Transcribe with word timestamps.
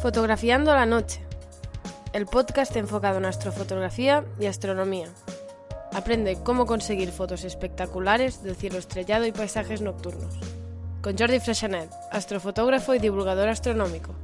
Fotografiando 0.00 0.74
la 0.74 0.84
noche, 0.84 1.20
el 2.12 2.26
podcast 2.26 2.76
enfocado 2.76 3.18
en 3.18 3.24
astrofotografía 3.24 4.24
y 4.38 4.46
astronomía. 4.46 5.08
Aprende 5.94 6.38
cómo 6.42 6.66
conseguir 6.66 7.10
fotos 7.10 7.44
espectaculares 7.44 8.42
del 8.42 8.56
cielo 8.56 8.78
estrellado 8.78 9.26
y 9.26 9.32
paisajes 9.32 9.80
nocturnos. 9.80 10.34
Con 11.02 11.16
Jordi 11.16 11.40
Freshanet, 11.40 11.90
astrofotógrafo 12.10 12.94
y 12.94 12.98
divulgador 12.98 13.48
astronómico. 13.48 14.14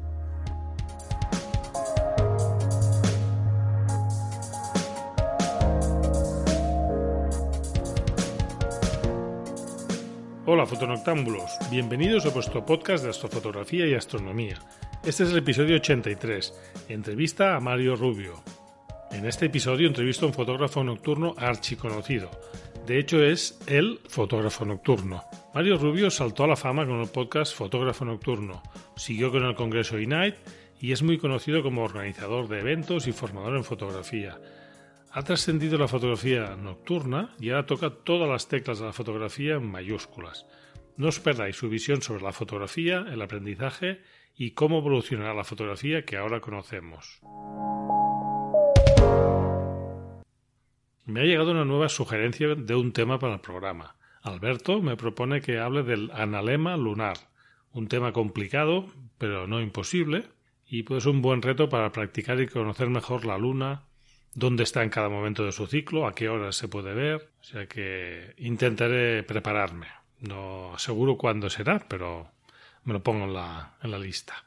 Hola 10.53 10.67
fotonoctámbulos, 10.67 11.59
bienvenidos 11.71 12.27
a 12.27 12.31
vuestro 12.31 12.67
podcast 12.67 13.05
de 13.05 13.11
astrofotografía 13.11 13.87
y 13.87 13.95
astronomía. 13.95 14.59
Este 15.05 15.23
es 15.23 15.31
el 15.31 15.39
episodio 15.39 15.77
83, 15.77 16.53
entrevista 16.89 17.55
a 17.55 17.61
Mario 17.61 17.95
Rubio. 17.95 18.43
En 19.13 19.27
este 19.27 19.47
episodio 19.47 19.87
entrevisto 19.87 20.27
a 20.27 20.31
un 20.31 20.35
fotógrafo 20.35 20.83
nocturno 20.83 21.37
archiconocido. 21.39 22.33
De 22.85 22.99
hecho 22.99 23.23
es 23.23 23.61
el 23.69 24.01
fotógrafo 24.09 24.65
nocturno. 24.65 25.23
Mario 25.55 25.79
Rubio 25.79 26.11
saltó 26.11 26.43
a 26.43 26.49
la 26.49 26.57
fama 26.57 26.85
con 26.85 27.01
el 27.01 27.09
podcast 27.11 27.55
Fotógrafo 27.55 28.05
Nocturno, 28.05 28.61
siguió 28.97 29.31
con 29.31 29.45
el 29.45 29.55
Congreso 29.55 30.01
Ignite 30.01 30.39
y 30.81 30.91
es 30.91 31.05
muy 31.05 31.17
conocido 31.19 31.63
como 31.63 31.85
organizador 31.85 32.49
de 32.49 32.59
eventos 32.59 33.07
y 33.07 33.13
formador 33.13 33.57
en 33.57 33.63
fotografía. 33.63 34.37
Ha 35.13 35.25
trascendido 35.25 35.77
la 35.77 35.89
fotografía 35.89 36.55
nocturna 36.55 37.35
y 37.41 37.51
ahora 37.51 37.67
toca 37.67 37.91
todas 37.91 38.29
las 38.29 38.47
teclas 38.47 38.79
de 38.79 38.87
la 38.87 38.93
fotografía 38.93 39.57
en 39.57 39.69
mayúsculas. 39.69 40.47
No 40.97 41.09
os 41.09 41.19
perdáis 41.19 41.57
su 41.57 41.69
visión 41.69 42.01
sobre 42.01 42.23
la 42.23 42.33
fotografía, 42.33 43.05
el 43.11 43.21
aprendizaje 43.21 44.03
y 44.37 44.53
cómo 44.53 44.79
evolucionará 44.79 45.35
la 45.35 45.43
fotografía 45.43 46.05
que 46.05 46.17
ahora 46.17 46.41
conocemos. 46.41 47.21
Me 51.07 51.23
ha 51.23 51.25
llegado 51.25 51.51
una 51.51 51.65
nueva 51.65 51.89
sugerencia 51.89 52.55
de 52.55 52.75
un 52.77 52.93
tema 52.93 53.19
para 53.19 53.35
el 53.35 53.41
programa. 53.41 53.97
Alberto 54.23 54.81
me 54.81 54.97
propone 54.97 55.41
que 55.41 55.59
hable 55.59 55.83
del 55.83 56.13
analema 56.13 56.77
lunar, 56.77 57.17
un 57.73 57.89
tema 57.89 58.13
complicado, 58.13 58.87
pero 59.19 59.49
no 59.49 59.61
imposible, 59.61 60.29
y 60.69 60.85
pues 60.85 61.07
un 61.07 61.21
buen 61.21 61.43
reto 61.43 61.69
para 61.69 61.91
practicar 61.91 62.41
y 62.41 62.47
conocer 62.47 62.89
mejor 62.91 63.25
la 63.25 63.39
luna, 63.39 63.90
dónde 64.35 64.63
está 64.63 64.83
en 64.83 64.91
cada 64.91 65.09
momento 65.09 65.45
de 65.45 65.53
su 65.53 65.67
ciclo, 65.67 66.07
a 66.07 66.15
qué 66.15 66.29
horas 66.29 66.57
se 66.57 66.69
puede 66.69 66.95
ver. 66.95 67.31
O 67.41 67.45
sea 67.45 67.67
que 67.67 68.35
intentaré 68.39 69.23
prepararme. 69.23 69.87
No 70.21 70.75
aseguro 70.75 71.17
cuándo 71.17 71.49
será, 71.49 71.79
pero 71.89 72.31
me 72.85 72.93
lo 72.93 73.03
pongo 73.03 73.25
en 73.25 73.35
la, 73.35 73.77
en 73.83 73.91
la 73.91 73.99
lista. 73.99 74.45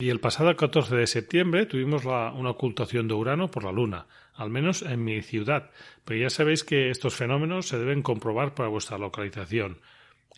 Y 0.00 0.08
el 0.08 0.18
pasado 0.18 0.56
14 0.56 0.96
de 0.96 1.06
septiembre 1.06 1.66
tuvimos 1.66 2.06
una 2.06 2.50
ocultación 2.50 3.06
de 3.06 3.12
Urano 3.12 3.50
por 3.50 3.64
la 3.64 3.72
Luna, 3.72 4.06
al 4.34 4.48
menos 4.48 4.80
en 4.80 5.04
mi 5.04 5.20
ciudad, 5.20 5.70
pero 6.06 6.18
ya 6.18 6.30
sabéis 6.30 6.64
que 6.64 6.88
estos 6.88 7.14
fenómenos 7.14 7.68
se 7.68 7.78
deben 7.78 8.00
comprobar 8.00 8.54
para 8.54 8.70
vuestra 8.70 8.96
localización, 8.96 9.78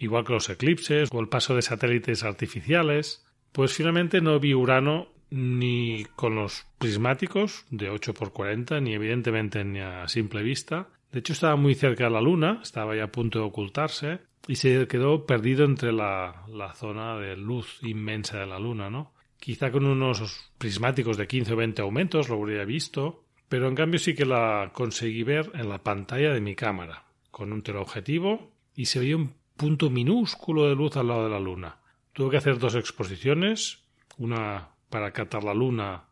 igual 0.01 0.25
que 0.25 0.33
los 0.33 0.51
eclipses 0.51 1.11
o 1.13 1.21
el 1.21 1.29
paso 1.29 1.55
de 1.55 1.63
satélites 1.63 2.25
artificiales. 2.25 3.25
Pues 3.53 3.73
finalmente 3.73 4.21
no 4.21 4.41
vi 4.41 4.53
Urano 4.53 5.12
ni 5.33 6.05
con 6.15 6.35
los 6.35 6.67
prismáticos 6.79 7.65
de 7.71 7.91
8x40, 7.91 8.83
ni 8.83 8.93
evidentemente 8.93 9.65
ni 9.65 9.81
a 9.81 10.07
simple 10.07 10.43
vista. 10.43 10.89
De 11.11 11.21
hecho, 11.21 11.33
estaba 11.33 11.57
muy 11.57 11.75
cerca 11.75 12.05
de 12.05 12.11
la 12.11 12.21
Luna, 12.21 12.61
estaba 12.63 12.95
ya 12.95 13.05
a 13.05 13.13
punto 13.13 13.39
de 13.39 13.47
ocultarse, 13.47 14.21
y 14.47 14.57
se 14.57 14.87
quedó 14.87 15.25
perdido 15.25 15.65
entre 15.65 15.93
la, 15.93 16.45
la 16.49 16.75
zona 16.75 17.17
de 17.17 17.37
luz 17.37 17.79
inmensa 17.83 18.41
de 18.41 18.47
la 18.47 18.59
Luna, 18.59 18.91
¿no? 18.91 19.15
Quizá 19.39 19.73
con 19.73 19.87
unos 19.87 20.53
prismáticos 20.59 21.17
de 21.17 21.27
15 21.27 21.55
o 21.55 21.57
20 21.57 21.83
aumentos 21.83 22.29
lo 22.29 22.37
habría 22.37 22.65
visto, 22.65 23.25
pero 23.49 23.69
en 23.69 23.75
cambio 23.75 23.99
sí 23.99 24.15
que 24.15 24.27
la 24.27 24.71
conseguí 24.73 25.23
ver 25.23 25.51
en 25.55 25.69
la 25.69 25.83
pantalla 25.83 26.33
de 26.33 26.41
mi 26.41 26.55
cámara, 26.55 27.05
con 27.31 27.53
un 27.53 27.63
teleobjetivo, 27.63 28.53
y 28.75 28.87
se 28.87 29.01
veía 29.01 29.17
un 29.17 29.35
punto 29.57 29.91
minúsculo 29.91 30.69
de 30.69 30.75
luz 30.75 30.97
al 30.97 31.09
lado 31.09 31.25
de 31.25 31.31
la 31.31 31.41
Luna. 31.41 31.79
Tuve 32.13 32.31
que 32.31 32.37
hacer 32.37 32.59
dos 32.59 32.75
exposiciones, 32.75 33.85
una 34.19 34.72
para 34.93 35.11
captar 35.11 35.43
la 35.43 35.55
luna 35.55 36.05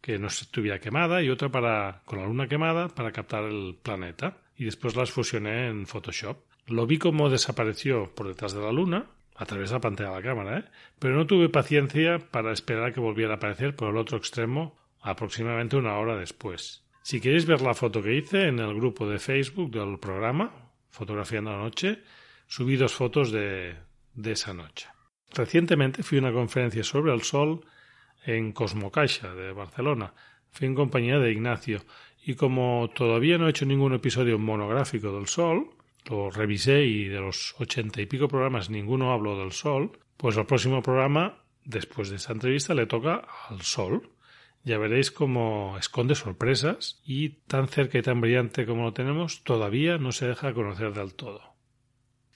que 0.00 0.18
no 0.18 0.26
estuviera 0.26 0.80
quemada 0.80 1.22
y 1.22 1.28
otra 1.28 1.50
para 1.50 2.00
con 2.06 2.18
la 2.18 2.26
luna 2.26 2.48
quemada 2.48 2.88
para 2.88 3.12
captar 3.12 3.44
el 3.44 3.76
planeta 3.80 4.38
y 4.56 4.64
después 4.64 4.96
las 4.96 5.12
fusioné 5.12 5.68
en 5.68 5.86
Photoshop. 5.86 6.38
Lo 6.66 6.86
vi 6.86 6.98
como 6.98 7.28
desapareció 7.28 8.12
por 8.14 8.26
detrás 8.26 8.54
de 8.54 8.62
la 8.62 8.72
luna 8.72 9.06
a 9.36 9.44
través 9.44 9.68
de 9.68 9.76
la 9.76 9.80
pantalla 9.80 10.10
de 10.10 10.16
la 10.16 10.22
cámara, 10.22 10.58
¿eh? 10.58 10.64
pero 10.98 11.14
no 11.14 11.26
tuve 11.26 11.50
paciencia 11.50 12.18
para 12.18 12.52
esperar 12.52 12.86
a 12.86 12.92
que 12.92 13.00
volviera 13.00 13.34
a 13.34 13.36
aparecer 13.36 13.76
por 13.76 13.90
el 13.90 13.98
otro 13.98 14.16
extremo 14.16 14.76
aproximadamente 15.02 15.76
una 15.76 15.98
hora 15.98 16.16
después. 16.16 16.82
Si 17.02 17.20
queréis 17.20 17.44
ver 17.46 17.60
la 17.60 17.74
foto 17.74 18.02
que 18.02 18.14
hice 18.14 18.48
en 18.48 18.60
el 18.60 18.74
grupo 18.74 19.08
de 19.08 19.18
Facebook 19.18 19.70
del 19.70 19.98
programa, 19.98 20.52
Fotografiando 20.88 21.50
la 21.50 21.58
Noche, 21.58 22.02
subí 22.46 22.76
dos 22.76 22.94
fotos 22.94 23.30
de, 23.30 23.74
de 24.14 24.32
esa 24.32 24.54
noche. 24.54 24.88
Recientemente 25.34 26.02
fui 26.02 26.18
a 26.18 26.22
una 26.22 26.32
conferencia 26.32 26.84
sobre 26.84 27.12
el 27.12 27.22
Sol 27.22 27.64
en 28.24 28.52
Cosmocaixa 28.52 29.34
de 29.34 29.52
Barcelona. 29.52 30.14
Fui 30.50 30.66
en 30.66 30.74
compañía 30.74 31.18
de 31.18 31.32
Ignacio 31.32 31.80
y 32.24 32.34
como 32.34 32.90
todavía 32.94 33.38
no 33.38 33.46
he 33.46 33.50
hecho 33.50 33.66
ningún 33.66 33.94
episodio 33.94 34.38
monográfico 34.38 35.12
del 35.12 35.26
Sol, 35.26 35.70
lo 36.08 36.30
revisé 36.30 36.84
y 36.84 37.04
de 37.04 37.20
los 37.20 37.54
ochenta 37.58 38.00
y 38.00 38.06
pico 38.06 38.28
programas 38.28 38.70
ninguno 38.70 39.12
habló 39.12 39.38
del 39.38 39.52
Sol, 39.52 39.98
pues 40.16 40.36
el 40.36 40.46
próximo 40.46 40.82
programa, 40.82 41.42
después 41.64 42.10
de 42.10 42.16
esta 42.16 42.32
entrevista, 42.32 42.74
le 42.74 42.86
toca 42.86 43.26
al 43.48 43.62
Sol. 43.62 44.10
Ya 44.64 44.78
veréis 44.78 45.10
cómo 45.10 45.76
esconde 45.76 46.14
sorpresas 46.14 47.00
y 47.04 47.30
tan 47.48 47.66
cerca 47.66 47.98
y 47.98 48.02
tan 48.02 48.20
brillante 48.20 48.64
como 48.64 48.84
lo 48.84 48.92
tenemos, 48.92 49.42
todavía 49.42 49.98
no 49.98 50.12
se 50.12 50.28
deja 50.28 50.54
conocer 50.54 50.92
del 50.92 51.14
todo. 51.14 51.56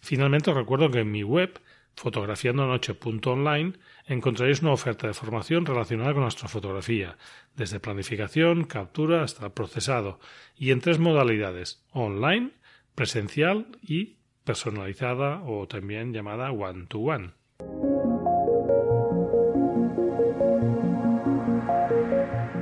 Finalmente 0.01 0.51
os 0.51 0.57
recuerdo 0.57 0.91
que 0.91 1.01
en 1.01 1.11
mi 1.13 1.23
web 1.23 1.61
fotografiandonoche.online 1.97 3.73
encontraréis 4.07 4.63
una 4.63 4.73
oferta 4.73 5.07
de 5.07 5.15
formación 5.15 5.67
relacionada 5.67 6.15
con 6.15 6.25
astrofotografía, 6.25 7.17
desde 7.57 7.81
planificación, 7.81 8.65
captura 8.65 9.23
hasta 9.23 9.55
procesado, 9.55 10.21
y 10.57 10.71
en 10.71 10.81
tres 10.81 10.99
modalidades, 10.99 11.83
online, 11.93 12.53
presencial 12.95 13.67
y 13.83 14.17
personalizada 14.45 15.43
o 15.43 15.67
también 15.67 16.13
llamada 16.13 16.53
one-to-one. 16.53 17.33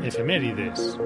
Efemérides. 0.03 0.99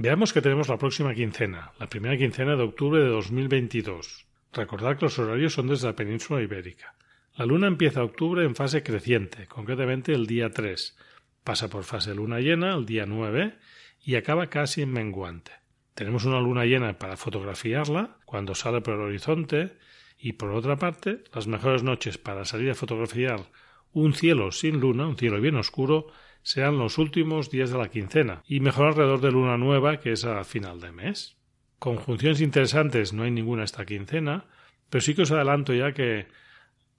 Veamos 0.00 0.32
que 0.32 0.40
tenemos 0.40 0.68
la 0.68 0.78
próxima 0.78 1.12
quincena, 1.12 1.72
la 1.80 1.88
primera 1.88 2.16
quincena 2.16 2.54
de 2.54 2.62
octubre 2.62 3.02
de 3.02 3.08
2022. 3.08 4.26
Recordad 4.52 4.96
que 4.96 5.06
los 5.06 5.18
horarios 5.18 5.54
son 5.54 5.66
desde 5.66 5.88
la 5.88 5.96
península 5.96 6.40
ibérica. 6.40 6.94
La 7.34 7.44
luna 7.44 7.66
empieza 7.66 8.04
octubre 8.04 8.44
en 8.44 8.54
fase 8.54 8.84
creciente, 8.84 9.48
concretamente 9.48 10.12
el 10.12 10.28
día 10.28 10.50
3. 10.50 10.96
Pasa 11.42 11.68
por 11.68 11.82
fase 11.82 12.14
luna 12.14 12.38
llena 12.38 12.76
el 12.76 12.86
día 12.86 13.06
9 13.06 13.56
y 14.04 14.14
acaba 14.14 14.46
casi 14.46 14.82
en 14.82 14.92
menguante. 14.92 15.50
Tenemos 15.94 16.24
una 16.26 16.40
luna 16.40 16.64
llena 16.64 16.96
para 16.96 17.16
fotografiarla 17.16 18.18
cuando 18.24 18.54
sale 18.54 18.80
por 18.80 18.94
el 18.94 19.00
horizonte 19.00 19.78
y 20.16 20.34
por 20.34 20.52
otra 20.52 20.76
parte 20.76 21.24
las 21.34 21.48
mejores 21.48 21.82
noches 21.82 22.18
para 22.18 22.44
salir 22.44 22.70
a 22.70 22.76
fotografiar 22.76 23.50
un 23.92 24.14
cielo 24.14 24.52
sin 24.52 24.78
luna, 24.78 25.08
un 25.08 25.16
cielo 25.16 25.40
bien 25.40 25.56
oscuro, 25.56 26.06
sean 26.42 26.78
los 26.78 26.98
últimos 26.98 27.50
días 27.50 27.70
de 27.70 27.78
la 27.78 27.88
quincena 27.88 28.42
y 28.46 28.60
mejor 28.60 28.88
alrededor 28.88 29.20
de 29.20 29.32
luna 29.32 29.56
nueva 29.56 30.00
que 30.00 30.12
es 30.12 30.24
a 30.24 30.44
final 30.44 30.80
de 30.80 30.92
mes. 30.92 31.36
Conjunciones 31.78 32.40
interesantes 32.40 33.12
no 33.12 33.22
hay 33.22 33.30
ninguna 33.30 33.64
esta 33.64 33.86
quincena, 33.86 34.46
pero 34.90 35.02
sí 35.02 35.14
que 35.14 35.22
os 35.22 35.30
adelanto 35.30 35.74
ya 35.74 35.92
que 35.92 36.26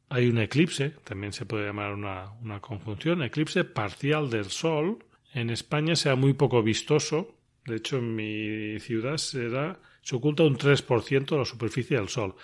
hay 0.09 0.27
un 0.27 0.39
eclipse, 0.39 0.91
también 1.03 1.33
se 1.33 1.45
puede 1.45 1.67
llamar 1.67 1.93
una, 1.93 2.59
conjunción, 2.61 3.21
eclipse 3.21 3.63
parcial 3.63 4.29
del 4.29 4.45
Sol. 4.45 5.05
En 5.33 5.51
España 5.51 5.95
sea 5.95 6.15
muy 6.15 6.33
poco 6.33 6.63
vistoso. 6.63 7.35
De 7.65 7.75
hecho, 7.75 7.97
en 7.97 8.15
mi 8.15 8.79
ciudad 8.79 9.17
será, 9.17 9.79
se 10.01 10.15
oculta 10.15 10.43
un 10.43 10.57
3% 10.57 11.25
de 11.29 11.37
la 11.37 11.45
superficie 11.45 11.97
del 11.97 12.09
Sol 12.09 12.35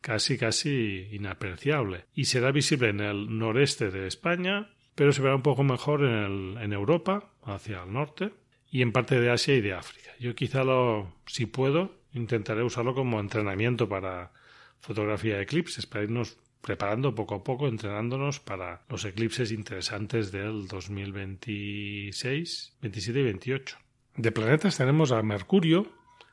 casi 0.00 0.38
casi 0.38 1.08
inapreciable 1.10 2.04
y 2.14 2.26
será 2.26 2.52
visible 2.52 2.90
en 2.90 3.00
el 3.00 3.36
noreste 3.36 3.90
de 3.90 4.06
España, 4.06 4.70
pero 4.98 5.12
se 5.12 5.22
verá 5.22 5.36
un 5.36 5.42
poco 5.42 5.62
mejor 5.62 6.02
en, 6.02 6.10
el, 6.10 6.58
en 6.60 6.72
Europa, 6.72 7.30
hacia 7.44 7.84
el 7.84 7.92
norte, 7.92 8.32
y 8.68 8.82
en 8.82 8.90
parte 8.90 9.20
de 9.20 9.30
Asia 9.30 9.54
y 9.54 9.60
de 9.60 9.72
África. 9.72 10.10
Yo 10.18 10.34
quizá 10.34 10.64
lo, 10.64 11.14
si 11.24 11.46
puedo, 11.46 11.94
intentaré 12.14 12.64
usarlo 12.64 12.96
como 12.96 13.20
entrenamiento 13.20 13.88
para 13.88 14.32
fotografía 14.80 15.36
de 15.36 15.42
eclipses, 15.42 15.86
para 15.86 16.02
irnos 16.02 16.36
preparando 16.62 17.14
poco 17.14 17.36
a 17.36 17.44
poco, 17.44 17.68
entrenándonos 17.68 18.40
para 18.40 18.82
los 18.88 19.04
eclipses 19.04 19.52
interesantes 19.52 20.32
del 20.32 20.66
2026, 20.66 22.78
27 22.82 23.20
y 23.20 23.22
28. 23.22 23.78
De 24.16 24.32
planetas 24.32 24.78
tenemos 24.78 25.12
a 25.12 25.22
Mercurio, 25.22 25.92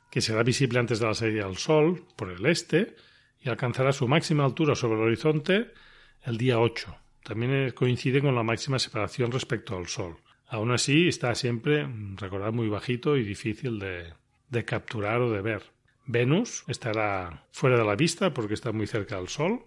que 0.09 0.21
será 0.21 0.41
visible 0.41 0.79
antes 0.79 0.99
de 0.99 1.05
la 1.05 1.13
salida 1.13 1.45
del 1.45 1.57
Sol 1.57 2.03
por 2.15 2.31
el 2.31 2.43
este 2.47 2.95
y 3.43 3.49
alcanzará 3.49 3.93
su 3.93 4.07
máxima 4.07 4.43
altura 4.43 4.73
sobre 4.73 4.95
el 4.95 5.01
horizonte 5.01 5.67
el 6.23 6.39
día 6.39 6.59
8. 6.59 7.04
También 7.25 7.71
coincide 7.71 8.21
con 8.21 8.35
la 8.35 8.43
máxima 8.43 8.77
separación 8.77 9.31
respecto 9.31 9.75
al 9.75 9.87
Sol. 9.87 10.17
Aún 10.47 10.71
así, 10.71 11.07
está 11.07 11.33
siempre, 11.33 11.89
recordad, 12.17 12.53
muy 12.53 12.69
bajito 12.69 13.17
y 13.17 13.23
difícil 13.23 13.79
de, 13.79 14.13
de 14.49 14.63
capturar 14.63 15.21
o 15.21 15.31
de 15.31 15.41
ver. 15.41 15.63
Venus 16.05 16.63
estará 16.67 17.47
fuera 17.51 17.79
de 17.79 17.83
la 17.83 17.95
vista 17.95 18.31
porque 18.31 18.53
está 18.53 18.71
muy 18.71 18.85
cerca 18.85 19.15
del 19.15 19.27
Sol. 19.27 19.65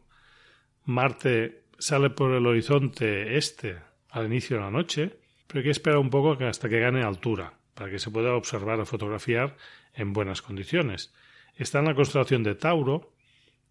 Marte 0.84 1.64
sale 1.81 2.10
por 2.10 2.31
el 2.31 2.46
horizonte 2.46 3.37
este 3.37 3.81
al 4.10 4.26
inicio 4.26 4.58
de 4.58 4.62
la 4.62 4.70
noche, 4.70 5.19
pero 5.49 5.58
hay 5.58 5.64
que 5.64 5.70
esperar 5.72 5.99
un 5.99 6.10
poco 6.10 6.38
hasta 6.44 6.69
que 6.69 6.78
gane 6.78 7.02
altura, 7.02 7.55
para 7.75 7.90
que 7.90 7.99
se 7.99 8.12
pueda 8.12 8.37
observar 8.37 8.78
o 8.78 8.87
fotografiar 8.87 9.56
en 9.94 10.12
buenas 10.12 10.43
condiciones. 10.43 11.12
Está 11.56 11.81
en 11.81 11.87
la 11.87 11.96
constelación 11.96 12.44
de 12.44 12.55
Tauro 12.55 13.18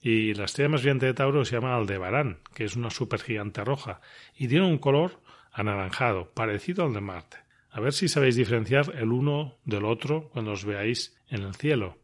y 0.01 0.33
la 0.33 0.45
estrella 0.45 0.69
más 0.69 0.81
brillante 0.81 1.07
de 1.07 1.13
Tauro 1.13 1.43
se 1.45 1.55
llama 1.55 1.75
Aldebarán, 1.75 2.39
que 2.53 2.63
es 2.63 2.75
una 2.75 2.89
supergigante 2.89 3.63
roja, 3.63 4.01
y 4.37 4.47
tiene 4.47 4.67
un 4.67 4.77
color 4.77 5.19
anaranjado, 5.51 6.31
parecido 6.33 6.85
al 6.85 6.93
de 6.93 7.01
Marte. 7.01 7.37
A 7.71 7.79
ver 7.79 7.93
si 7.93 8.07
sabéis 8.07 8.35
diferenciar 8.35 8.93
el 8.95 9.11
uno 9.11 9.57
del 9.65 9.85
otro 9.85 10.29
cuando 10.29 10.51
os 10.51 10.65
veáis 10.65 11.17
en 11.29 11.43
el 11.43 11.55
cielo. 11.55 11.97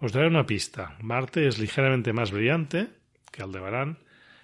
Os 0.00 0.12
daré 0.12 0.28
una 0.28 0.46
pista. 0.46 0.96
Marte 1.00 1.46
es 1.46 1.58
ligeramente 1.58 2.12
más 2.12 2.30
brillante 2.30 2.88
que 3.30 3.42
Aldebarán, 3.42 3.98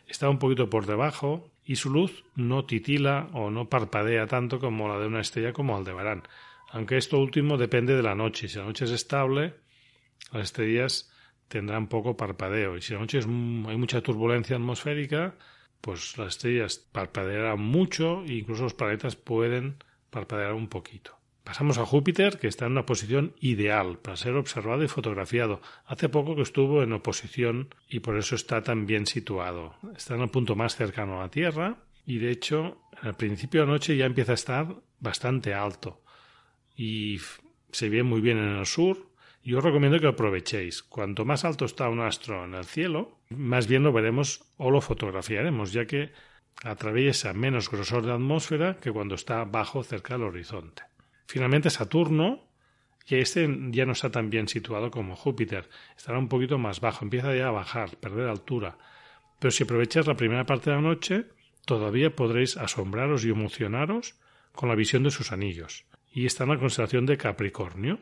está 0.06 0.28
un 0.28 0.38
poquito 0.38 0.68
por 0.68 0.86
debajo 0.86 1.50
y 1.64 1.76
su 1.76 1.90
luz 1.90 2.24
no 2.34 2.64
titila 2.64 3.28
o 3.32 3.50
no 3.50 3.68
parpadea 3.68 4.26
tanto 4.26 4.58
como 4.58 4.88
la 4.88 4.98
de 4.98 5.06
una 5.06 5.20
estrella 5.20 5.52
como 5.52 5.76
Aldebarán. 5.76 6.24
Aunque 6.70 6.96
esto 6.96 7.18
último 7.18 7.56
depende 7.56 7.94
de 7.94 8.02
la 8.02 8.14
noche. 8.14 8.48
Si 8.48 8.58
la 8.58 8.64
noche 8.64 8.84
es 8.84 8.90
estable, 8.90 9.54
las 10.32 10.44
estrellas 10.44 11.12
tendrán 11.50 11.88
poco 11.88 12.16
parpadeo. 12.16 12.76
Y 12.76 12.80
si 12.80 12.94
la 12.94 13.00
noche 13.00 13.18
hay 13.18 13.76
mucha 13.76 14.00
turbulencia 14.00 14.56
atmosférica, 14.56 15.34
pues 15.80 16.16
las 16.16 16.28
estrellas 16.36 16.78
parpadearán 16.78 17.60
mucho 17.60 18.22
e 18.24 18.34
incluso 18.34 18.62
los 18.62 18.74
planetas 18.74 19.16
pueden 19.16 19.82
parpadear 20.10 20.54
un 20.54 20.68
poquito. 20.68 21.18
Pasamos 21.42 21.78
a 21.78 21.86
Júpiter, 21.86 22.38
que 22.38 22.46
está 22.46 22.66
en 22.66 22.72
una 22.72 22.86
posición 22.86 23.34
ideal 23.40 23.98
para 23.98 24.16
ser 24.16 24.36
observado 24.36 24.84
y 24.84 24.88
fotografiado. 24.88 25.60
Hace 25.86 26.08
poco 26.08 26.36
que 26.36 26.42
estuvo 26.42 26.84
en 26.84 26.92
oposición 26.92 27.74
y 27.88 27.98
por 27.98 28.16
eso 28.16 28.36
está 28.36 28.62
tan 28.62 28.86
bien 28.86 29.06
situado. 29.06 29.74
Está 29.96 30.14
en 30.14 30.20
el 30.20 30.30
punto 30.30 30.54
más 30.54 30.76
cercano 30.76 31.18
a 31.18 31.22
la 31.22 31.30
Tierra 31.30 31.78
y 32.06 32.18
de 32.18 32.30
hecho 32.30 32.80
al 33.02 33.16
principio 33.16 33.62
de 33.62 33.66
la 33.66 33.72
noche 33.72 33.96
ya 33.96 34.06
empieza 34.06 34.32
a 34.32 34.34
estar 34.36 34.76
bastante 35.00 35.52
alto 35.52 36.04
y 36.76 37.18
se 37.72 37.88
ve 37.88 38.04
muy 38.04 38.20
bien 38.20 38.38
en 38.38 38.56
el 38.56 38.66
sur. 38.66 39.09
Yo 39.42 39.58
os 39.58 39.64
recomiendo 39.64 39.98
que 39.98 40.06
aprovechéis. 40.06 40.82
Cuanto 40.82 41.24
más 41.24 41.44
alto 41.44 41.64
está 41.64 41.88
un 41.88 42.00
astro 42.00 42.44
en 42.44 42.54
el 42.54 42.64
cielo, 42.64 43.18
más 43.30 43.66
bien 43.66 43.82
lo 43.82 43.92
veremos 43.92 44.44
o 44.58 44.70
lo 44.70 44.80
fotografiaremos, 44.80 45.72
ya 45.72 45.86
que 45.86 46.12
atraviesa 46.62 47.32
menos 47.32 47.70
grosor 47.70 48.04
de 48.04 48.12
atmósfera 48.12 48.78
que 48.80 48.92
cuando 48.92 49.14
está 49.14 49.44
bajo 49.44 49.82
cerca 49.82 50.14
del 50.14 50.24
horizonte. 50.24 50.82
Finalmente 51.26 51.70
Saturno, 51.70 52.50
que 53.06 53.20
este 53.20 53.48
ya 53.70 53.86
no 53.86 53.92
está 53.92 54.10
tan 54.10 54.28
bien 54.28 54.46
situado 54.46 54.90
como 54.90 55.16
Júpiter, 55.16 55.70
estará 55.96 56.18
un 56.18 56.28
poquito 56.28 56.58
más 56.58 56.80
bajo, 56.80 57.04
empieza 57.04 57.34
ya 57.34 57.48
a 57.48 57.52
bajar, 57.52 57.96
perder 57.96 58.28
altura. 58.28 58.76
Pero 59.38 59.50
si 59.50 59.62
aprovecháis 59.62 60.06
la 60.06 60.16
primera 60.16 60.44
parte 60.44 60.68
de 60.70 60.76
la 60.76 60.82
noche, 60.82 61.26
todavía 61.64 62.14
podréis 62.14 62.58
asombraros 62.58 63.24
y 63.24 63.30
emocionaros 63.30 64.16
con 64.52 64.68
la 64.68 64.74
visión 64.74 65.02
de 65.02 65.10
sus 65.10 65.32
anillos. 65.32 65.86
Y 66.12 66.26
está 66.26 66.44
en 66.44 66.50
la 66.50 66.58
constelación 66.58 67.06
de 67.06 67.16
Capricornio. 67.16 68.00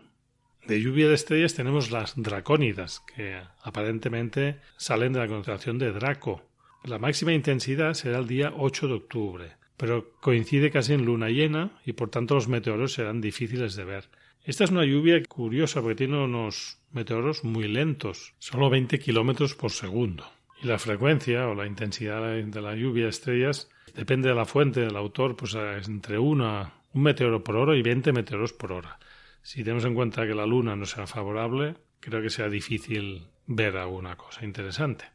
De 0.66 0.81
lluvia 0.81 1.08
de 1.08 1.14
estrellas 1.14 1.55
tenemos 1.55 1.90
las 1.90 2.14
dracónidas, 2.16 3.00
que 3.14 3.40
aparentemente 3.62 4.58
salen 4.76 5.12
de 5.12 5.20
la 5.20 5.28
constelación 5.28 5.78
de 5.78 5.93
Draco. 5.93 6.43
La 6.84 6.99
máxima 6.99 7.32
intensidad 7.32 7.94
será 7.94 8.19
el 8.19 8.26
día 8.26 8.52
8 8.56 8.88
de 8.88 8.94
octubre 8.94 9.58
pero 9.78 10.10
coincide 10.20 10.70
casi 10.70 10.93
en 10.93 11.06
luna 11.06 11.31
llena 11.31 11.70
y 11.87 11.93
por 11.94 12.10
tanto 12.10 12.34
los 12.34 12.49
meteoros 12.49 12.93
serán 12.93 13.22
difíciles 13.22 13.76
de 13.76 13.84
ver. 13.84 14.08
Esta 14.44 14.64
es 14.64 14.70
una 14.70 14.84
lluvia 14.84 15.22
curiosa 15.22 15.81
porque 15.81 15.94
tiene 15.94 16.22
unos 16.22 16.78
meteoros 16.90 17.44
muy 17.44 17.69
lentos, 17.69 18.34
solo 18.38 18.69
20 18.70 18.99
kilómetros 18.99 19.54
por 19.54 19.70
segundo. 19.70 20.25
Y 20.61 20.66
la 20.66 20.78
frecuencia 20.78 21.46
o 21.46 21.54
la 21.54 21.66
intensidad 21.66 22.22
de 22.22 22.61
la 22.61 22.75
lluvia 22.75 23.04
de 23.04 23.11
estrellas 23.11 23.70
depende 23.94 24.31
de 24.31 24.34
la 24.34 24.46
fuente 24.46 24.81
del 24.81 24.96
autor, 24.96 25.37
pues 25.37 25.54
es 25.54 25.88
entre 25.88 26.19
una, 26.19 26.75
un 26.93 27.02
meteoro 27.02 27.44
por 27.44 27.56
hora 27.56 27.76
y 27.76 27.82
20 27.82 28.12
meteoros 28.12 28.52
por 28.52 28.72
hora. 28.72 28.99
Si 29.48 29.64
tenemos 29.64 29.86
en 29.86 29.94
cuenta 29.94 30.26
que 30.26 30.34
la 30.34 30.44
luna 30.44 30.76
no 30.76 30.84
sea 30.84 31.06
favorable, 31.06 31.74
creo 32.00 32.20
que 32.20 32.28
sea 32.28 32.50
difícil 32.50 33.28
ver 33.46 33.78
alguna 33.78 34.14
cosa 34.14 34.44
interesante. 34.44 35.06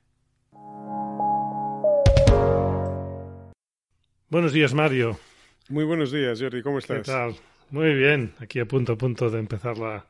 Buenos 4.30 4.52
días, 4.52 4.74
Mario. 4.74 5.20
Muy 5.70 5.86
buenos 5.86 6.12
días, 6.12 6.42
Jordi. 6.42 6.64
¿Cómo 6.64 6.80
estás? 6.80 7.06
¿Qué 7.06 7.12
tal? 7.12 7.36
Muy 7.70 7.94
bien. 7.94 8.34
Aquí 8.40 8.60
a 8.60 8.66
punto 8.66 8.94
a 8.94 8.98
punto 8.98 9.30
de 9.30 9.38
empezar 9.38 9.78
la, 9.78 10.04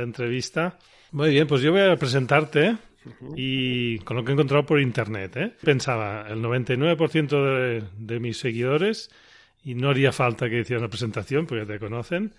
entrevista. 0.00 0.78
Muy 1.10 1.30
bien, 1.30 1.48
pues 1.48 1.60
yo 1.60 1.72
voy 1.72 1.80
a 1.80 1.96
presentarte 1.96 2.76
y 3.34 3.98
con 3.98 4.16
lo 4.16 4.24
que 4.24 4.30
he 4.30 4.34
encontrado 4.34 4.64
por 4.64 4.80
internet. 4.80 5.36
¿eh? 5.36 5.52
Pensaba, 5.64 6.28
el 6.28 6.40
99% 6.40 7.28
de, 7.28 7.82
de 7.98 8.20
mis 8.20 8.38
seguidores, 8.38 9.10
y 9.64 9.74
no 9.74 9.90
haría 9.90 10.12
falta 10.12 10.48
que 10.48 10.60
hiciera 10.60 10.78
una 10.78 10.90
presentación 10.90 11.44
porque 11.44 11.66
te 11.66 11.80
conocen, 11.80 12.34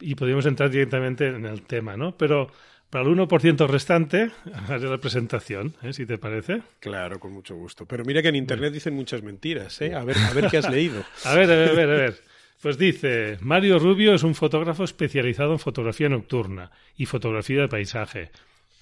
y 0.00 0.14
podríamos 0.14 0.46
entrar 0.46 0.70
directamente 0.70 1.28
en 1.28 1.46
el 1.46 1.62
tema, 1.62 1.96
¿no? 1.96 2.16
Pero 2.16 2.50
para 2.90 3.04
el 3.04 3.16
1% 3.16 3.66
restante, 3.68 4.30
haré 4.68 4.88
la 4.88 4.98
presentación, 4.98 5.74
¿eh? 5.82 5.92
si 5.92 6.06
te 6.06 6.18
parece. 6.18 6.62
Claro, 6.80 7.18
con 7.18 7.32
mucho 7.32 7.56
gusto. 7.56 7.86
Pero 7.86 8.04
mira 8.04 8.22
que 8.22 8.28
en 8.28 8.36
Internet 8.36 8.72
dicen 8.72 8.94
muchas 8.94 9.22
mentiras, 9.22 9.80
¿eh? 9.80 9.94
A 9.94 10.04
ver, 10.04 10.16
a 10.18 10.32
ver 10.32 10.48
qué 10.50 10.58
has 10.58 10.70
leído. 10.70 11.04
a 11.24 11.34
ver, 11.34 11.50
a 11.50 11.56
ver, 11.56 11.70
a 11.70 11.72
ver, 11.72 11.90
a 11.90 11.94
ver. 11.94 12.22
Pues 12.62 12.78
dice, 12.78 13.38
Mario 13.40 13.78
Rubio 13.78 14.14
es 14.14 14.22
un 14.22 14.34
fotógrafo 14.34 14.84
especializado 14.84 15.52
en 15.52 15.58
fotografía 15.58 16.08
nocturna 16.08 16.70
y 16.96 17.06
fotografía 17.06 17.60
de 17.60 17.68
paisaje, 17.68 18.30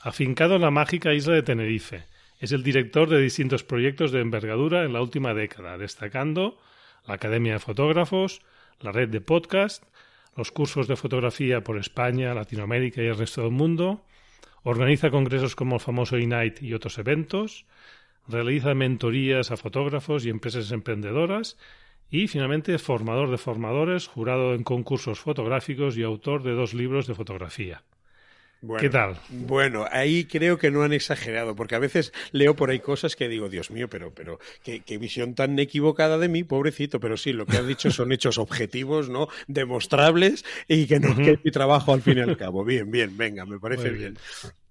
afincado 0.00 0.56
en 0.56 0.62
la 0.62 0.70
mágica 0.70 1.12
isla 1.12 1.34
de 1.34 1.42
Tenerife. 1.42 2.04
Es 2.38 2.52
el 2.52 2.62
director 2.62 3.08
de 3.08 3.20
distintos 3.20 3.64
proyectos 3.64 4.12
de 4.12 4.20
envergadura 4.20 4.84
en 4.84 4.92
la 4.92 5.02
última 5.02 5.34
década, 5.34 5.76
destacando 5.76 6.58
la 7.06 7.14
Academia 7.14 7.54
de 7.54 7.58
Fotógrafos, 7.58 8.42
la 8.80 8.92
red 8.92 9.08
de 9.08 9.20
podcast, 9.20 9.84
los 10.36 10.52
cursos 10.52 10.88
de 10.88 10.96
fotografía 10.96 11.62
por 11.62 11.78
España, 11.78 12.34
Latinoamérica 12.34 13.02
y 13.02 13.06
el 13.06 13.18
resto 13.18 13.42
del 13.42 13.50
mundo, 13.50 14.04
organiza 14.62 15.10
congresos 15.10 15.54
como 15.54 15.76
el 15.76 15.80
famoso 15.80 16.16
Ignite 16.16 16.64
y 16.64 16.74
otros 16.74 16.98
eventos, 16.98 17.66
realiza 18.26 18.74
mentorías 18.74 19.50
a 19.50 19.56
fotógrafos 19.56 20.24
y 20.24 20.30
empresas 20.30 20.72
emprendedoras 20.72 21.56
y 22.10 22.28
finalmente 22.28 22.74
es 22.74 22.82
formador 22.82 23.30
de 23.30 23.38
formadores, 23.38 24.06
jurado 24.06 24.54
en 24.54 24.62
concursos 24.62 25.20
fotográficos 25.20 25.96
y 25.96 26.02
autor 26.02 26.42
de 26.42 26.52
dos 26.52 26.74
libros 26.74 27.06
de 27.06 27.14
fotografía. 27.14 27.82
¿Qué 28.78 28.88
tal? 28.88 29.16
Bueno, 29.28 29.86
ahí 29.90 30.24
creo 30.24 30.58
que 30.58 30.70
no 30.70 30.82
han 30.82 30.92
exagerado, 30.92 31.54
porque 31.54 31.74
a 31.74 31.78
veces 31.78 32.12
leo 32.32 32.56
por 32.56 32.70
ahí 32.70 32.80
cosas 32.80 33.16
que 33.16 33.28
digo, 33.28 33.48
Dios 33.48 33.70
mío, 33.70 33.88
pero, 33.88 34.12
pero 34.12 34.38
qué, 34.62 34.98
visión 34.98 35.34
tan 35.34 35.58
equivocada 35.58 36.18
de 36.18 36.28
mí, 36.28 36.44
pobrecito. 36.44 37.00
Pero 37.00 37.16
sí, 37.16 37.32
lo 37.32 37.46
que 37.46 37.56
han 37.56 37.66
dicho 37.66 37.90
son 37.90 38.12
hechos 38.12 38.38
objetivos, 38.38 39.08
¿no? 39.08 39.28
Demostrables 39.46 40.44
y 40.68 40.86
que 40.86 41.00
no 41.00 41.08
es 41.08 41.44
mi 41.44 41.50
trabajo 41.50 41.92
al 41.92 42.02
fin 42.02 42.18
y 42.18 42.20
al 42.20 42.36
cabo. 42.36 42.64
Bien, 42.64 42.90
bien, 42.90 43.16
venga, 43.16 43.44
me 43.44 43.58
parece 43.58 43.90
bien. 43.90 44.16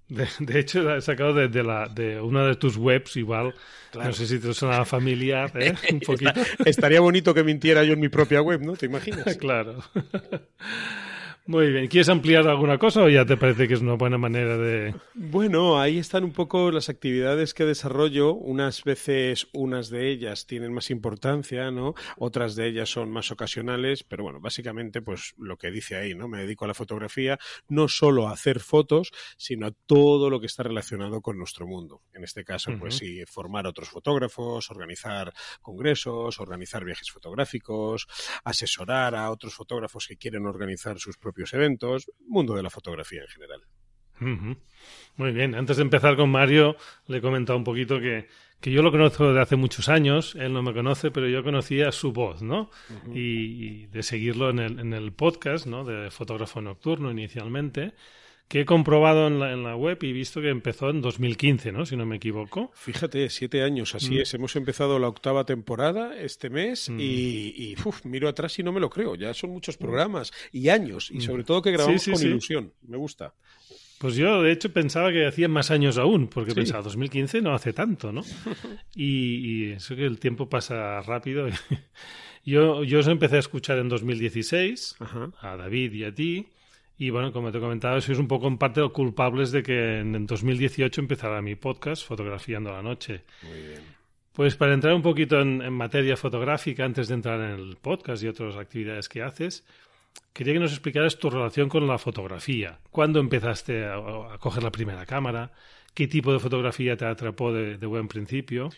De, 0.09 0.59
hecho, 0.59 0.95
he 0.95 1.01
sacado 1.01 1.33
de, 1.33 1.63
la, 1.63 1.87
de 1.87 2.21
una 2.21 2.45
de 2.45 2.55
tus 2.55 2.77
webs, 2.77 3.15
igual. 3.15 3.55
No 3.95 4.13
sé 4.13 4.27
si 4.27 4.39
te 4.39 4.53
suena 4.53 4.85
familiar, 4.85 5.51
¿eh? 5.55 5.73
Un 5.91 5.99
poquito. 6.01 6.33
Estaría 6.65 6.99
bonito 6.99 7.33
que 7.33 7.43
mintiera 7.43 7.83
yo 7.83 7.93
en 7.93 7.99
mi 7.99 8.09
propia 8.09 8.41
web, 8.41 8.61
¿no? 8.61 8.73
¿Te 8.73 8.85
imaginas? 8.85 9.37
claro. 9.37 9.83
Muy 11.45 11.71
bien. 11.73 11.87
¿Quieres 11.89 12.07
ampliar 12.07 12.47
alguna 12.47 12.77
cosa 12.77 13.03
o 13.03 13.09
ya 13.09 13.25
te 13.25 13.35
parece 13.35 13.67
que 13.67 13.73
es 13.73 13.81
una 13.81 13.95
buena 13.95 14.17
manera 14.17 14.57
de...? 14.57 14.95
Bueno, 15.13 15.77
ahí 15.77 15.97
están 15.97 16.23
un 16.23 16.31
poco 16.31 16.71
las 16.71 16.87
actividades 16.87 17.53
que 17.53 17.65
desarrollo. 17.65 18.33
Unas 18.33 18.85
veces, 18.85 19.49
unas 19.51 19.89
de 19.89 20.09
ellas 20.09 20.47
tienen 20.47 20.71
más 20.71 20.89
importancia, 20.89 21.69
¿no? 21.69 21.95
Otras 22.15 22.55
de 22.55 22.67
ellas 22.69 22.89
son 22.89 23.11
más 23.11 23.29
ocasionales, 23.29 24.05
pero 24.05 24.23
bueno, 24.23 24.39
básicamente, 24.39 25.01
pues 25.01 25.33
lo 25.37 25.57
que 25.57 25.69
dice 25.69 25.97
ahí, 25.97 26.15
¿no? 26.15 26.29
Me 26.29 26.39
dedico 26.39 26.63
a 26.63 26.69
la 26.69 26.73
fotografía, 26.73 27.37
no 27.67 27.89
solo 27.89 28.29
a 28.29 28.31
hacer 28.31 28.61
fotos, 28.61 29.11
sino 29.35 29.67
a 29.67 29.71
todo 29.85 30.29
lo 30.29 30.39
que 30.39 30.45
está 30.45 30.63
relacionado 30.63 31.19
con 31.19 31.37
nuestro 31.37 31.67
mundo. 31.67 32.03
En 32.13 32.23
este 32.23 32.45
caso, 32.45 32.71
pues 32.79 32.95
sí, 32.95 33.21
formar 33.25 33.65
a 33.65 33.69
otros 33.69 33.89
fotógrafos, 33.89 34.71
organizar 34.71 35.33
congresos, 35.61 36.39
organizar 36.39 36.85
viajes 36.85 37.11
fotográficos, 37.11 38.07
asesorar 38.45 39.13
a 39.13 39.29
otros 39.29 39.53
fotógrafos 39.53 40.07
que 40.07 40.15
quieren 40.15 40.45
organizar 40.45 40.97
sus 40.99 41.17
propios 41.17 41.32
eventos, 41.53 42.11
mundo 42.27 42.55
de 42.55 42.63
la 42.63 42.69
fotografía 42.69 43.21
en 43.21 43.27
general. 43.27 43.61
Muy 45.15 45.31
bien, 45.31 45.55
antes 45.55 45.77
de 45.77 45.83
empezar 45.83 46.15
con 46.15 46.29
Mario, 46.29 46.75
le 47.07 47.17
he 47.17 47.21
comentado 47.21 47.57
un 47.57 47.63
poquito 47.63 47.99
que, 47.99 48.27
que 48.61 48.71
yo 48.71 48.81
lo 48.81 48.91
conozco 48.91 49.33
de 49.33 49.41
hace 49.41 49.55
muchos 49.55 49.89
años, 49.89 50.35
él 50.35 50.53
no 50.53 50.61
me 50.61 50.73
conoce, 50.73 51.11
pero 51.11 51.27
yo 51.27 51.43
conocía 51.43 51.91
su 51.91 52.13
voz, 52.13 52.41
¿no? 52.41 52.69
y, 53.13 53.87
de 53.87 54.03
seguirlo 54.03 54.49
en 54.49 54.59
el, 54.59 54.79
en 54.79 54.93
el 54.93 55.11
podcast, 55.11 55.65
¿no? 55.65 55.83
De 55.83 56.09
fotógrafo 56.09 56.61
nocturno 56.61 57.11
inicialmente 57.11 57.93
que 58.53 58.61
he 58.61 58.65
comprobado 58.65 59.25
en 59.25 59.39
la, 59.39 59.51
en 59.51 59.63
la, 59.63 59.75
web 59.75 59.97
y 60.03 60.13
visto 60.13 60.39
que 60.39 60.49
empezó 60.49 60.91
en 60.91 61.01
2015, 61.01 61.71
¿no? 61.71 61.87
Si 61.87 61.95
no 61.95 62.05
me 62.05 62.17
equivoco. 62.17 62.69
Fíjate, 62.75 63.27
siete 63.31 63.63
años, 63.63 63.95
así 63.95 64.11
mm. 64.11 64.21
es. 64.21 64.33
Hemos 64.35 64.55
empezado 64.55 64.99
la 64.99 65.07
octava 65.07 65.43
temporada 65.43 66.15
este 66.15 66.51
mes 66.51 66.87
mm. 66.87 66.99
y, 66.99 67.75
miro 68.03 68.29
atrás 68.29 68.59
y 68.59 68.61
no 68.61 68.71
me 68.71 68.79
lo 68.79 68.91
creo. 68.91 69.15
Ya 69.15 69.33
son 69.33 69.49
muchos 69.49 69.75
programas 69.75 70.31
y 70.51 70.69
años 70.69 71.09
y 71.09 71.17
mm. 71.17 71.21
sobre 71.21 71.43
todo 71.43 71.63
que 71.63 71.71
grabamos 71.71 72.05
con 72.05 72.21
ilusión. 72.21 72.73
Me 72.83 72.95
gusta. 72.95 73.33
Pues 73.97 74.17
yo, 74.17 74.43
de 74.43 74.51
hecho, 74.51 74.71
pensaba 74.71 75.11
que 75.11 75.25
hacían 75.25 75.49
más 75.49 75.71
años 75.71 75.97
aún, 75.97 76.27
porque 76.27 76.53
pensaba, 76.53 76.83
2015 76.83 77.41
no 77.41 77.55
hace 77.55 77.73
tanto, 77.73 78.11
¿no? 78.11 78.21
y, 78.95 79.37
y, 79.37 79.71
eso 79.71 79.95
que 79.95 80.05
el 80.05 80.19
tiempo 80.19 80.47
pasa 80.47 81.01
rápido. 81.01 81.47
yo, 82.45 82.83
yo 82.83 82.99
os 82.99 83.07
empecé 83.07 83.37
a 83.37 83.39
escuchar 83.39 83.79
en 83.79 83.89
2016, 83.89 84.97
a 85.41 85.57
David 85.57 85.93
y 85.93 86.03
a 86.03 86.13
ti, 86.13 86.45
y 86.97 87.09
bueno, 87.09 87.31
como 87.33 87.51
te 87.51 87.59
comentaba, 87.59 87.99
sois 88.01 88.19
un 88.19 88.27
poco 88.27 88.47
en 88.47 88.57
parte 88.57 88.81
culpables 88.89 89.51
de 89.51 89.63
que 89.63 89.99
en 89.99 90.25
2018 90.25 91.01
empezara 91.01 91.41
mi 91.41 91.55
podcast, 91.55 92.05
Fotografiando 92.05 92.71
la 92.71 92.81
Noche. 92.81 93.23
Muy 93.41 93.61
bien. 93.61 93.81
Pues 94.33 94.55
para 94.55 94.73
entrar 94.73 94.93
un 94.93 95.01
poquito 95.01 95.39
en, 95.41 95.71
materia 95.73 96.17
fotográfica, 96.17 96.85
antes 96.85 97.07
de 97.07 97.15
entrar 97.15 97.39
en 97.39 97.51
el 97.51 97.77
podcast 97.77 98.23
y 98.23 98.27
otras 98.27 98.55
actividades 98.55 99.07
que 99.07 99.21
haces, 99.21 99.63
quería 100.33 100.53
que 100.53 100.59
nos 100.59 100.71
explicaras 100.71 101.17
tu 101.17 101.29
relación 101.29 101.69
con 101.69 101.85
la 101.87 101.97
fotografía. 101.97 102.79
¿Cuándo 102.89 103.19
empezaste 103.19 103.85
a 103.85 104.37
coger 104.39 104.63
la 104.63 104.71
primera 104.71 105.05
cámara? 105.05 105.51
¿Qué 105.93 106.07
tipo 106.07 106.33
de 106.33 106.39
fotografía 106.39 106.97
te 106.97 107.05
atrapó 107.05 107.53
de, 107.53 107.85
buen 107.85 108.07
principio? 108.07 108.69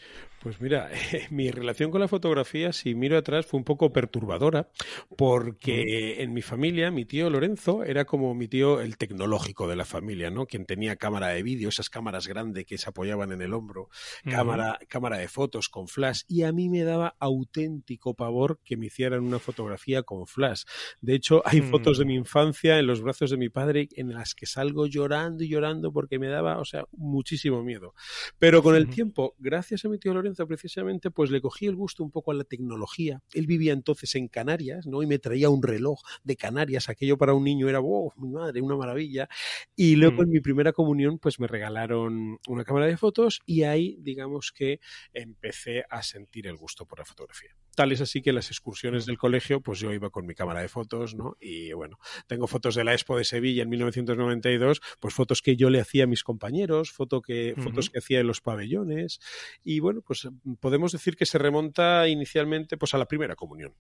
Pues 0.41 0.59
mira, 0.59 0.89
mi 1.31 1.49
relación 1.49 1.89
con 1.89 2.01
la 2.01 2.09
fotografía, 2.09 2.73
si 2.73 2.93
miro 2.93 3.17
atrás, 3.17 3.45
fue 3.45 3.57
un 3.57 3.63
poco 3.63 3.93
perturbadora, 3.93 4.69
porque 5.17 6.21
en 6.21 6.33
mi 6.33 6.41
familia, 6.41 6.91
mi 6.91 7.05
tío 7.05 7.29
Lorenzo 7.29 7.83
era 7.85 8.03
como 8.03 8.35
mi 8.35 8.49
tío 8.49 8.81
el 8.81 8.97
tecnológico 8.97 9.67
de 9.67 9.77
la 9.77 9.85
familia, 9.85 10.29
¿no? 10.29 10.45
Quien 10.45 10.65
tenía 10.65 10.97
cámara 10.97 11.29
de 11.29 11.41
vídeo, 11.41 11.69
esas 11.69 11.89
cámaras 11.89 12.27
grandes 12.27 12.65
que 12.65 12.77
se 12.77 12.89
apoyaban 12.89 13.31
en 13.31 13.41
el 13.41 13.53
hombro, 13.53 13.89
cámara, 14.29 14.77
cámara 14.89 15.17
de 15.17 15.29
fotos 15.29 15.69
con 15.69 15.87
flash, 15.87 16.23
y 16.27 16.43
a 16.43 16.51
mí 16.51 16.69
me 16.69 16.83
daba 16.83 17.15
auténtico 17.19 18.13
pavor 18.13 18.59
que 18.63 18.75
me 18.75 18.87
hicieran 18.87 19.23
una 19.23 19.39
fotografía 19.39 20.03
con 20.03 20.27
flash. 20.27 20.63
De 20.99 21.15
hecho, 21.15 21.41
hay 21.45 21.61
fotos 21.61 21.97
de 21.97 22.03
mm. 22.03 22.07
mi 22.07 22.15
infancia 22.15 22.77
en 22.77 22.87
los 22.87 23.01
brazos 23.01 23.31
de 23.31 23.37
mi 23.37 23.49
padre 23.49 23.87
en 23.95 24.13
las 24.13 24.35
que 24.35 24.45
salgo 24.45 24.85
llorando 24.85 25.43
y 25.43 25.47
llorando 25.47 25.93
porque 25.93 26.19
me 26.19 26.27
daba, 26.27 26.59
o 26.59 26.65
sea, 26.65 26.85
muchísimo 27.05 27.63
miedo. 27.63 27.93
Pero 28.39 28.61
con 28.61 28.75
el 28.75 28.89
tiempo, 28.89 29.35
gracias 29.39 29.85
a 29.85 29.89
mi 29.89 29.97
tío 29.97 30.13
Lorenzo 30.13 30.47
precisamente, 30.47 31.11
pues 31.11 31.31
le 31.31 31.41
cogí 31.41 31.67
el 31.67 31.75
gusto 31.75 32.03
un 32.03 32.11
poco 32.11 32.31
a 32.31 32.33
la 32.33 32.43
tecnología. 32.43 33.21
Él 33.33 33.47
vivía 33.47 33.73
entonces 33.73 34.15
en 34.15 34.27
Canarias, 34.27 34.85
¿no? 34.87 35.01
Y 35.03 35.07
me 35.07 35.19
traía 35.19 35.49
un 35.49 35.63
reloj 35.63 36.01
de 36.23 36.35
Canarias. 36.35 36.89
Aquello 36.89 37.17
para 37.17 37.33
un 37.33 37.43
niño 37.43 37.69
era, 37.69 37.79
wow, 37.79 38.11
mi 38.17 38.29
madre, 38.29 38.61
una 38.61 38.75
maravilla. 38.75 39.29
Y 39.75 39.95
luego 39.95 40.23
en 40.23 40.29
mi 40.29 40.41
primera 40.41 40.73
comunión, 40.73 41.19
pues 41.19 41.39
me 41.39 41.47
regalaron 41.47 42.39
una 42.47 42.63
cámara 42.63 42.87
de 42.87 42.97
fotos 42.97 43.39
y 43.45 43.63
ahí, 43.63 43.97
digamos 43.99 44.51
que 44.51 44.79
empecé 45.13 45.83
a 45.89 46.03
sentir 46.03 46.47
el 46.47 46.57
gusto 46.57 46.85
por 46.85 46.99
la 46.99 47.05
fotografía. 47.05 47.55
Tal 47.75 47.91
es 47.91 48.01
así 48.01 48.21
que 48.21 48.33
las 48.33 48.47
excursiones 48.47 49.05
del 49.05 49.17
colegio, 49.17 49.61
pues 49.61 49.79
yo 49.79 49.93
iba 49.93 50.09
con 50.09 50.25
mi 50.25 50.33
cámara 50.33 50.61
de 50.61 50.69
fotos, 50.69 51.13
¿no? 51.15 51.37
Y 51.39 51.73
bueno, 51.73 51.99
tengo 52.27 52.47
fotos 52.47 52.75
de 52.75 52.83
la 52.83 52.93
Expo 52.93 53.17
de 53.17 53.25
Sevilla 53.25 53.63
en 53.63 53.69
1992, 53.69 54.81
pues 54.99 55.13
fotos 55.13 55.41
que 55.41 55.55
yo 55.55 55.69
le 55.69 55.79
hacía 55.79 56.05
a 56.05 56.07
mis 56.07 56.23
compañeros, 56.23 56.91
foto 56.91 57.21
que, 57.21 57.53
fotos 57.57 57.89
que 57.89 57.99
hacía 57.99 58.21
en 58.21 58.27
los 58.27 58.41
pabellones. 58.41 59.19
Y 59.63 59.79
bueno, 59.79 60.01
pues 60.01 60.27
podemos 60.59 60.91
decir 60.91 61.15
que 61.15 61.25
se 61.25 61.37
remonta 61.37 62.07
inicialmente 62.07 62.77
pues 62.77 62.93
a 62.93 62.97
la 62.97 63.07
primera 63.07 63.35
comunión. 63.35 63.73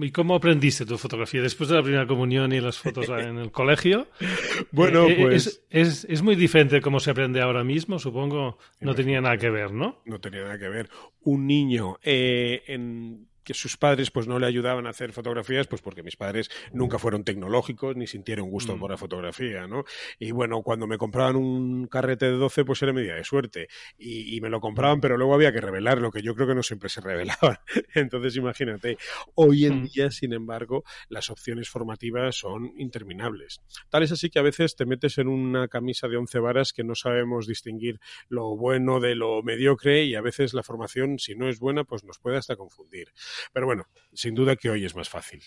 ¿Y 0.00 0.10
cómo 0.10 0.34
aprendiste 0.34 0.86
tu 0.86 0.96
fotografía 0.98 1.42
después 1.42 1.68
de 1.68 1.76
la 1.76 1.82
primera 1.82 2.06
comunión 2.06 2.52
y 2.52 2.60
las 2.60 2.78
fotos 2.78 3.08
en 3.08 3.38
el 3.38 3.50
colegio? 3.50 4.06
bueno, 4.72 5.06
eh, 5.06 5.12
eh, 5.12 5.22
pues... 5.22 5.62
Es, 5.70 6.04
es, 6.08 6.22
muy 6.22 6.36
diferente 6.36 6.76
de 6.76 6.80
cómo 6.80 7.00
se 7.00 7.10
aprende 7.10 7.40
ahora 7.40 7.64
mismo, 7.64 7.98
supongo. 7.98 8.58
No 8.80 8.94
tenía 8.94 9.20
nada 9.20 9.36
que 9.36 9.50
ver, 9.50 9.72
¿no? 9.72 10.00
No 10.04 10.20
tenía 10.20 10.42
nada 10.42 10.58
que 10.58 10.68
ver. 10.68 10.88
Un 11.22 11.46
niño 11.46 11.98
eh, 12.02 12.62
en 12.66 13.27
que 13.48 13.54
sus 13.54 13.78
padres 13.78 14.10
pues 14.10 14.28
no 14.28 14.38
le 14.38 14.46
ayudaban 14.46 14.86
a 14.86 14.90
hacer 14.90 15.10
fotografías, 15.14 15.66
pues 15.66 15.80
porque 15.80 16.02
mis 16.02 16.16
padres 16.16 16.50
nunca 16.70 16.98
fueron 16.98 17.24
tecnológicos 17.24 17.96
ni 17.96 18.06
sintieron 18.06 18.50
gusto 18.50 18.76
mm. 18.76 18.78
por 18.78 18.90
la 18.90 18.98
fotografía, 18.98 19.66
¿no? 19.66 19.84
Y 20.18 20.32
bueno, 20.32 20.60
cuando 20.60 20.86
me 20.86 20.98
compraban 20.98 21.34
un 21.36 21.86
carrete 21.86 22.26
de 22.26 22.32
12, 22.32 22.66
pues 22.66 22.82
era 22.82 22.92
medida 22.92 23.14
de 23.14 23.24
suerte. 23.24 23.68
Y, 23.96 24.38
me 24.42 24.50
lo 24.50 24.60
compraban, 24.60 25.00
pero 25.00 25.16
luego 25.16 25.34
había 25.34 25.50
que 25.50 25.62
revelarlo, 25.62 26.10
que 26.10 26.20
yo 26.20 26.34
creo 26.34 26.46
que 26.46 26.54
no 26.54 26.62
siempre 26.62 26.90
se 26.90 27.00
revelaba. 27.10 27.62
Entonces, 27.94 28.36
imagínate, 28.36 28.98
hoy 29.34 29.64
en 29.64 29.80
mm. 29.80 29.84
día, 29.86 30.10
sin 30.10 30.34
embargo, 30.34 30.84
las 31.08 31.30
opciones 31.30 31.70
formativas 31.70 32.36
son 32.36 32.74
interminables. 32.76 33.62
Tal 33.88 34.02
es 34.02 34.12
así 34.12 34.28
que 34.28 34.40
a 34.40 34.42
veces 34.42 34.76
te 34.76 34.84
metes 34.84 35.16
en 35.16 35.28
una 35.28 35.68
camisa 35.68 36.06
de 36.06 36.18
11 36.18 36.38
varas 36.40 36.74
que 36.74 36.84
no 36.84 36.94
sabemos 36.94 37.46
distinguir 37.46 37.98
lo 38.28 38.54
bueno 38.58 39.00
de 39.00 39.14
lo 39.14 39.42
mediocre 39.42 40.04
y 40.04 40.16
a 40.16 40.20
veces 40.20 40.52
la 40.52 40.62
formación, 40.62 41.18
si 41.18 41.34
no 41.34 41.48
es 41.48 41.58
buena, 41.58 41.84
pues 41.84 42.04
nos 42.04 42.18
puede 42.18 42.36
hasta 42.36 42.54
confundir. 42.54 43.08
Pero 43.52 43.66
bueno, 43.66 43.86
sin 44.12 44.34
duda 44.34 44.56
que 44.56 44.70
hoy 44.70 44.84
es 44.84 44.94
más 44.94 45.08
fácil. 45.08 45.42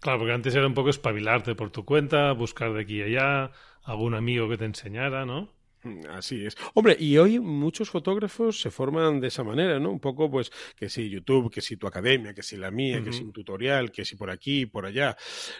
Claro, 0.00 0.18
porque 0.18 0.32
antes 0.32 0.54
era 0.54 0.66
un 0.66 0.74
poco 0.74 0.90
espabilarte 0.90 1.54
por 1.54 1.70
tu 1.70 1.84
cuenta, 1.84 2.32
buscar 2.32 2.72
de 2.72 2.82
aquí 2.82 2.98
y 2.98 3.02
allá, 3.02 3.52
algún 3.82 4.14
amigo 4.14 4.48
que 4.48 4.56
te 4.58 4.64
enseñara, 4.64 5.24
¿no? 5.24 5.52
Así 6.10 6.46
es. 6.46 6.56
Hombre, 6.74 6.96
y 6.98 7.18
hoy 7.18 7.38
muchos 7.38 7.90
fotógrafos 7.90 8.60
se 8.60 8.70
forman 8.70 9.20
de 9.20 9.28
esa 9.28 9.44
manera, 9.44 9.78
¿no? 9.78 9.90
Un 9.90 10.00
poco, 10.00 10.30
pues, 10.30 10.50
que 10.76 10.88
si 10.88 11.10
YouTube, 11.10 11.50
que 11.50 11.60
si 11.60 11.76
tu 11.76 11.86
academia, 11.86 12.32
que 12.32 12.42
si 12.42 12.56
la 12.56 12.70
mía, 12.70 13.02
que 13.02 13.12
si 13.12 13.22
un 13.22 13.32
tutorial, 13.32 13.92
que 13.92 14.04
si 14.04 14.16
por 14.16 14.30
aquí, 14.30 14.66
por 14.66 14.86
allá. 14.86 15.16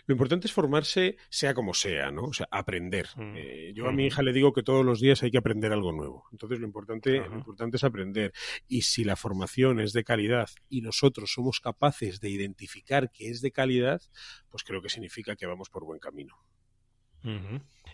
Lo 0.06 0.12
importante 0.12 0.46
es 0.46 0.52
formarse, 0.52 1.16
sea 1.28 1.54
como 1.54 1.74
sea, 1.74 2.10
¿no? 2.10 2.24
O 2.24 2.32
sea, 2.32 2.48
aprender. 2.50 3.08
Mm. 3.16 3.34
Eh, 3.36 3.72
yo 3.74 3.88
a 3.88 3.92
mi 3.92 4.06
hija 4.06 4.22
le 4.22 4.32
digo 4.32 4.52
que 4.52 4.62
todos 4.62 4.84
los 4.84 5.00
días 5.00 5.22
hay 5.22 5.30
que 5.30 5.38
aprender 5.38 5.72
algo 5.72 5.92
nuevo. 5.92 6.24
Entonces, 6.32 6.58
lo 6.58 6.66
importante, 6.66 7.18
lo 7.18 7.36
importante 7.36 7.76
es 7.76 7.84
aprender. 7.84 8.32
Y 8.66 8.82
si 8.82 9.04
la 9.04 9.16
formación 9.16 9.80
es 9.80 9.92
de 9.92 10.04
calidad 10.04 10.48
y 10.68 10.80
nosotros 10.80 11.32
somos 11.32 11.60
capaces 11.60 12.20
de 12.20 12.30
identificar 12.30 13.10
que 13.10 13.28
es 13.28 13.40
de 13.40 13.50
calidad, 13.50 14.00
pues 14.48 14.64
creo 14.64 14.80
que 14.80 14.88
significa 14.88 15.36
que 15.36 15.46
vamos 15.46 15.68
por 15.68 15.84
buen 15.84 15.98
camino. 15.98 16.34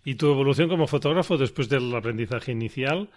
¿Y 0.05 0.15
tu 0.15 0.31
evolución 0.31 0.69
como 0.69 0.87
fotógrafo 0.87 1.37
después 1.37 1.69
del 1.69 1.95
aprendizaje 1.95 2.53
inicial? 2.53 3.09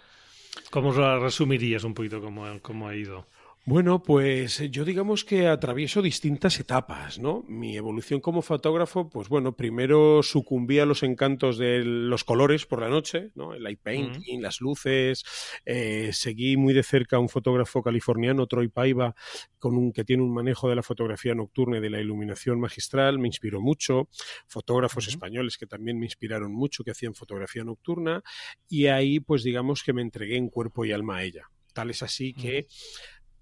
¿Cómo 0.70 0.92
la 0.92 1.18
resumirías 1.18 1.84
un 1.84 1.94
poquito 1.94 2.20
cómo, 2.20 2.46
cómo 2.60 2.88
ha 2.88 2.94
ido? 2.94 3.26
Bueno, 3.66 4.02
pues 4.02 4.60
eh, 4.60 4.68
yo 4.68 4.84
digamos 4.84 5.24
que 5.24 5.48
atravieso 5.48 6.02
distintas 6.02 6.60
etapas, 6.60 7.18
¿no? 7.18 7.44
Mi 7.48 7.78
evolución 7.78 8.20
como 8.20 8.42
fotógrafo, 8.42 9.08
pues 9.08 9.30
bueno, 9.30 9.56
primero 9.56 10.22
sucumbí 10.22 10.80
a 10.80 10.84
los 10.84 11.02
encantos 11.02 11.56
de 11.56 11.82
los 11.82 12.24
colores 12.24 12.66
por 12.66 12.82
la 12.82 12.90
noche, 12.90 13.30
¿no? 13.34 13.54
El 13.54 13.62
light 13.62 13.80
painting, 13.80 14.42
las 14.42 14.60
luces. 14.60 15.24
Eh, 15.64 16.10
seguí 16.12 16.58
muy 16.58 16.74
de 16.74 16.82
cerca 16.82 17.16
a 17.16 17.20
un 17.20 17.30
fotógrafo 17.30 17.82
californiano, 17.82 18.46
Troy 18.46 18.68
Paiva, 18.68 19.14
con 19.58 19.78
un, 19.78 19.94
que 19.94 20.04
tiene 20.04 20.22
un 20.22 20.34
manejo 20.34 20.68
de 20.68 20.76
la 20.76 20.82
fotografía 20.82 21.34
nocturna 21.34 21.78
y 21.78 21.80
de 21.80 21.88
la 21.88 22.02
iluminación 22.02 22.60
magistral. 22.60 23.18
Me 23.18 23.28
inspiró 23.28 23.62
mucho. 23.62 24.10
Fotógrafos 24.46 25.08
españoles 25.08 25.56
que 25.56 25.66
también 25.66 25.98
me 25.98 26.04
inspiraron 26.04 26.52
mucho, 26.52 26.84
que 26.84 26.90
hacían 26.90 27.14
fotografía 27.14 27.64
nocturna. 27.64 28.22
Y 28.68 28.88
ahí, 28.88 29.20
pues 29.20 29.42
digamos 29.42 29.82
que 29.82 29.94
me 29.94 30.02
entregué 30.02 30.36
en 30.36 30.50
cuerpo 30.50 30.84
y 30.84 30.92
alma 30.92 31.16
a 31.16 31.24
ella. 31.24 31.48
Tal 31.72 31.90
es 31.90 32.02
así 32.02 32.34
que 32.34 32.68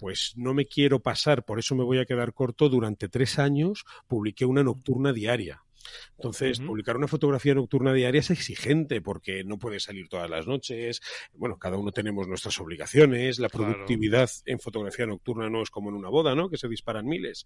pues 0.03 0.33
no 0.35 0.53
me 0.53 0.67
quiero 0.67 0.99
pasar, 0.99 1.45
por 1.45 1.61
eso 1.61 1.77
me 1.77 1.85
voy 1.85 1.99
a 1.99 2.05
quedar 2.05 2.35
corto, 2.35 2.69
durante 2.69 3.09
tres 3.09 3.39
años 3.39 3.85
publiqué 4.09 4.45
una 4.45 4.65
nocturna 4.65 5.13
diaria. 5.13 5.63
Entonces, 6.17 6.61
publicar 6.61 6.97
una 6.97 7.09
fotografía 7.09 7.55
nocturna 7.55 7.93
diaria 7.93 8.21
es 8.21 8.31
exigente 8.31 9.01
porque 9.01 9.45
no 9.45 9.59
puede 9.59 9.81
salir 9.81 10.09
todas 10.09 10.31
las 10.31 10.47
noches. 10.47 11.01
Bueno, 11.33 11.59
cada 11.59 11.77
uno 11.77 11.93
tenemos 11.93 12.29
nuestras 12.29 12.59
obligaciones. 12.61 13.39
La 13.39 13.49
productividad 13.49 14.31
en 14.47 14.59
fotografía 14.59 15.07
nocturna 15.07 15.51
no 15.51 15.63
es 15.63 15.71
como 15.71 15.91
en 15.91 15.97
una 15.97 16.09
boda, 16.09 16.35
¿no? 16.35 16.49
Que 16.49 16.57
se 16.57 16.69
disparan 16.69 17.07
miles. 17.07 17.45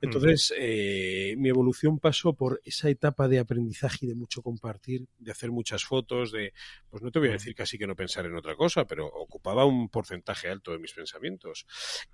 Entonces, 0.00 0.52
eh, 0.56 1.34
mi 1.38 1.48
evolución 1.48 1.98
pasó 1.98 2.34
por 2.34 2.60
esa 2.64 2.88
etapa 2.88 3.28
de 3.28 3.38
aprendizaje 3.38 3.98
y 4.02 4.08
de 4.08 4.14
mucho 4.14 4.42
compartir, 4.42 5.06
de 5.18 5.32
hacer 5.32 5.50
muchas 5.50 5.84
fotos, 5.84 6.32
de, 6.32 6.52
pues 6.88 7.02
no 7.02 7.10
te 7.10 7.18
voy 7.18 7.28
a 7.28 7.32
decir 7.32 7.54
casi 7.54 7.78
que 7.78 7.86
no 7.86 7.96
pensar 7.96 8.26
en 8.26 8.36
otra 8.36 8.54
cosa, 8.56 8.86
pero 8.86 9.06
ocupaba 9.06 9.64
un 9.64 9.88
porcentaje 9.88 10.48
alto 10.48 10.72
de 10.72 10.78
mis 10.78 10.92
pensamientos. 10.92 11.66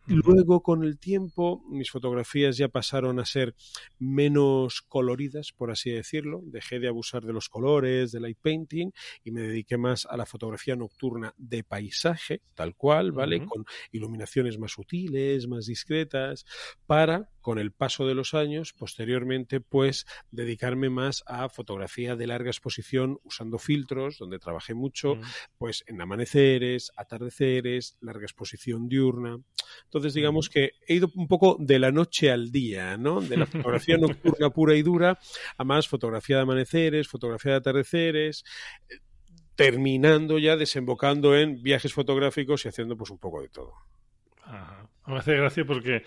Luego, 0.07 0.63
con 0.63 0.85
el 0.85 0.99
tiempo, 0.99 1.63
mis 1.69 1.91
fotografías 1.91 2.57
ya 2.57 2.69
pasaron 2.69 3.21
a 3.21 3.25
ser 3.25 3.55
menos 3.99 4.83
coloridas, 4.83 5.53
por 5.57 5.71
así 5.71 5.91
decirlo. 5.91 6.43
Dejé 6.45 6.79
de 6.79 6.89
abusar 6.89 7.25
de 7.25 7.33
los 7.33 7.49
colores, 7.49 8.13
del 8.13 8.23
light 8.23 8.39
painting 8.41 8.91
y 9.25 9.31
me 9.31 9.43
dediqué 9.43 9.77
más 9.77 10.07
a 10.07 10.17
la 10.17 10.27
fotografía 10.27 10.77
nocturna 10.77 11.35
de 11.37 11.65
paisaje, 11.65 12.43
tal 12.55 12.75
cual, 12.75 13.13
¿vale? 13.13 13.45
Con 13.45 13.65
iluminaciones 13.93 14.59
más 14.59 14.73
sutiles, 14.73 15.49
más 15.49 15.67
discretas, 15.67 16.45
para, 16.87 17.31
con 17.41 17.59
el 17.59 17.73
paso 17.73 18.07
de 18.07 18.15
los 18.15 18.35
años, 18.35 18.73
posteriormente, 18.73 19.61
pues 19.61 20.07
dedicarme 20.31 20.91
más 20.91 21.23
a 21.27 21.49
fotografía 21.49 22.17
de 22.17 22.27
larga 22.27 22.51
exposición 22.51 23.19
usando 23.25 23.59
filtros, 23.59 24.19
donde 24.19 24.39
trabajé 24.39 24.75
mucho, 24.75 25.15
pues 25.59 25.85
en 25.87 26.01
amaneceres, 26.01 26.93
atardeceres, 26.97 27.97
larga 28.01 28.25
exposición 28.25 28.89
diurna. 28.89 29.39
Entonces, 29.85 30.15
digamos 30.15 30.49
que 30.49 30.73
he 30.87 30.95
ido 30.95 31.11
un 31.15 31.29
poco 31.29 31.57
de 31.59 31.79
la 31.79 31.91
noche 31.93 32.31
al 32.31 32.51
día, 32.51 32.97
¿no? 32.97 33.21
De 33.21 33.37
la 33.37 33.47
fotografía 33.47 33.97
nocturna 33.97 34.51
pura 34.51 34.75
y 34.77 34.83
dura 34.83 35.19
a 35.57 35.65
más 35.65 35.89
fotografía 35.89 36.37
de 36.37 36.43
amaneceres, 36.43 37.09
fotografía 37.09 37.53
de 37.53 37.59
atardeceres, 37.59 38.45
terminando 39.55 40.39
ya 40.39 40.57
desembocando 40.57 41.37
en 41.37 41.63
viajes 41.63 41.93
fotográficos 41.93 42.65
y 42.65 42.69
haciendo 42.69 42.97
pues 42.97 43.11
un 43.11 43.19
poco 43.19 43.41
de 43.43 43.49
todo. 43.49 43.75
Me 45.07 45.19
hace 45.19 45.37
gracia 45.37 45.65
porque 45.65 46.03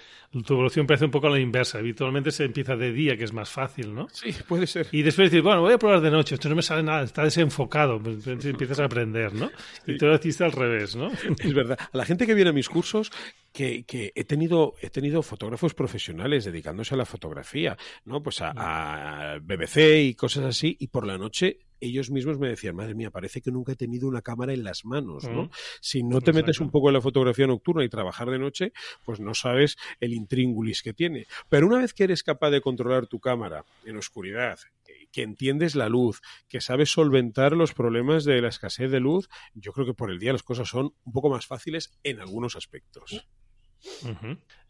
tu 0.45 0.53
evolución 0.53 0.85
parece 0.85 1.05
un 1.05 1.11
poco 1.11 1.27
a 1.27 1.29
la 1.29 1.39
inversa. 1.39 1.77
Habitualmente 1.77 2.31
se 2.31 2.43
empieza 2.43 2.75
de 2.75 2.91
día, 2.91 3.15
que 3.15 3.23
es 3.23 3.31
más 3.31 3.49
fácil, 3.49 3.95
¿no? 3.95 4.09
Sí, 4.11 4.35
puede 4.45 4.67
ser. 4.67 4.87
Y 4.91 5.03
después 5.03 5.31
dices, 5.31 5.41
bueno, 5.41 5.61
voy 5.61 5.73
a 5.73 5.77
probar 5.77 6.01
de 6.01 6.11
noche, 6.11 6.35
esto 6.35 6.49
no 6.49 6.55
me 6.55 6.61
sale 6.61 6.83
nada, 6.83 7.03
está 7.03 7.23
desenfocado. 7.23 8.01
Pues, 8.01 8.27
empiezas 8.27 8.79
a 8.81 8.85
aprender, 8.85 9.33
¿no? 9.33 9.49
Y 9.87 9.97
tú 9.97 10.05
lo 10.05 10.15
hiciste 10.15 10.43
al 10.43 10.51
revés, 10.51 10.97
¿no? 10.97 11.11
Es 11.39 11.53
verdad. 11.53 11.77
A 11.79 11.97
la 11.97 12.03
gente 12.03 12.27
que 12.27 12.33
viene 12.33 12.49
a 12.49 12.53
mis 12.53 12.67
cursos, 12.67 13.09
que, 13.51 13.83
que, 13.83 14.11
he 14.15 14.23
tenido 14.23 14.75
he 14.81 14.89
tenido 14.89 15.21
fotógrafos 15.21 15.73
profesionales 15.73 16.45
dedicándose 16.45 16.93
a 16.93 16.97
la 16.97 17.05
fotografía, 17.05 17.77
¿no? 18.05 18.21
Pues 18.21 18.41
a, 18.41 18.53
a, 18.55 19.39
BBC 19.39 20.01
y 20.01 20.15
cosas 20.15 20.45
así, 20.45 20.77
y 20.79 20.87
por 20.87 21.05
la 21.05 21.17
noche 21.17 21.59
ellos 21.81 22.11
mismos 22.11 22.39
me 22.39 22.49
decían, 22.49 22.75
madre 22.75 22.95
mía, 22.95 23.11
parece 23.11 23.41
que 23.41 23.51
nunca 23.51 23.73
he 23.73 23.75
tenido 23.75 24.07
una 24.07 24.21
cámara 24.21 24.53
en 24.53 24.63
las 24.63 24.85
manos, 24.85 25.23
¿no? 25.29 25.49
Si 25.81 26.03
no 26.03 26.21
te 26.21 26.33
metes 26.33 26.59
un 26.59 26.71
poco 26.71 26.89
en 26.89 26.93
la 26.93 27.01
fotografía 27.01 27.47
nocturna 27.47 27.83
y 27.83 27.89
trabajar 27.89 28.29
de 28.29 28.39
noche, 28.39 28.73
pues 29.05 29.19
no 29.19 29.33
sabes 29.33 29.77
el 29.99 30.13
intríngulis 30.13 30.81
que 30.81 30.93
tiene. 30.93 31.27
Pero 31.47 31.67
una 31.67 31.79
vez 31.79 31.93
que 31.93 32.03
eres 32.03 32.23
capaz 32.23 32.49
de 32.49 32.61
controlar 32.61 33.07
tu 33.07 33.19
cámara 33.19 33.65
en 33.85 33.97
oscuridad, 33.97 34.59
eh, 34.87 35.07
que 35.11 35.23
entiendes 35.23 35.75
la 35.75 35.89
luz, 35.89 36.21
que 36.47 36.61
sabes 36.61 36.91
solventar 36.91 37.53
los 37.53 37.73
problemas 37.73 38.25
de 38.25 38.41
la 38.41 38.49
escasez 38.49 38.91
de 38.91 38.99
luz, 38.99 39.29
yo 39.53 39.71
creo 39.71 39.85
que 39.85 39.93
por 39.93 40.11
el 40.11 40.19
día 40.19 40.33
las 40.33 40.43
cosas 40.43 40.67
son 40.67 40.93
un 41.05 41.13
poco 41.13 41.29
más 41.29 41.47
fáciles 41.47 41.97
en 42.03 42.19
algunos 42.19 42.55
aspectos. 42.55 43.25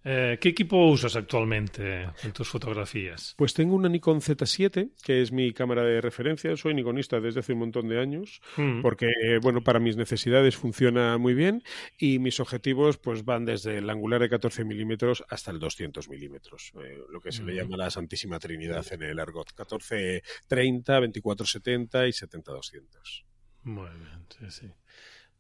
Eh, 0.06 0.38
¿Qué 0.39 0.50
equipo 0.50 0.88
usas 0.88 1.18
actualmente 1.18 2.04
en 2.24 2.32
tus 2.32 2.48
fotografías? 2.48 3.36
Pues 3.38 3.54
tengo 3.54 3.75
una 3.75 3.89
Nikon 3.89 4.22
Z7, 4.22 4.92
que 5.04 5.22
es 5.22 5.32
mi 5.34 5.51
cámara 5.51 5.84
de 5.84 6.00
referencia. 6.00 6.56
Soy 6.56 6.74
nikonista 6.74 7.20
desde 7.20 7.42
hace 7.42 7.54
un 7.54 7.60
montón 7.60 7.89
de 7.89 8.00
años, 8.00 8.42
mm. 8.56 8.82
porque 8.82 9.08
bueno, 9.42 9.62
para 9.62 9.80
mis 9.80 9.98
necesidades 9.98 10.56
funciona 10.56 11.18
muy 11.18 11.34
bien 11.34 11.63
y 11.98 12.20
mis 12.20 12.39
objetivos 12.39 12.98
pues 12.98 13.25
van 13.25 13.44
desde 13.44 13.80
el 13.80 13.89
angular 13.89 14.22
de 14.22 14.30
14 14.30 14.63
milímetros 14.63 15.24
hasta 15.28 15.51
el 15.51 15.60
200 15.60 16.08
milímetros, 16.08 16.72
eh, 16.82 16.98
lo 17.10 17.20
que 17.20 17.34
se 17.34 17.44
le 17.44 17.56
llama 17.56 17.75
la 17.75 17.89
Santísima 17.89 18.39
Trinidad 18.39 18.86
en 18.92 19.04
el 19.04 19.20
argot. 19.20 19.51
14, 19.54 20.24
30, 20.48 21.00
24, 21.00 21.46
70 21.46 22.08
y 22.08 22.13
70, 22.13 22.51
200. 22.54 23.25
Muy 23.63 23.89
bien, 23.89 24.25
sí, 24.30 24.46
sí. 24.50 24.72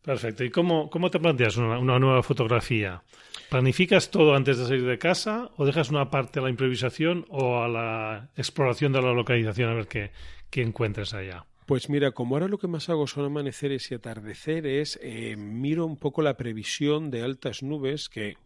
Perfecto. 0.03 0.43
¿Y 0.43 0.49
cómo, 0.49 0.89
cómo 0.89 1.11
te 1.11 1.19
planteas 1.19 1.57
una, 1.57 1.99
nueva 1.99 2.23
fotografía? 2.23 3.03
¿Planificas 3.49 4.11
todo 4.11 4.35
antes 4.35 4.57
de 4.57 4.65
salir 4.65 4.85
de 4.85 4.97
casa 4.97 5.51
o 5.57 5.65
dejas 5.65 5.89
una 5.89 6.09
parte 6.09 6.39
a 6.39 6.43
la 6.43 6.49
improvisación 6.49 7.25
o 7.29 7.61
a 7.61 7.67
la 7.67 8.29
exploración 8.35 8.93
de 8.93 9.01
la 9.01 9.13
localización 9.13 9.69
a 9.69 9.73
ver 9.73 9.87
qué, 9.87 10.11
qué 10.49 10.61
encuentres 10.61 11.13
allá? 11.13 11.45
Pues 11.65 11.89
mira, 11.89 12.11
como 12.11 12.35
ahora 12.35 12.47
lo 12.47 12.57
que 12.57 12.67
más 12.67 12.89
hago 12.89 13.05
son 13.05 13.25
amaneceres 13.25 13.91
y 13.91 13.95
atardeceres, 13.95 14.99
eh, 15.03 15.35
miro 15.37 15.85
un 15.85 15.97
poco 15.97 16.21
la 16.21 16.35
previsión 16.35 17.11
de 17.11 17.21
altas 17.21 17.61
nubes 17.61 18.09
que 18.09 18.37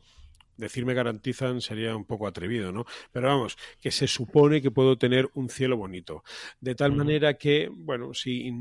decirme 0.57 0.93
garantizan 0.93 1.61
sería 1.61 1.95
un 1.95 2.05
poco 2.05 2.27
atrevido, 2.27 2.71
¿no? 2.71 2.85
Pero 3.11 3.27
vamos, 3.27 3.57
que 3.79 3.91
se 3.91 4.07
supone 4.07 4.61
que 4.61 4.71
puedo 4.71 4.97
tener 4.97 5.29
un 5.35 5.49
cielo 5.49 5.77
bonito. 5.77 6.23
De 6.59 6.75
tal 6.75 6.93
manera 6.93 7.35
que, 7.35 7.69
bueno, 7.71 8.13
si 8.13 8.51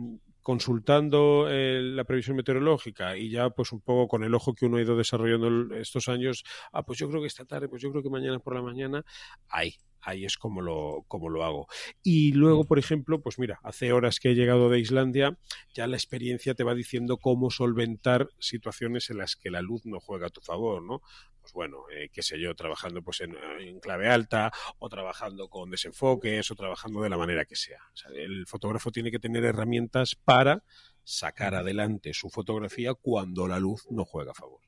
consultando 0.42 1.46
eh, 1.48 1.80
la 1.80 2.04
previsión 2.04 2.36
meteorológica 2.36 3.16
y 3.16 3.30
ya 3.30 3.50
pues 3.50 3.72
un 3.72 3.80
poco 3.80 4.08
con 4.08 4.24
el 4.24 4.34
ojo 4.34 4.54
que 4.54 4.66
uno 4.66 4.76
ha 4.76 4.82
ido 4.82 4.96
desarrollando 4.96 5.74
estos 5.76 6.08
años, 6.08 6.44
ah, 6.72 6.82
pues 6.82 6.98
yo 6.98 7.08
creo 7.08 7.20
que 7.20 7.28
esta 7.28 7.44
tarde, 7.44 7.68
pues 7.68 7.82
yo 7.82 7.90
creo 7.90 8.02
que 8.02 8.10
mañana 8.10 8.38
por 8.38 8.54
la 8.54 8.62
mañana, 8.62 9.04
ahí, 9.48 9.76
ahí 10.02 10.24
es 10.24 10.36
como 10.36 10.60
lo, 10.60 11.04
como 11.08 11.28
lo 11.28 11.44
hago. 11.44 11.66
Y 12.02 12.32
luego, 12.32 12.64
por 12.64 12.78
ejemplo, 12.78 13.22
pues 13.22 13.38
mira, 13.38 13.60
hace 13.62 13.92
horas 13.92 14.20
que 14.20 14.30
he 14.30 14.34
llegado 14.34 14.68
de 14.68 14.80
Islandia, 14.80 15.38
ya 15.74 15.86
la 15.86 15.96
experiencia 15.96 16.54
te 16.54 16.64
va 16.64 16.74
diciendo 16.74 17.18
cómo 17.18 17.50
solventar 17.50 18.28
situaciones 18.38 19.10
en 19.10 19.18
las 19.18 19.36
que 19.36 19.50
la 19.50 19.62
luz 19.62 19.86
no 19.86 20.00
juega 20.00 20.26
a 20.26 20.30
tu 20.30 20.40
favor, 20.40 20.82
¿no? 20.82 21.02
pues 21.42 21.52
bueno, 21.54 21.78
eh, 21.92 22.08
qué 22.12 22.22
sé 22.22 22.40
yo, 22.40 22.54
trabajando 22.54 23.02
pues 23.02 23.20
en, 23.20 23.34
clave 23.80 24.08
alta 24.08 24.52
o 24.78 24.88
trabajando 24.88 25.48
con 25.48 25.70
desenfoques 25.70 26.48
o 26.50 26.54
trabajando 26.54 27.02
de 27.02 27.10
la 27.10 27.18
manera 27.18 27.44
que 27.44 27.56
sea. 27.56 27.80
el 28.14 28.46
fotógrafo 28.46 28.92
tiene 28.92 29.10
que 29.10 29.18
tener 29.18 29.44
herramientas 29.44 30.14
para 30.14 30.62
sacar 31.02 31.56
adelante 31.56 32.14
su 32.14 32.30
fotografía 32.30 32.94
cuando 32.94 33.48
la 33.48 33.58
luz 33.58 33.86
no 33.90 34.04
juega 34.04 34.30
a 34.30 34.34
favor. 34.34 34.60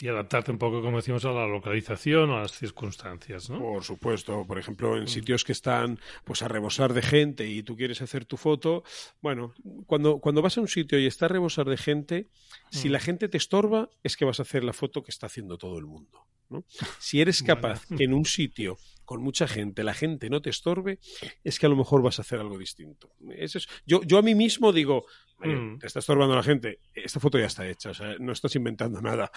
Y 0.00 0.08
adaptarte 0.08 0.50
un 0.50 0.58
poco, 0.58 0.82
como 0.82 0.96
decimos, 0.96 1.24
a 1.24 1.30
la 1.30 1.46
localización 1.46 2.30
o 2.30 2.36
a 2.36 2.40
las 2.42 2.52
circunstancias, 2.52 3.50
¿no? 3.50 3.60
Por 3.60 3.84
supuesto. 3.84 4.44
Por 4.46 4.58
ejemplo, 4.58 4.96
en 4.96 5.04
mm. 5.04 5.08
sitios 5.08 5.44
que 5.44 5.52
están 5.52 6.00
pues 6.24 6.42
a 6.42 6.48
rebosar 6.48 6.92
de 6.92 7.02
gente 7.02 7.46
y 7.46 7.62
tú 7.62 7.76
quieres 7.76 8.02
hacer 8.02 8.24
tu 8.24 8.36
foto, 8.36 8.82
bueno, 9.20 9.54
cuando, 9.86 10.18
cuando 10.18 10.42
vas 10.42 10.58
a 10.58 10.60
un 10.60 10.68
sitio 10.68 10.98
y 10.98 11.06
está 11.06 11.26
a 11.26 11.28
rebosar 11.28 11.66
de 11.66 11.76
gente, 11.76 12.28
si 12.70 12.88
la 12.88 12.98
mm. 12.98 13.02
gente 13.02 13.28
te 13.28 13.38
estorba, 13.38 13.90
es 14.02 14.16
que 14.16 14.24
vas 14.24 14.40
a 14.40 14.42
hacer 14.42 14.64
la 14.64 14.72
foto 14.72 15.02
que 15.04 15.12
está 15.12 15.26
haciendo 15.26 15.56
todo 15.56 15.78
el 15.78 15.86
mundo. 15.86 16.26
¿no? 16.48 16.64
Si 16.98 17.20
eres 17.20 17.42
capaz 17.44 17.86
que 17.86 18.04
en 18.04 18.12
un 18.12 18.24
sitio 18.24 18.76
con 19.04 19.22
mucha 19.22 19.46
gente, 19.46 19.84
la 19.84 19.94
gente 19.94 20.30
no 20.30 20.40
te 20.40 20.50
estorbe, 20.50 20.98
es 21.44 21.58
que 21.58 21.66
a 21.66 21.68
lo 21.68 21.76
mejor 21.76 22.02
vas 22.02 22.18
a 22.18 22.22
hacer 22.22 22.40
algo 22.40 22.58
distinto. 22.58 23.12
Eso 23.36 23.58
es, 23.58 23.68
yo, 23.86 24.02
yo 24.02 24.18
a 24.18 24.22
mí 24.22 24.34
mismo 24.34 24.72
digo, 24.72 25.04
mm. 25.38 25.78
te 25.78 25.86
está 25.86 25.98
estorbando 25.98 26.34
la 26.34 26.42
gente, 26.42 26.80
esta 26.94 27.20
foto 27.20 27.38
ya 27.38 27.46
está 27.46 27.68
hecha, 27.68 27.90
o 27.90 27.94
sea, 27.94 28.16
no 28.18 28.32
estás 28.32 28.54
inventando 28.56 29.00
nada. 29.00 29.30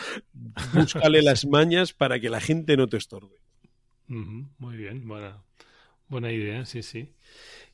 Búscale 0.74 1.22
las 1.22 1.46
mañas 1.48 1.94
para 1.94 2.20
que 2.20 2.30
la 2.30 2.42
gente 2.42 2.78
no 2.78 2.88
te 2.88 2.98
estorbe. 2.98 3.38
Muy 4.08 4.78
bien, 4.78 5.08
buena, 5.08 5.44
buena 6.08 6.32
idea, 6.32 6.66
sí, 6.66 6.82
sí. 6.82 7.14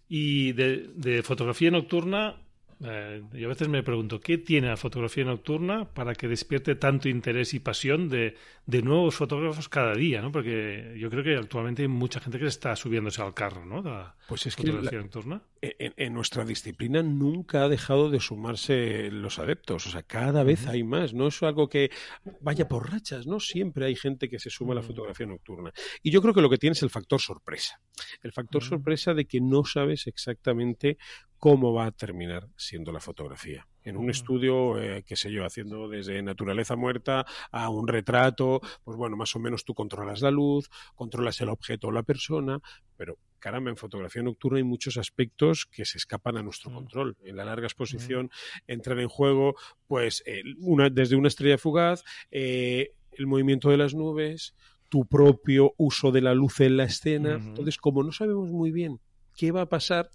Y 0.07 0.53
de, 0.53 0.89
de 0.95 1.23
fotografía 1.23 1.69
nocturna, 1.71 2.42
eh, 2.85 3.23
yo 3.31 3.47
a 3.47 3.49
veces 3.49 3.69
me 3.69 3.81
pregunto, 3.81 4.19
¿qué 4.19 4.37
tiene 4.37 4.67
la 4.67 4.75
fotografía 4.75 5.23
nocturna 5.23 5.85
para 5.85 6.13
que 6.15 6.27
despierte 6.27 6.75
tanto 6.75 7.07
interés 7.07 7.53
y 7.53 7.59
pasión 7.59 8.09
de, 8.09 8.35
de 8.65 8.81
nuevos 8.81 9.15
fotógrafos 9.15 9.69
cada 9.69 9.95
día? 9.95 10.21
¿no? 10.21 10.31
Porque 10.31 10.95
yo 10.97 11.09
creo 11.09 11.23
que 11.23 11.35
actualmente 11.37 11.83
hay 11.83 11.87
mucha 11.87 12.19
gente 12.19 12.39
que 12.39 12.47
está 12.47 12.75
subiéndose 12.75 13.21
al 13.21 13.33
carro 13.33 13.65
¿no? 13.65 13.81
la 13.81 14.15
pues 14.27 14.45
es 14.47 14.55
fotografía 14.55 14.89
que 14.89 14.97
nocturna. 14.97 15.41
En, 15.61 16.13
nuestra 16.13 16.43
disciplina 16.43 17.01
nunca 17.01 17.63
ha 17.63 17.69
dejado 17.69 18.09
de 18.09 18.19
sumarse 18.19 19.09
los 19.11 19.39
adeptos, 19.39 19.87
o 19.87 19.89
sea, 19.89 20.03
cada 20.03 20.43
vez 20.43 20.67
hay 20.67 20.83
más, 20.83 21.13
no 21.13 21.27
es 21.27 21.41
algo 21.41 21.69
que 21.69 21.89
vaya 22.41 22.67
por 22.67 22.91
rachas, 22.91 23.25
¿no? 23.25 23.39
Siempre 23.39 23.85
hay 23.85 23.95
gente 23.95 24.29
que 24.29 24.39
se 24.39 24.49
suma 24.49 24.73
a 24.73 24.75
la 24.75 24.81
fotografía 24.81 25.25
nocturna. 25.25 25.71
Y 26.01 26.11
yo 26.11 26.21
creo 26.21 26.33
que 26.33 26.41
lo 26.41 26.49
que 26.49 26.57
tiene 26.57 26.73
es 26.73 26.83
el 26.83 26.89
factor 26.89 27.21
sorpresa. 27.21 27.79
El 28.21 28.33
factor 28.33 28.61
sorpresa 28.61 29.13
de 29.13 29.25
que 29.25 29.39
no 29.39 29.63
sabes 29.63 30.07
exactamente 30.07 30.97
cómo 31.43 31.73
va 31.73 31.87
a 31.87 31.91
terminar 31.91 32.47
siendo 32.73 32.91
la 32.91 32.99
fotografía. 32.99 33.67
En 33.83 33.97
un 33.97 34.09
estudio, 34.09 34.81
eh, 34.81 35.03
qué 35.05 35.15
sé 35.15 35.31
yo, 35.31 35.45
haciendo 35.45 35.87
desde 35.87 36.19
naturaleza 36.23 36.75
muerta 36.75 37.23
a 37.51 37.69
un 37.69 37.87
retrato, 37.87 38.61
pues 38.83 38.97
bueno, 38.97 39.15
más 39.15 39.35
o 39.35 39.39
menos 39.39 39.63
tú 39.63 39.75
controlas 39.75 40.23
la 40.23 40.31
luz, 40.31 40.71
controlas 40.95 41.39
el 41.41 41.49
objeto 41.49 41.89
o 41.89 41.91
la 41.91 42.01
persona, 42.01 42.59
pero 42.97 43.19
caramba, 43.37 43.69
en 43.69 43.77
fotografía 43.77 44.23
nocturna 44.23 44.57
hay 44.57 44.63
muchos 44.63 44.97
aspectos 44.97 45.67
que 45.67 45.85
se 45.85 45.99
escapan 45.99 46.35
a 46.37 46.41
nuestro 46.41 46.73
control. 46.73 47.15
En 47.23 47.35
la 47.35 47.45
larga 47.45 47.67
exposición 47.67 48.31
entran 48.65 48.99
en 48.99 49.07
juego, 49.07 49.53
pues, 49.85 50.23
una, 50.57 50.89
desde 50.89 51.15
una 51.15 51.27
estrella 51.27 51.59
fugaz, 51.59 52.03
eh, 52.31 52.93
el 53.11 53.27
movimiento 53.27 53.69
de 53.69 53.77
las 53.77 53.93
nubes, 53.93 54.55
tu 54.89 55.05
propio 55.05 55.75
uso 55.77 56.11
de 56.11 56.21
la 56.21 56.33
luz 56.33 56.59
en 56.61 56.77
la 56.77 56.85
escena. 56.85 57.35
Entonces, 57.35 57.77
como 57.77 58.01
no 58.01 58.11
sabemos 58.11 58.49
muy 58.49 58.71
bien 58.71 58.99
qué 59.35 59.51
va 59.51 59.61
a 59.61 59.69
pasar 59.69 60.09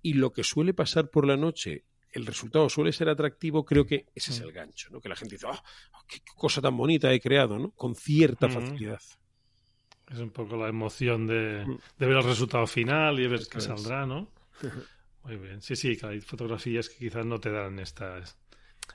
y 0.00 0.14
lo 0.14 0.32
que 0.32 0.42
suele 0.42 0.72
pasar 0.72 1.10
por 1.10 1.26
la 1.26 1.36
noche 1.36 1.84
el 2.12 2.26
resultado 2.26 2.68
suele 2.68 2.92
ser 2.92 3.08
atractivo, 3.08 3.64
creo 3.64 3.86
que 3.86 4.06
ese 4.14 4.32
es 4.32 4.40
mm. 4.40 4.44
el 4.44 4.52
gancho, 4.52 4.88
¿no? 4.90 5.00
Que 5.00 5.08
la 5.08 5.16
gente 5.16 5.34
dice, 5.34 5.46
¡ah! 5.50 5.62
qué 6.06 6.20
cosa 6.36 6.60
tan 6.60 6.76
bonita 6.76 7.12
he 7.12 7.20
creado, 7.20 7.58
¿no? 7.58 7.70
Con 7.72 7.94
cierta 7.94 8.48
facilidad. 8.48 9.00
Es 10.10 10.18
un 10.18 10.30
poco 10.30 10.56
la 10.56 10.68
emoción 10.68 11.26
de, 11.26 11.64
mm. 11.66 11.78
ver 11.98 12.10
el 12.10 12.22
resultado 12.22 12.66
final 12.66 13.20
y 13.20 13.26
ver 13.26 13.40
qué 13.50 13.60
saldrá, 13.60 14.06
¿no? 14.06 14.32
Muy 15.24 15.36
bien. 15.36 15.60
Sí, 15.60 15.76
sí, 15.76 15.98
hay 16.02 16.20
fotografías 16.20 16.88
que 16.88 16.96
quizás 16.96 17.26
no 17.26 17.38
te 17.38 17.50
dan 17.50 17.78
estas 17.78 18.38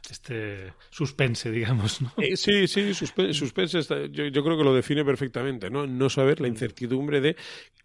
este 0.09 0.73
suspense, 0.89 1.51
digamos. 1.51 2.01
¿no? 2.01 2.11
Eh, 2.17 2.35
sí, 2.35 2.67
sí, 2.67 2.93
suspense, 2.93 3.81
yo, 4.11 4.43
creo 4.43 4.57
que 4.57 4.63
lo 4.63 4.73
define 4.73 5.03
perfectamente, 5.03 5.69
¿no? 5.69 5.87
No 5.87 6.09
saber 6.09 6.41
la 6.41 6.47
mm. 6.47 6.51
incertidumbre 6.51 7.21
de 7.21 7.35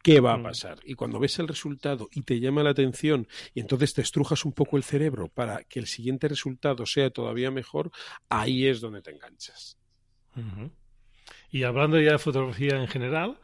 qué 0.03 0.21
va 0.21 0.35
a 0.35 0.38
mm. 0.38 0.42
pasar. 0.42 0.79
Y 0.85 0.94
cuando 0.94 1.18
ves 1.18 1.38
el 1.38 1.49
resultado 1.49 2.09
y 2.12 2.23
te 2.23 2.40
llama 2.40 2.62
la 2.62 2.71
atención 2.71 3.27
y 3.55 3.61
entonces 3.61 3.94
te 3.94 4.03
estrujas 4.03 4.44
un 4.44 4.53
poco 4.53 4.77
el 4.77 4.83
cerebro 4.83 5.29
para 5.29 5.64
que 5.64 5.79
el 5.79 5.87
siguiente 5.87 6.29
resultado 6.29 6.85
sea 6.87 7.11
todavía 7.11 7.51
mejor, 7.51 7.90
ahí 8.29 8.66
es 8.66 8.81
donde 8.81 9.03
te 9.03 9.11
enganchas. 9.12 9.77
Y 11.51 11.64
hablando 11.64 12.01
ya 12.01 12.12
de 12.12 12.18
fotografía 12.18 12.77
en 12.77 12.87
general, 12.87 13.38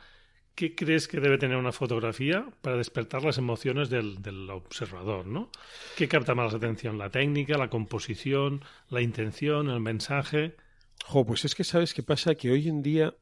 ¿qué 0.55 0.75
crees 0.75 1.09
que 1.09 1.21
debe 1.21 1.39
tener 1.39 1.57
una 1.57 1.73
fotografía 1.73 2.47
para 2.61 2.77
despertar 2.77 3.25
las 3.25 3.39
emociones 3.39 3.91
del, 3.91 4.51
observador? 4.51 5.27
¿no? 5.27 5.51
¿Qué 5.97 6.09
capta 6.09 6.35
más 6.35 6.53
la 6.53 6.59
atención? 6.59 6.99
¿La 6.99 7.11
técnica, 7.11 7.59
la 7.59 7.71
composición, 7.71 8.63
la 8.89 9.01
intención, 9.01 9.69
el 9.69 9.81
mensaje? 9.81 10.57
Jo, 11.05 11.27
pues 11.27 11.45
es 11.45 11.55
que 11.55 11.65
sabes 11.65 11.95
qué 11.95 12.03
pasa, 12.03 12.35
que 12.35 12.51
hoy 12.51 12.69
en 12.69 12.83
día, 12.83 13.15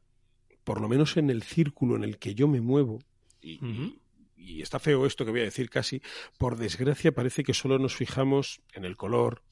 por 0.64 0.80
lo 0.80 0.88
menos 0.88 1.16
en 1.16 1.30
el 1.30 1.42
círculo 1.42 1.96
en 1.96 2.04
el 2.04 2.18
que 2.18 2.34
yo 2.34 2.48
me 2.48 2.60
muevo, 2.60 3.00
y, 3.40 3.58
y 4.36 4.62
está 4.62 4.78
feo 4.78 5.06
esto 5.06 5.24
que 5.24 5.30
voy 5.30 5.40
a 5.40 5.44
decir 5.44 5.70
casi, 5.70 6.02
por 6.38 6.56
desgracia 6.56 7.12
parece 7.12 7.42
que 7.42 7.54
solo 7.54 7.78
nos 7.78 7.96
fijamos 7.96 8.60
en 8.72 8.84
el 8.84 8.96
color, 8.96 9.42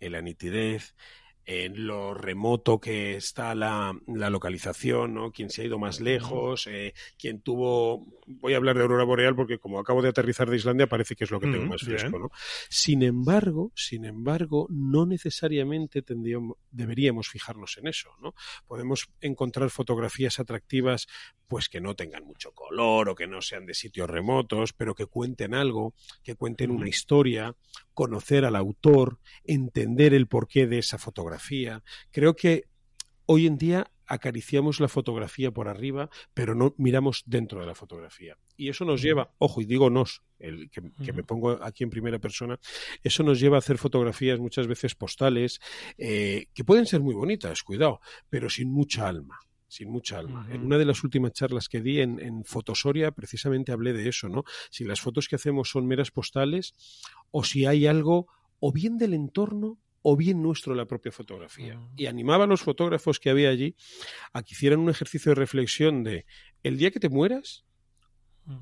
en 0.00 0.12
la 0.12 0.22
nitidez, 0.22 0.94
en 1.46 1.86
lo 1.86 2.12
remoto 2.12 2.80
que 2.80 3.14
está 3.14 3.54
la, 3.54 3.96
la 4.08 4.30
localización, 4.30 5.14
¿no? 5.14 5.30
Quién 5.30 5.48
se 5.48 5.62
ha 5.62 5.64
ido 5.64 5.78
más 5.78 6.00
lejos, 6.00 6.66
eh, 6.66 6.92
quién 7.16 7.40
tuvo... 7.40 8.04
Voy 8.26 8.54
a 8.54 8.56
hablar 8.56 8.76
de 8.76 8.82
aurora 8.82 9.04
boreal 9.04 9.36
porque 9.36 9.58
como 9.58 9.78
acabo 9.78 10.02
de 10.02 10.08
aterrizar 10.08 10.50
de 10.50 10.56
Islandia 10.56 10.88
parece 10.88 11.14
que 11.14 11.22
es 11.22 11.30
lo 11.30 11.38
que 11.38 11.46
tengo 11.46 11.66
más 11.66 11.82
fresco, 11.82 12.18
¿no? 12.18 12.30
Sin 12.68 13.04
embargo, 13.04 13.70
sin 13.76 14.04
embargo, 14.04 14.66
no 14.70 15.06
necesariamente 15.06 16.02
tendríamos, 16.02 16.56
deberíamos 16.72 17.28
fijarnos 17.28 17.78
en 17.78 17.86
eso, 17.86 18.10
¿no? 18.20 18.34
Podemos 18.66 19.08
encontrar 19.20 19.70
fotografías 19.70 20.40
atractivas 20.40 21.06
pues 21.46 21.68
que 21.68 21.80
no 21.80 21.94
tengan 21.94 22.24
mucho 22.24 22.50
color 22.52 23.08
o 23.08 23.14
que 23.14 23.28
no 23.28 23.40
sean 23.40 23.66
de 23.66 23.74
sitios 23.74 24.10
remotos, 24.10 24.72
pero 24.72 24.96
que 24.96 25.06
cuenten 25.06 25.54
algo, 25.54 25.94
que 26.24 26.34
cuenten 26.34 26.72
una 26.72 26.88
historia, 26.88 27.54
conocer 27.94 28.44
al 28.44 28.56
autor, 28.56 29.20
entender 29.44 30.12
el 30.12 30.26
porqué 30.26 30.66
de 30.66 30.78
esa 30.78 30.98
fotografía. 30.98 31.35
Creo 32.10 32.34
que 32.36 32.64
hoy 33.26 33.46
en 33.46 33.58
día 33.58 33.90
acariciamos 34.06 34.80
la 34.80 34.88
fotografía 34.88 35.50
por 35.50 35.68
arriba, 35.68 36.08
pero 36.32 36.54
no 36.54 36.74
miramos 36.78 37.22
dentro 37.26 37.60
de 37.60 37.66
la 37.66 37.74
fotografía. 37.74 38.38
Y 38.56 38.68
eso 38.68 38.84
nos 38.84 39.02
lleva, 39.02 39.32
ojo, 39.38 39.60
y 39.60 39.66
digo 39.66 39.90
nos, 39.90 40.22
el 40.38 40.70
que, 40.70 40.80
me 41.12 41.24
pongo 41.24 41.62
aquí 41.62 41.84
en 41.84 41.90
primera 41.90 42.18
persona, 42.18 42.58
eso 43.02 43.22
nos 43.22 43.40
lleva 43.40 43.56
a 43.56 43.58
hacer 43.58 43.78
fotografías 43.78 44.38
muchas 44.38 44.66
veces 44.66 44.94
postales, 44.94 45.60
eh, 45.98 46.46
que 46.54 46.64
pueden 46.64 46.86
ser 46.86 47.00
muy 47.00 47.14
bonitas, 47.14 47.62
cuidado, 47.62 48.00
pero 48.30 48.48
sin 48.48 48.70
mucha 48.70 49.08
alma 49.08 49.38
sin 49.68 49.90
mucha 49.90 50.20
alma. 50.20 50.46
En 50.48 50.64
una 50.64 50.78
de 50.78 50.84
las 50.84 51.02
últimas 51.02 51.32
charlas 51.32 51.68
que 51.68 51.80
di 51.80 52.00
en, 52.00 52.20
en, 52.20 52.44
Fotosoria, 52.44 53.10
precisamente 53.10 53.72
hablé 53.72 53.92
de 53.92 54.08
eso, 54.08 54.28
¿no? 54.28 54.44
Si 54.70 54.84
las 54.84 55.00
fotos 55.00 55.26
que 55.26 55.34
hacemos 55.34 55.68
son 55.68 55.88
meras 55.88 56.12
postales 56.12 56.72
o 57.32 57.42
si 57.42 57.66
hay 57.66 57.86
algo 57.88 58.28
o 58.60 58.72
bien 58.72 58.96
del 58.96 59.12
entorno 59.12 59.76
o 60.08 60.16
bien 60.16 60.40
nuestro 60.40 60.72
la 60.76 60.84
propia 60.84 61.10
fotografía. 61.10 61.80
Y 61.96 62.06
animaba 62.06 62.44
a 62.44 62.46
los 62.46 62.62
fotógrafos 62.62 63.18
que 63.18 63.28
había 63.28 63.48
allí 63.48 63.74
a 64.32 64.44
que 64.44 64.54
hicieran 64.54 64.78
un 64.78 64.88
ejercicio 64.88 65.30
de 65.30 65.34
reflexión 65.34 66.04
de 66.04 66.26
el 66.62 66.78
día 66.78 66.92
que 66.92 67.00
te 67.00 67.08
mueras, 67.08 67.64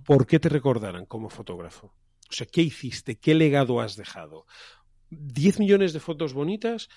¿por 0.06 0.26
qué 0.26 0.40
te 0.40 0.48
recordarán 0.48 1.04
como 1.04 1.28
fotógrafo? 1.28 1.88
O 2.30 2.32
sea, 2.32 2.46
¿qué 2.46 2.62
hiciste? 2.62 3.16
¿Qué 3.16 3.34
legado 3.34 3.82
has 3.82 3.94
dejado? 3.94 4.46
¿10 5.10 5.58
millones 5.58 5.92
de 5.92 6.00
fotos 6.00 6.32
bonitas 6.32 6.88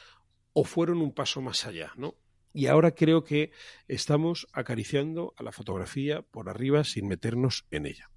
o 0.53 0.63
fueron 0.63 1.01
un 1.01 1.13
paso 1.13 1.41
más 1.41 1.65
allá? 1.65 1.91
¿no? 1.97 2.15
Y 2.53 2.67
ahora 2.67 2.91
creo 2.91 3.25
que 3.25 3.51
estamos 3.89 4.47
acariciando 4.53 5.33
a 5.35 5.43
la 5.43 5.51
fotografía 5.51 6.21
por 6.21 6.47
arriba 6.47 6.85
sin 6.85 7.09
meternos 7.09 7.65
en 7.69 7.85
ella. 7.85 8.09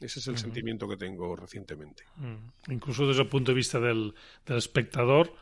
Ese 0.00 0.20
es 0.20 0.26
el 0.26 0.38
sentimiento 0.38 0.88
que 0.88 0.96
tengo 0.96 1.34
recientemente. 1.34 2.04
Mm. 2.16 2.72
Incluso 2.72 3.06
desde 3.06 3.22
el 3.22 3.28
punto 3.28 3.52
de 3.52 3.56
vista 3.56 3.80
del, 3.80 4.14
espectador, 4.46 5.34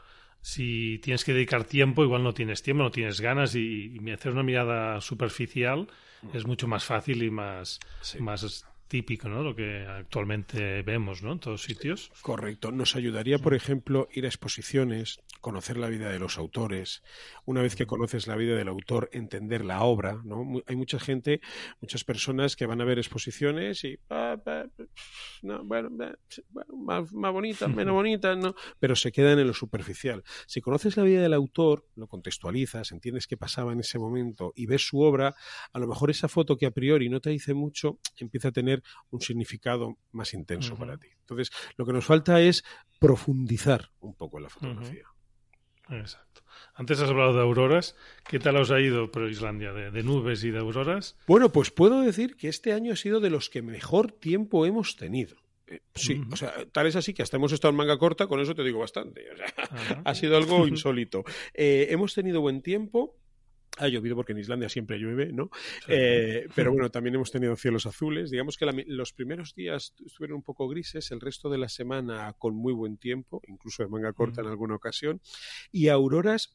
si 0.42 0.98
tienes 0.98 1.24
que 1.24 1.32
dedicar 1.32 1.64
tiempo, 1.64 2.02
igual 2.02 2.24
no 2.24 2.34
tienes 2.34 2.62
tiempo, 2.62 2.82
no 2.82 2.90
tienes 2.90 3.20
ganas 3.20 3.54
y, 3.54 3.98
hacer 4.12 4.32
una 4.32 4.42
mirada 4.42 5.00
superficial 5.00 5.88
mm. 6.22 6.36
es 6.36 6.46
mucho 6.46 6.66
más 6.66 6.84
fácil 6.84 7.22
y 7.22 7.30
más, 7.30 7.78
más 8.18 8.66
típico, 8.92 9.26
¿no? 9.26 9.42
Lo 9.42 9.56
que 9.56 9.86
actualmente 9.86 10.82
vemos, 10.82 11.22
¿no? 11.22 11.32
En 11.32 11.38
todos 11.38 11.62
sitios. 11.62 12.12
Correcto. 12.20 12.72
Nos 12.72 12.94
ayudaría, 12.94 13.38
por 13.38 13.54
ejemplo, 13.54 14.06
ir 14.12 14.26
a 14.26 14.28
exposiciones, 14.28 15.18
conocer 15.40 15.78
la 15.78 15.88
vida 15.88 16.10
de 16.10 16.18
los 16.18 16.36
autores. 16.36 17.02
Una 17.46 17.62
vez 17.62 17.74
que 17.74 17.86
conoces 17.86 18.26
la 18.26 18.36
vida 18.36 18.54
del 18.54 18.68
autor, 18.68 19.08
entender 19.14 19.64
la 19.64 19.82
obra, 19.82 20.20
¿no? 20.24 20.60
Hay 20.66 20.76
mucha 20.76 20.98
gente, 20.98 21.40
muchas 21.80 22.04
personas 22.04 22.54
que 22.54 22.66
van 22.66 22.82
a 22.82 22.84
ver 22.84 22.98
exposiciones 22.98 23.82
y 23.84 23.98
no, 25.40 25.64
bueno, 25.64 25.88
más, 26.68 27.10
más 27.14 27.32
bonita, 27.32 27.68
menos 27.68 27.94
bonita, 27.94 28.36
¿no? 28.36 28.54
Pero 28.78 28.94
se 28.94 29.10
quedan 29.10 29.38
en 29.38 29.46
lo 29.46 29.54
superficial. 29.54 30.22
Si 30.46 30.60
conoces 30.60 30.98
la 30.98 31.04
vida 31.04 31.22
del 31.22 31.32
autor, 31.32 31.86
lo 31.96 32.08
contextualizas, 32.08 32.92
entiendes 32.92 33.26
qué 33.26 33.38
pasaba 33.38 33.72
en 33.72 33.80
ese 33.80 33.98
momento 33.98 34.52
y 34.54 34.66
ves 34.66 34.86
su 34.86 35.00
obra, 35.00 35.34
a 35.72 35.78
lo 35.78 35.86
mejor 35.86 36.10
esa 36.10 36.28
foto 36.28 36.58
que 36.58 36.66
a 36.66 36.72
priori 36.72 37.08
no 37.08 37.20
te 37.20 37.30
dice 37.30 37.54
mucho 37.54 37.98
empieza 38.18 38.48
a 38.48 38.52
tener 38.52 38.81
un 39.10 39.20
significado 39.20 39.98
más 40.12 40.34
intenso 40.34 40.76
para 40.76 40.96
ti. 40.98 41.08
Entonces, 41.20 41.50
lo 41.76 41.86
que 41.86 41.92
nos 41.92 42.04
falta 42.04 42.40
es 42.40 42.64
profundizar 42.98 43.90
un 44.00 44.14
poco 44.14 44.38
en 44.38 44.44
la 44.44 44.48
fotografía. 44.48 45.06
Exacto. 45.88 46.42
Antes 46.74 47.00
has 47.00 47.10
hablado 47.10 47.34
de 47.34 47.42
auroras. 47.42 47.96
¿Qué 48.28 48.38
tal 48.38 48.56
os 48.56 48.70
ha 48.70 48.80
ido 48.80 49.10
por 49.10 49.28
Islandia? 49.28 49.72
¿De, 49.72 50.02
nubes 50.02 50.44
y 50.44 50.50
de 50.50 50.58
auroras? 50.58 51.16
Bueno, 51.26 51.50
pues 51.50 51.70
puedo 51.70 52.00
decir 52.00 52.36
que 52.36 52.48
este 52.48 52.72
año 52.72 52.92
ha 52.92 52.96
sido 52.96 53.20
de 53.20 53.30
los 53.30 53.50
que 53.50 53.62
mejor 53.62 54.12
tiempo 54.12 54.64
hemos 54.66 54.96
tenido. 54.96 55.36
Eh, 55.66 55.80
sí, 55.94 56.20
o 56.30 56.36
sea, 56.36 56.52
tal 56.72 56.86
es 56.86 56.96
así 56.96 57.14
que 57.14 57.22
hasta 57.22 57.36
hemos 57.36 57.52
estado 57.52 57.70
en 57.70 57.76
manga 57.76 57.98
corta, 57.98 58.26
con 58.26 58.40
eso 58.40 58.54
te 58.54 58.62
digo 58.62 58.80
bastante. 58.80 59.24
ha 60.04 60.14
sido 60.14 60.36
algo 60.36 60.66
insólito. 60.68 61.24
Eh, 61.54 61.88
hemos 61.90 62.14
tenido 62.14 62.40
buen 62.40 62.62
tiempo, 62.62 63.16
ha 63.78 63.88
llovido 63.88 64.16
porque 64.16 64.32
en 64.32 64.38
Islandia 64.38 64.68
siempre 64.68 64.98
llueve, 64.98 65.32
¿no? 65.32 65.50
Eh, 65.88 66.46
pero 66.54 66.72
bueno, 66.72 66.90
también 66.90 67.14
hemos 67.14 67.30
tenido 67.30 67.56
cielos 67.56 67.86
azules. 67.86 68.30
Digamos 68.30 68.56
que 68.56 68.66
los 68.86 69.12
primeros 69.12 69.54
días 69.54 69.94
estuvieron 70.04 70.36
un 70.36 70.42
poco 70.42 70.68
grises, 70.68 71.10
el 71.10 71.20
resto 71.20 71.48
de 71.48 71.58
la 71.58 71.68
semana 71.68 72.34
con 72.38 72.54
muy 72.54 72.72
buen 72.72 72.98
tiempo, 72.98 73.40
incluso 73.46 73.82
de 73.82 73.88
manga 73.88 74.12
corta 74.12 74.42
en 74.42 74.48
alguna 74.48 74.74
ocasión. 74.74 75.20
Y 75.70 75.88
auroras 75.88 76.54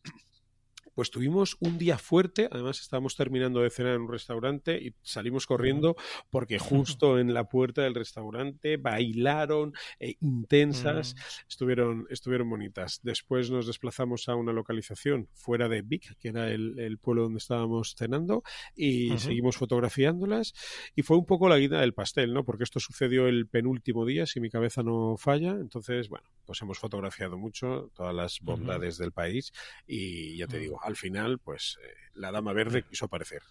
pues 0.97 1.11
tuvimos 1.11 1.57
un 1.59 1.77
día 1.77 1.99
fuerte, 1.99 2.49
además 2.51 2.81
estábamos 2.81 3.15
terminando 3.15 3.61
de 3.61 3.69
cenar 3.69 3.93
en 3.93 4.01
un 4.01 4.11
restaurante 4.11 4.81
y 4.81 4.95
salimos 5.03 5.45
corriendo 5.45 5.95
porque 6.31 6.57
justo 6.57 7.19
en 7.19 7.35
la 7.35 7.43
puerta 7.43 7.83
del 7.83 7.93
restaurante 7.93 8.77
bailaron 8.77 9.73
eh, 9.99 10.15
intensas, 10.21 11.15
estuvieron, 11.47 12.07
estuvieron 12.09 12.49
bonitas. 12.49 12.99
Después 13.03 13.51
nos 13.51 13.67
desplazamos 13.67 14.27
a 14.27 14.33
una 14.33 14.53
localización 14.53 15.29
fuera 15.35 15.69
de 15.69 15.83
Vic, 15.83 16.17
que 16.17 16.29
era 16.29 16.49
el, 16.49 16.97
pueblo 16.97 17.21
donde 17.21 17.37
estábamos 17.37 17.93
cenando, 17.95 18.41
y 18.75 19.15
seguimos 19.19 19.55
fotografiándolas. 19.55 20.55
Y 20.95 21.03
fue 21.03 21.15
un 21.15 21.27
poco 21.27 21.47
la 21.47 21.59
guida 21.59 21.79
del 21.79 21.93
pastel, 21.93 22.33
¿no? 22.33 22.43
Porque 22.43 22.63
esto 22.63 22.79
sucedió 22.79 23.27
el 23.27 23.45
penúltimo 23.45 24.03
día, 24.03 24.25
si 24.25 24.39
mi 24.39 24.49
cabeza 24.49 24.81
no 24.81 25.15
falla, 25.15 25.51
entonces, 25.51 26.09
bueno, 26.09 26.25
pues 26.43 26.59
hemos 26.63 26.79
fotografiado 26.79 27.37
mucho 27.37 27.91
todas 27.93 28.15
las 28.15 28.39
bondades 28.41 28.97
del 28.97 29.11
país 29.11 29.51
y 29.85 30.37
ya 30.37 30.47
te 30.47 30.57
digo, 30.57 30.79
al 30.87 30.95
final, 30.95 31.37
pues 31.39 31.77
eh, 31.83 31.93
la 32.13 32.31
Dama 32.31 32.53
Verde 32.53 32.83
quiso 32.83 33.05
aparecer. 33.05 33.43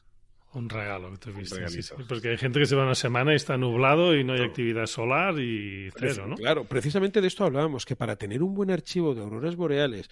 Un 0.56 0.70
regalo 0.70 1.10
que 1.10 1.18
te 1.18 1.30
viste. 1.32 1.94
porque 2.08 2.30
hay 2.30 2.38
gente 2.38 2.58
que 2.58 2.64
se 2.64 2.74
va 2.74 2.84
una 2.84 2.94
semana 2.94 3.34
y 3.34 3.36
está 3.36 3.58
nublado 3.58 4.16
y 4.16 4.24
no 4.24 4.32
hay 4.32 4.40
actividad 4.40 4.86
solar 4.86 5.38
y 5.38 5.90
cero, 5.94 6.26
¿no? 6.26 6.34
Claro, 6.34 6.64
precisamente 6.64 7.20
de 7.20 7.26
esto 7.26 7.44
hablábamos, 7.44 7.84
que 7.84 7.94
para 7.94 8.16
tener 8.16 8.42
un 8.42 8.54
buen 8.54 8.70
archivo 8.70 9.14
de 9.14 9.20
auroras 9.20 9.54
boreales, 9.54 10.08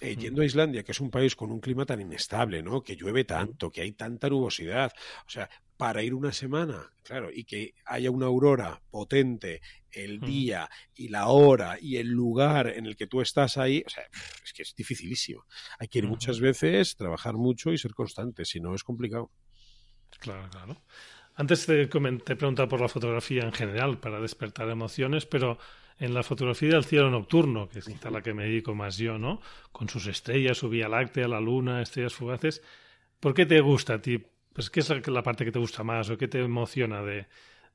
eh, 0.00 0.14
yendo 0.14 0.42
a 0.42 0.44
Islandia, 0.44 0.84
que 0.84 0.92
es 0.92 1.00
un 1.00 1.10
país 1.10 1.34
con 1.34 1.50
un 1.50 1.58
clima 1.58 1.84
tan 1.84 2.00
inestable, 2.00 2.62
¿no? 2.62 2.80
Que 2.80 2.94
llueve 2.94 3.24
tanto, 3.24 3.72
que 3.72 3.80
hay 3.80 3.90
tanta 3.90 4.28
nubosidad, 4.28 4.92
o 5.26 5.30
sea, 5.30 5.50
para 5.76 6.00
ir 6.04 6.14
una 6.14 6.30
semana, 6.30 6.92
claro, 7.02 7.30
y 7.32 7.42
que 7.42 7.74
haya 7.84 8.12
una 8.12 8.26
aurora 8.26 8.80
potente 8.92 9.60
el 9.90 10.20
día 10.20 10.70
y 10.94 11.08
la 11.08 11.26
hora 11.26 11.76
y 11.80 11.96
el 11.96 12.06
lugar 12.06 12.68
en 12.68 12.86
el 12.86 12.94
que 12.94 13.08
tú 13.08 13.20
estás 13.20 13.56
ahí, 13.56 13.82
o 13.84 13.90
sea, 13.90 14.04
es 14.44 14.52
que 14.52 14.62
es 14.62 14.76
dificilísimo. 14.76 15.44
Hay 15.80 15.88
que 15.88 15.98
ir 15.98 16.06
muchas 16.06 16.38
veces, 16.38 16.94
trabajar 16.94 17.34
mucho 17.34 17.72
y 17.72 17.78
ser 17.78 17.94
constante, 17.94 18.44
si 18.44 18.60
no 18.60 18.76
es 18.76 18.84
complicado. 18.84 19.32
Claro, 20.18 20.48
claro. 20.50 20.76
Antes 21.36 21.66
te, 21.66 21.82
he 21.82 21.86
preguntado 21.86 22.68
por 22.68 22.80
la 22.80 22.88
fotografía 22.88 23.42
en 23.42 23.52
general 23.52 23.98
para 23.98 24.20
despertar 24.20 24.68
emociones, 24.68 25.24
pero 25.24 25.58
en 25.98 26.14
la 26.14 26.22
fotografía 26.22 26.70
del 26.70 26.84
cielo 26.84 27.10
nocturno, 27.10 27.68
que 27.68 27.78
es 27.78 28.04
la 28.04 28.22
que 28.22 28.34
me 28.34 28.44
dedico 28.44 28.74
más 28.74 28.98
yo, 28.98 29.18
¿no? 29.18 29.40
Con 29.70 29.88
sus 29.88 30.06
estrellas, 30.06 30.58
su 30.58 30.68
Vía 30.68 30.88
Láctea, 30.88 31.28
la 31.28 31.40
luna, 31.40 31.80
estrellas 31.80 32.14
fugaces. 32.14 32.62
¿Por 33.20 33.34
qué 33.34 33.46
te 33.46 33.60
gusta 33.60 33.94
a 33.94 34.02
ti? 34.02 34.22
Pues, 34.52 34.70
¿Qué 34.70 34.80
es 34.80 35.08
la 35.08 35.22
parte 35.22 35.44
que 35.44 35.52
te 35.52 35.58
gusta 35.58 35.84
más 35.84 36.10
o 36.10 36.18
qué 36.18 36.26
te 36.26 36.40
emociona 36.40 37.02
de, 37.02 37.26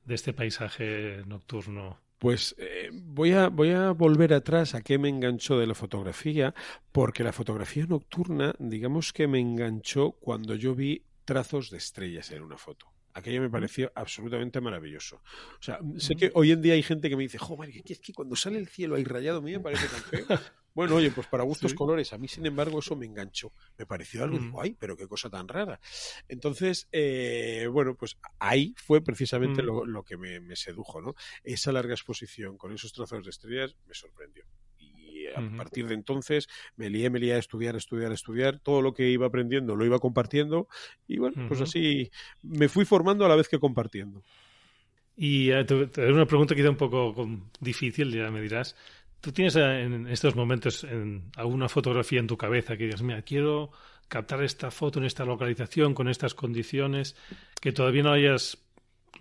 de 0.04 0.16
este 0.16 0.34
paisaje 0.34 1.24
nocturno? 1.26 2.00
Pues 2.20 2.56
eh, 2.58 2.90
voy, 2.94 3.32
a, 3.34 3.50
voy 3.50 3.72
a 3.72 3.92
volver 3.92 4.34
atrás 4.34 4.76
a 4.76 4.82
qué 4.82 4.98
me 4.98 5.10
enganchó 5.10 5.58
de 5.58 5.68
la 5.68 5.76
fotografía, 5.76 6.54
porque 6.92 7.24
la 7.24 7.34
fotografía 7.34 7.86
nocturna, 7.86 8.56
digamos 8.60 9.12
que 9.12 9.28
me 9.28 9.40
enganchó 9.40 10.12
cuando 10.12 10.56
yo 10.56 10.74
vi 10.76 11.04
trazos 11.26 11.70
de 11.70 11.78
estrellas 11.78 12.32
en 12.32 12.44
una 12.44 12.58
foto. 12.58 12.88
Aquello 13.14 13.42
me 13.42 13.50
pareció 13.50 13.92
absolutamente 13.94 14.60
maravilloso. 14.60 15.18
O 15.60 15.62
sea, 15.62 15.80
sé 15.98 16.16
que 16.16 16.32
hoy 16.34 16.52
en 16.52 16.62
día 16.62 16.74
hay 16.74 16.82
gente 16.82 17.10
que 17.10 17.16
me 17.16 17.24
dice, 17.24 17.38
jo, 17.38 17.58
es 17.64 18.00
que 18.00 18.14
cuando 18.14 18.36
sale 18.36 18.58
el 18.58 18.68
cielo 18.68 18.96
ahí 18.96 19.04
rayado, 19.04 19.38
a 19.38 19.42
mí 19.42 19.52
me 19.52 19.60
parece 19.60 19.88
tan 19.88 20.02
feo. 20.02 20.26
Bueno, 20.76 20.96
oye, 20.96 21.12
pues 21.12 21.28
para 21.28 21.44
gustos 21.44 21.74
colores. 21.74 22.14
A 22.14 22.18
mí, 22.18 22.28
sin 22.28 22.46
embargo, 22.46 22.80
eso 22.80 22.96
me 22.96 23.06
enganchó. 23.06 23.54
Me 23.78 23.86
pareció 23.86 24.24
algo, 24.24 24.40
mm. 24.40 24.56
ay, 24.60 24.76
pero 24.80 24.98
qué 24.98 25.08
cosa 25.08 25.30
tan 25.30 25.48
rara. 25.48 25.80
Entonces, 26.28 26.88
eh, 26.92 27.68
bueno, 27.72 27.96
pues 27.96 28.18
ahí 28.40 28.74
fue 28.76 29.02
precisamente 29.02 29.62
mm. 29.62 29.66
lo, 29.66 30.04
que 30.04 30.18
me, 30.18 30.56
sedujo, 30.56 31.02
¿no? 31.02 31.14
Esa 31.44 31.72
larga 31.72 31.94
exposición 31.94 32.58
con 32.58 32.74
esos 32.74 32.92
trazos 32.92 33.24
de 33.24 33.30
estrellas 33.30 33.76
me 33.86 33.94
sorprendió. 33.94 34.46
A 35.36 35.58
partir 35.58 35.88
de 35.88 35.94
entonces 35.94 36.48
me 36.76 36.90
lié, 36.90 37.10
me 37.10 37.20
lié 37.20 37.34
a 37.34 37.38
estudiar, 37.38 37.76
estudiar, 37.76 38.12
estudiar. 38.12 38.60
Todo 38.60 38.82
lo 38.82 38.94
que 38.94 39.10
iba 39.10 39.28
aprendiendo 39.28 39.76
lo 39.76 39.86
iba 39.86 40.00
compartiendo. 40.00 40.68
Y 41.08 41.18
bueno, 41.18 41.48
pues 41.48 41.62
así 41.62 42.12
me 42.42 42.70
fui 42.70 42.86
formando 42.86 43.26
a 43.26 43.30
la 43.30 43.36
vez 43.36 43.50
que 43.50 43.60
compartiendo. 43.60 44.24
Y 45.16 45.52
eh, 45.52 45.64
te, 45.64 45.88
te, 45.88 46.12
una 46.12 46.26
pregunta 46.26 46.56
quizá 46.56 46.70
un 46.70 46.78
poco 46.78 47.14
difícil, 47.60 48.12
ya 48.12 48.32
me 48.32 48.42
dirás. 48.42 48.76
¿Tú 49.22 49.32
tienes 49.32 49.56
eh, 49.56 49.84
en 49.84 50.08
estos 50.08 50.36
momentos 50.36 50.84
en 50.84 51.32
alguna 51.38 51.70
fotografía 51.70 52.20
en 52.20 52.28
tu 52.28 52.36
cabeza 52.36 52.76
que 52.76 52.86
digas, 52.86 53.02
mira, 53.04 53.22
quiero 53.22 53.72
captar 54.10 54.44
esta 54.44 54.70
foto 54.70 55.00
en 55.00 55.06
esta 55.06 55.24
localización, 55.24 55.94
con 55.94 56.10
estas 56.10 56.34
condiciones, 56.34 57.16
que 57.62 57.72
todavía 57.72 58.04
no 58.04 58.12
hayas 58.12 58.58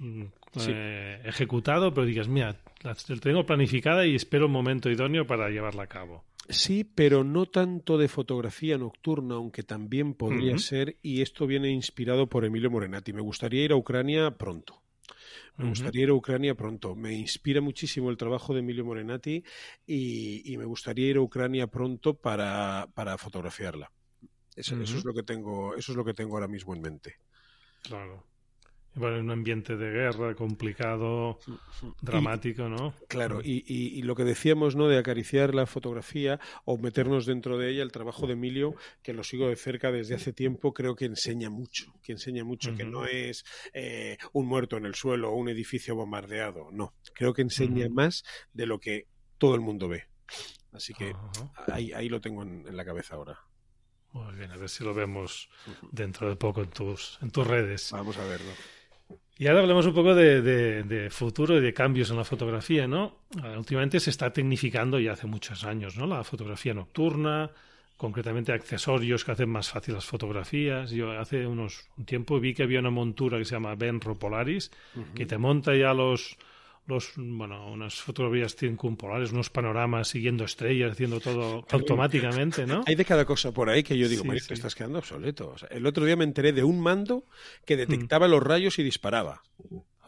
mm, 0.00 0.24
eh, 0.66 1.22
ejecutado, 1.24 1.94
pero 1.94 2.04
digas, 2.04 2.26
mira, 2.26 2.56
la 2.82 2.94
tengo 3.20 3.46
planificada 3.46 4.06
y 4.06 4.14
espero 4.14 4.46
un 4.46 4.52
momento 4.52 4.90
idóneo 4.90 5.26
para 5.26 5.48
llevarla 5.50 5.84
a 5.84 5.88
cabo? 5.88 6.24
Sí, 6.48 6.84
pero 6.84 7.22
no 7.22 7.46
tanto 7.46 7.98
de 7.98 8.08
fotografía 8.08 8.76
nocturna, 8.76 9.36
aunque 9.36 9.62
también 9.62 10.14
podría 10.14 10.58
ser, 10.58 10.98
y 11.00 11.22
esto 11.22 11.46
viene 11.46 11.70
inspirado 11.70 12.28
por 12.28 12.44
Emilio 12.44 12.70
Morenati. 12.70 13.12
Me 13.12 13.20
gustaría 13.20 13.64
ir 13.64 13.72
a 13.72 13.76
Ucrania 13.76 14.36
pronto. 14.36 14.82
Me 15.56 15.68
gustaría 15.68 16.04
ir 16.04 16.08
a 16.08 16.14
Ucrania 16.14 16.54
pronto. 16.54 16.96
Me 16.96 17.12
inspira 17.12 17.60
muchísimo 17.60 18.10
el 18.10 18.16
trabajo 18.16 18.54
de 18.54 18.60
Emilio 18.60 18.84
Morenati 18.84 19.44
y, 19.86 20.56
me 20.56 20.64
gustaría 20.64 21.08
ir 21.08 21.16
a 21.18 21.20
Ucrania 21.20 21.68
pronto 21.68 22.14
para, 22.14 22.88
para 22.94 23.16
fotografiarla. 23.18 23.92
Eso, 24.56 24.80
eso, 24.80 24.98
es 24.98 25.04
lo 25.04 25.14
que 25.14 25.22
tengo, 25.22 25.76
eso 25.76 25.92
es 25.92 25.96
lo 25.96 26.04
que 26.04 26.14
tengo 26.14 26.34
ahora 26.34 26.48
mismo 26.48 26.74
en 26.74 26.82
mente. 26.82 27.16
Claro. 27.82 28.26
Bueno, 28.94 29.16
en 29.16 29.24
un 29.24 29.30
ambiente 29.30 29.76
de 29.76 29.90
guerra 29.90 30.34
complicado, 30.34 31.38
dramático, 32.02 32.68
¿no? 32.68 32.94
Claro, 33.08 33.40
y, 33.42 33.64
y, 33.66 34.02
lo 34.02 34.14
que 34.14 34.24
decíamos, 34.24 34.76
¿no? 34.76 34.86
De 34.88 34.98
acariciar 34.98 35.54
la 35.54 35.64
fotografía 35.64 36.38
o 36.66 36.76
meternos 36.76 37.24
dentro 37.24 37.56
de 37.56 37.70
ella, 37.70 37.82
el 37.82 37.90
trabajo 37.90 38.26
de 38.26 38.34
Emilio, 38.34 38.74
que 39.02 39.14
lo 39.14 39.24
sigo 39.24 39.48
de 39.48 39.56
cerca 39.56 39.90
desde 39.90 40.14
hace 40.14 40.34
tiempo, 40.34 40.74
creo 40.74 40.94
que 40.94 41.06
enseña 41.06 41.48
mucho, 41.48 41.94
que 42.02 42.12
enseña 42.12 42.44
mucho, 42.44 42.74
que 42.74 42.84
no 42.84 43.06
es 43.06 43.44
eh, 43.72 44.18
un 44.32 44.46
muerto 44.46 44.76
en 44.76 44.84
el 44.84 44.94
suelo 44.94 45.30
o 45.30 45.36
un 45.36 45.48
edificio 45.48 45.94
bombardeado, 45.94 46.70
no, 46.70 46.94
creo 47.14 47.32
que 47.32 47.42
enseña 47.42 47.88
más 47.88 48.24
de 48.52 48.66
lo 48.66 48.78
que 48.78 49.06
todo 49.38 49.54
el 49.54 49.62
mundo 49.62 49.88
ve. 49.88 50.04
Así 50.72 50.92
que 50.92 51.14
ahí, 51.68 51.92
ahí 51.92 52.08
lo 52.08 52.20
tengo 52.20 52.42
en 52.42 52.76
la 52.76 52.84
cabeza 52.84 53.14
ahora. 53.14 53.38
Muy 54.12 54.34
bien, 54.34 54.50
a 54.50 54.56
ver 54.56 54.68
si 54.68 54.84
lo 54.84 54.92
vemos 54.92 55.48
dentro 55.90 56.28
de 56.28 56.36
poco 56.36 56.62
en 56.62 56.68
tus, 56.68 57.18
en 57.22 57.30
tus 57.30 57.46
redes. 57.46 57.90
Vamos 57.92 58.18
a 58.18 58.24
verlo. 58.24 58.52
Y 59.38 59.46
ahora 59.46 59.60
hablemos 59.60 59.86
un 59.86 59.94
poco 59.94 60.14
de, 60.14 61.08
futuro 61.10 61.56
y 61.56 61.60
de 61.60 61.72
cambios 61.72 62.10
en 62.10 62.16
la 62.16 62.24
fotografía, 62.24 62.86
¿no? 62.86 63.16
Últimamente 63.56 63.98
se 63.98 64.10
está 64.10 64.32
tecnificando 64.32 65.00
ya 65.00 65.12
hace 65.12 65.26
muchos 65.26 65.64
años, 65.64 65.96
¿no? 65.96 66.06
La 66.06 66.22
fotografía 66.22 66.74
nocturna, 66.74 67.50
concretamente 67.96 68.52
accesorios 68.52 69.24
que 69.24 69.32
hacen 69.32 69.48
más 69.48 69.70
fácil 69.70 69.94
las 69.94 70.04
fotografías. 70.04 70.90
Yo 70.90 71.12
hace 71.12 71.46
unos 71.46 71.88
un 71.96 72.04
tiempo 72.04 72.38
vi 72.40 72.54
que 72.54 72.62
había 72.62 72.80
una 72.80 72.90
montura 72.90 73.38
que 73.38 73.44
se 73.44 73.54
llama 73.54 73.74
Benro 73.74 74.18
Polaris, 74.18 74.70
que 75.14 75.26
te 75.26 75.38
monta 75.38 75.74
ya 75.74 75.94
los, 75.94 76.36
los, 76.86 77.12
bueno, 77.16 77.70
unas 77.70 77.94
fotografías 77.94 78.56
circumpolares, 78.56 79.32
unos 79.32 79.50
panoramas 79.50 80.08
siguiendo 80.08 80.44
estrellas, 80.44 80.92
haciendo 80.92 81.20
todo 81.20 81.64
automáticamente, 81.70 82.66
¿no? 82.66 82.82
Hay 82.86 82.94
de 82.94 83.04
cada 83.04 83.24
cosa 83.24 83.52
por 83.52 83.70
ahí 83.70 83.82
que 83.82 83.96
yo 83.96 84.08
digo, 84.08 84.24
sí, 84.24 84.46
te 84.48 84.54
estás 84.54 84.74
quedando 84.74 84.98
obsoleto. 84.98 85.54
el 85.70 85.86
otro 85.86 86.04
día 86.04 86.16
me 86.16 86.24
enteré 86.24 86.52
de 86.52 86.64
un 86.64 86.80
mando 86.80 87.24
que 87.64 87.76
detectaba 87.76 88.28
los 88.28 88.42
rayos 88.42 88.78
y 88.78 88.82
disparaba. 88.82 89.42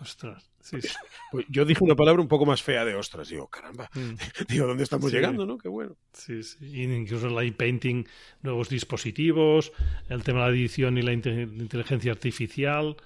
Ostras, 0.01 0.51
sí, 0.61 0.79
Pues 1.31 1.47
yo 1.49 1.65
dije 1.65 1.85
una 1.85 1.95
palabra 1.95 2.21
un 2.21 2.29
poco 2.29 2.45
más 2.45 2.63
fea 2.63 2.85
de 2.85 2.95
ostras. 2.95 3.29
Digo, 3.29 3.49
caramba, 3.49 3.89
mm. 3.95 4.47
digo, 4.49 4.67
¿dónde 4.67 4.83
estamos 4.83 5.13
llegando, 5.13 5.47
no? 5.47 5.59
Qué 5.59 5.69
bueno. 5.69 5.97
Sí, 6.13 6.43
sí. 6.43 6.83
incluso 6.83 7.29
el 7.29 7.35
light 7.35 7.57
painting, 7.57 8.05
nuevos 8.43 8.69
dispositivos, 8.69 9.73
el 10.09 10.25
tema 10.25 10.45
de 10.45 10.51
la 10.51 10.57
edición 10.57 10.99
y 10.99 11.03
la 11.03 11.13
inteligencia 11.13 12.13
artificial. 12.13 12.97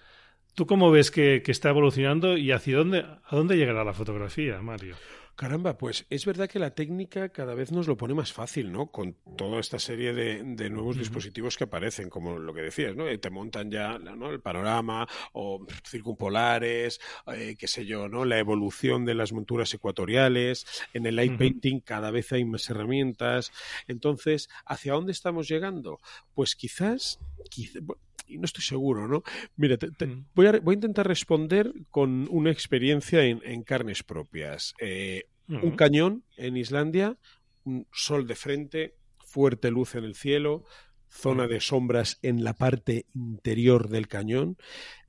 ¿Tú 0.59 0.67
cómo 0.67 0.91
ves 0.91 1.13
que, 1.13 1.41
está 1.47 1.69
evolucionando 1.69 2.37
y 2.37 2.51
hacia 2.51 2.79
dónde, 2.79 2.99
a 2.99 3.37
dónde 3.37 3.57
llegará 3.57 3.85
la 3.85 3.93
fotografía, 3.93 4.61
Mario? 4.61 4.97
Caramba, 5.37 5.79
pues 5.79 6.05
es 6.11 6.27
verdad 6.27 6.51
que 6.51 6.59
la 6.59 6.75
técnica 6.75 7.29
cada 7.29 7.55
vez 7.55 7.71
nos 7.71 7.87
lo 7.87 7.97
pone 7.97 8.13
más 8.13 8.33
fácil, 8.33 8.73
¿no? 8.73 8.91
Con 8.91 9.15
toda 9.37 9.61
esta 9.61 9.79
serie 9.79 10.13
de, 10.13 10.69
nuevos 10.69 10.99
dispositivos 10.99 11.57
que 11.57 11.63
aparecen, 11.63 12.11
como 12.11 12.41
lo 12.41 12.53
que 12.53 12.63
decías, 12.63 12.97
¿no? 12.97 13.05
Te 13.21 13.31
montan 13.31 13.71
ya 13.71 14.01
¿no? 14.01 14.31
el 14.31 14.41
panorama 14.41 15.07
o 15.33 15.65
circumpolares, 15.87 17.01
eh, 17.29 17.55
qué 17.57 17.69
sé 17.69 17.87
yo, 17.87 18.09
¿no? 18.09 18.25
La 18.25 18.41
evolución 18.41 19.05
de 19.05 19.15
las 19.15 19.33
monturas 19.33 19.73
ecuatoriales. 19.75 20.67
En 20.93 21.07
el 21.07 21.15
light 21.15 21.39
painting 21.39 21.79
cada 21.79 22.11
vez 22.11 22.33
hay 22.33 22.45
más 22.45 22.69
herramientas. 22.69 23.53
Entonces, 23.87 24.49
¿hacia 24.67 24.95
dónde 24.95 25.13
estamos 25.13 25.47
llegando? 25.47 26.01
Pues 26.35 26.57
quizás, 26.57 27.21
quizás 27.49 27.81
y 28.29 28.39
no 28.39 28.45
estoy 28.45 28.65
seguro, 28.65 29.09
¿no? 29.09 29.23
Mira, 29.57 29.77
mm. 29.77 30.27
voy, 30.35 30.47
a, 30.47 30.53
voy, 30.61 30.75
a, 30.75 30.77
intentar 30.77 31.07
responder 31.07 31.73
con 31.91 32.29
una 32.31 32.51
experiencia 32.51 33.25
en, 33.25 33.63
carnes 33.63 34.03
propias. 34.03 34.75
Eh, 34.81 35.25
un 35.49 35.77
cañón 35.77 36.25
en 36.37 36.57
Islandia, 36.57 37.17
un 37.65 37.87
sol 37.93 38.27
de 38.27 38.35
frente, 38.35 38.95
fuerte 39.19 39.71
luz 39.71 39.95
en 39.95 40.05
el 40.05 40.15
cielo, 40.15 40.65
zona 41.11 41.47
de 41.47 41.61
sombras 41.61 42.19
en 42.23 42.45
la 42.45 42.55
parte 42.55 43.07
interior 43.15 43.89
del 43.89 44.09
cañón 44.09 44.57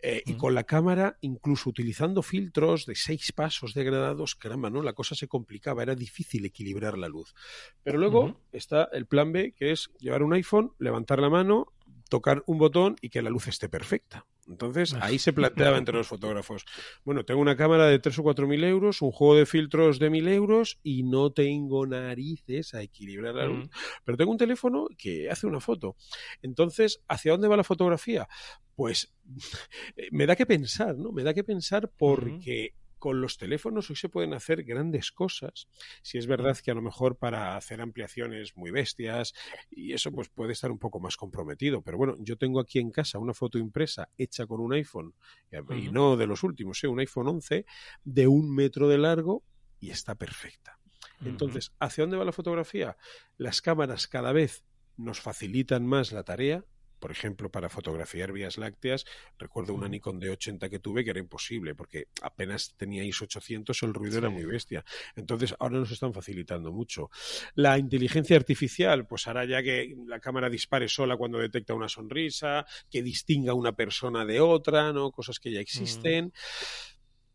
eh, 0.02 0.24
y 0.26 0.36
con 0.36 0.56
la 0.56 0.64
cámara, 0.64 1.18
incluso 1.22 1.70
utilizando 1.70 2.22
filtros 2.22 2.86
de 2.86 2.96
seis 2.96 3.32
pasos 3.34 3.74
degradados, 3.74 4.36
caramba, 4.36 4.70
¿no? 4.70 4.82
La 4.82 4.94
cosa 4.94 5.16
se 5.16 5.28
complicaba, 5.28 5.84
era 5.84 5.96
difícil 5.96 6.46
equilibrar 6.46 6.98
la 6.98 7.10
luz. 7.10 7.34
Pero 7.84 7.98
luego 7.98 8.40
está 8.52 8.88
el 8.94 9.08
plan 9.08 9.32
B, 9.32 9.54
que 9.54 9.72
es 9.72 9.90
llevar 10.00 10.24
un 10.24 10.34
iPhone, 10.34 10.72
levantar 10.80 11.20
la 11.20 11.30
mano 11.30 11.74
tocar 12.10 12.44
un 12.48 12.58
botón 12.58 12.96
y 13.02 13.10
que 13.10 13.22
la 13.22 13.30
luz 13.30 13.48
esté 13.48 13.70
perfecta. 13.70 14.26
Entonces 14.48 14.96
ahí 14.96 15.20
se 15.20 15.32
planteaba 15.32 15.78
entre 15.78 15.96
los 15.96 16.08
fotógrafos, 16.08 16.66
bueno, 17.06 17.24
tengo 17.24 17.40
una 17.40 17.56
cámara 17.56 17.86
de 17.86 18.00
3 18.00 18.20
o 18.20 18.24
4 18.24 18.48
mil 18.48 18.64
euros, 18.64 19.02
un 19.02 19.12
juego 19.12 19.36
de 19.36 19.46
filtros 19.46 20.00
de 20.00 20.10
mil 20.10 20.28
euros 20.28 20.80
y 20.82 21.04
no 21.04 21.32
tengo 21.32 21.86
narices 21.86 22.74
a 22.74 22.82
equilibrar 22.82 23.36
la 23.36 23.46
luz, 23.46 23.70
pero 24.04 24.18
tengo 24.18 24.32
un 24.32 24.38
teléfono 24.38 24.88
que 24.98 25.30
hace 25.30 25.46
una 25.46 25.60
foto. 25.60 25.96
Entonces, 26.42 27.04
¿hacia 27.08 27.34
dónde 27.34 27.48
va 27.48 27.58
la 27.58 27.64
fotografía? 27.64 28.28
Pues 28.76 29.14
me 30.12 30.26
da 30.26 30.36
que 30.36 30.48
pensar, 30.48 30.98
¿no? 30.98 31.12
Me 31.12 31.24
da 31.24 31.34
que 31.34 31.44
pensar 31.44 31.92
porque 31.96 32.74
con 33.00 33.22
los 33.22 33.38
teléfonos 33.38 33.90
hoy 33.90 33.96
se 33.96 34.10
pueden 34.10 34.34
hacer 34.34 34.64
grandes 34.64 35.12
cosas. 35.12 35.68
Si 36.02 36.18
es 36.18 36.28
verdad 36.28 36.58
que 36.58 36.72
a 36.72 36.74
lo 36.76 36.82
mejor 36.82 37.18
para 37.18 37.56
hacer 37.56 37.82
ampliaciones 37.82 38.56
muy 38.56 38.72
bestias 38.72 39.34
y 39.72 39.94
eso 39.94 40.12
pues 40.12 40.30
puede 40.30 40.54
estar 40.54 40.72
un 40.72 40.80
poco 40.80 41.00
más 41.00 41.18
comprometido. 41.18 41.82
Pero 41.82 41.98
bueno, 41.98 42.16
yo 42.20 42.38
tengo 42.38 42.60
aquí 42.60 42.80
en 42.80 42.92
casa 42.92 43.18
una 43.18 43.34
foto 43.34 43.58
impresa 43.58 44.10
hecha 44.18 44.46
con 44.46 44.60
un 44.60 44.74
iPhone 44.74 45.14
y 45.52 45.90
no 45.90 46.18
de 46.18 46.28
los 46.28 46.44
últimos, 46.44 46.84
¿eh? 46.84 46.88
un 46.88 47.00
iPhone 47.00 47.28
11 47.28 47.66
de 48.04 48.28
un 48.28 48.54
metro 48.54 48.88
de 48.88 48.98
largo 48.98 49.44
y 49.80 49.90
está 49.90 50.16
perfecta. 50.16 50.80
Entonces, 51.24 51.74
¿hacia 51.80 52.04
dónde 52.04 52.18
va 52.18 52.26
la 52.26 52.32
fotografía? 52.32 52.98
Las 53.38 53.62
cámaras 53.62 54.08
cada 54.08 54.32
vez 54.32 54.64
nos 54.98 55.20
facilitan 55.20 55.86
más 55.86 56.12
la 56.12 56.24
tarea, 56.24 56.66
por 57.00 57.12
ejemplo, 57.12 57.50
para 57.50 57.70
fotografiar 57.70 58.32
vías 58.32 58.58
lácteas, 58.58 59.06
recuerdo 59.38 59.74
una 59.74 59.88
Nikon 59.88 60.20
D80 60.20 60.70
que 60.70 60.80
tuve 60.80 61.04
que 61.04 61.12
era 61.12 61.20
imposible, 61.20 61.76
porque 61.76 62.08
apenas 62.22 62.76
teníais 62.76 63.22
800, 63.22 63.82
el 63.84 63.94
ruido 63.94 64.18
era 64.18 64.30
muy 64.30 64.46
bestia. 64.46 64.84
Entonces, 65.16 65.56
ahora 65.60 65.80
nos 65.80 65.92
están 65.92 66.14
facilitando 66.14 66.72
mucho. 66.72 67.10
La 67.56 67.78
inteligencia 67.78 68.36
artificial, 68.36 69.08
pues 69.08 69.28
hará 69.28 69.46
ya 69.46 69.64
que 69.64 69.96
la 70.06 70.20
cámara 70.20 70.50
dispare 70.50 70.88
sola 70.88 71.18
cuando 71.18 71.40
detecta 71.40 71.74
una 71.74 71.90
sonrisa, 71.90 72.66
que 72.90 73.02
distinga 73.02 73.54
una 73.54 73.74
persona 73.74 74.26
de 74.26 74.40
otra, 74.42 74.94
¿no? 74.94 75.12
Cosas 75.12 75.40
que 75.40 75.52
ya 75.52 75.60
existen. 75.60 76.34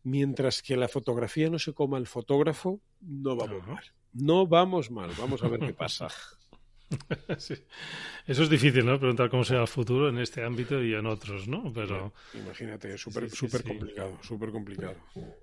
Mientras 0.03 0.61
que 0.61 0.77
la 0.77 0.87
fotografía 0.87 1.49
no 1.49 1.57
se 1.57 1.73
coma 1.73 1.97
el 1.97 2.05
fotógrafo, 2.05 2.79
no 3.01 3.35
vamos 3.35 3.67
mal. 3.67 3.83
No 4.13 4.47
vamos 4.47 4.91
mal. 4.91 5.11
Vamos 5.17 5.43
a 5.43 5.47
ver 5.47 5.59
qué 5.59 5.73
pasa. 5.73 6.07
Eso 8.27 8.43
es 8.43 8.49
difícil, 8.49 8.85
¿no? 8.85 8.99
Preguntar 8.99 9.29
cómo 9.29 9.43
será 9.43 9.61
el 9.61 9.67
futuro 9.67 10.09
en 10.09 10.17
este 10.17 10.43
ámbito 10.43 10.81
y 10.83 10.93
en 10.93 11.05
otros, 11.05 11.47
¿no? 11.47 11.71
Pero 11.73 12.13
imagínate, 12.33 12.97
súper 12.97 13.29
súper 13.29 13.63
complicado, 13.63 14.17
súper 14.21 14.51
complicado. 14.51 14.95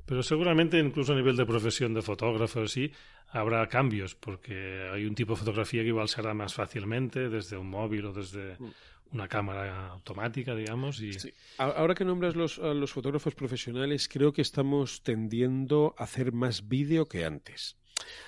Pero 0.07 0.23
seguramente 0.23 0.79
incluso 0.79 1.13
a 1.13 1.17
nivel 1.17 1.37
de 1.37 1.47
profesión 1.47 1.95
de 1.95 2.03
fotógrafo 2.03 2.67
sí 2.67 2.93
habrá 3.29 3.67
cambios 3.69 4.15
porque 4.15 4.89
hay 4.93 5.07
un 5.07 5.15
tipo 5.15 5.33
de 5.33 5.41
fotografía 5.41 5.83
que 5.83 5.89
igual 5.89 6.09
se 6.09 6.21
hará 6.21 6.35
más 6.35 6.55
fácilmente 6.55 7.29
desde 7.29 7.57
un 7.57 7.69
móvil 7.71 8.07
o 8.07 8.13
desde 8.13 8.57
mm. 8.59 8.73
una 9.13 9.29
cámara 9.29 9.89
automática, 9.89 10.55
digamos. 10.55 11.01
Y... 11.01 11.17
Ahora 11.59 11.95
que 11.95 12.05
nombras 12.05 12.37
los, 12.37 12.59
a 12.59 12.75
los 12.75 12.93
fotógrafos 12.93 13.35
profesionales, 13.35 14.09
creo 14.09 14.33
que 14.33 14.43
estamos 14.43 15.03
tendiendo 15.03 15.95
a 15.99 16.05
hacer 16.05 16.33
más 16.33 16.69
vídeo 16.69 17.09
que 17.09 17.25
antes. 17.25 17.77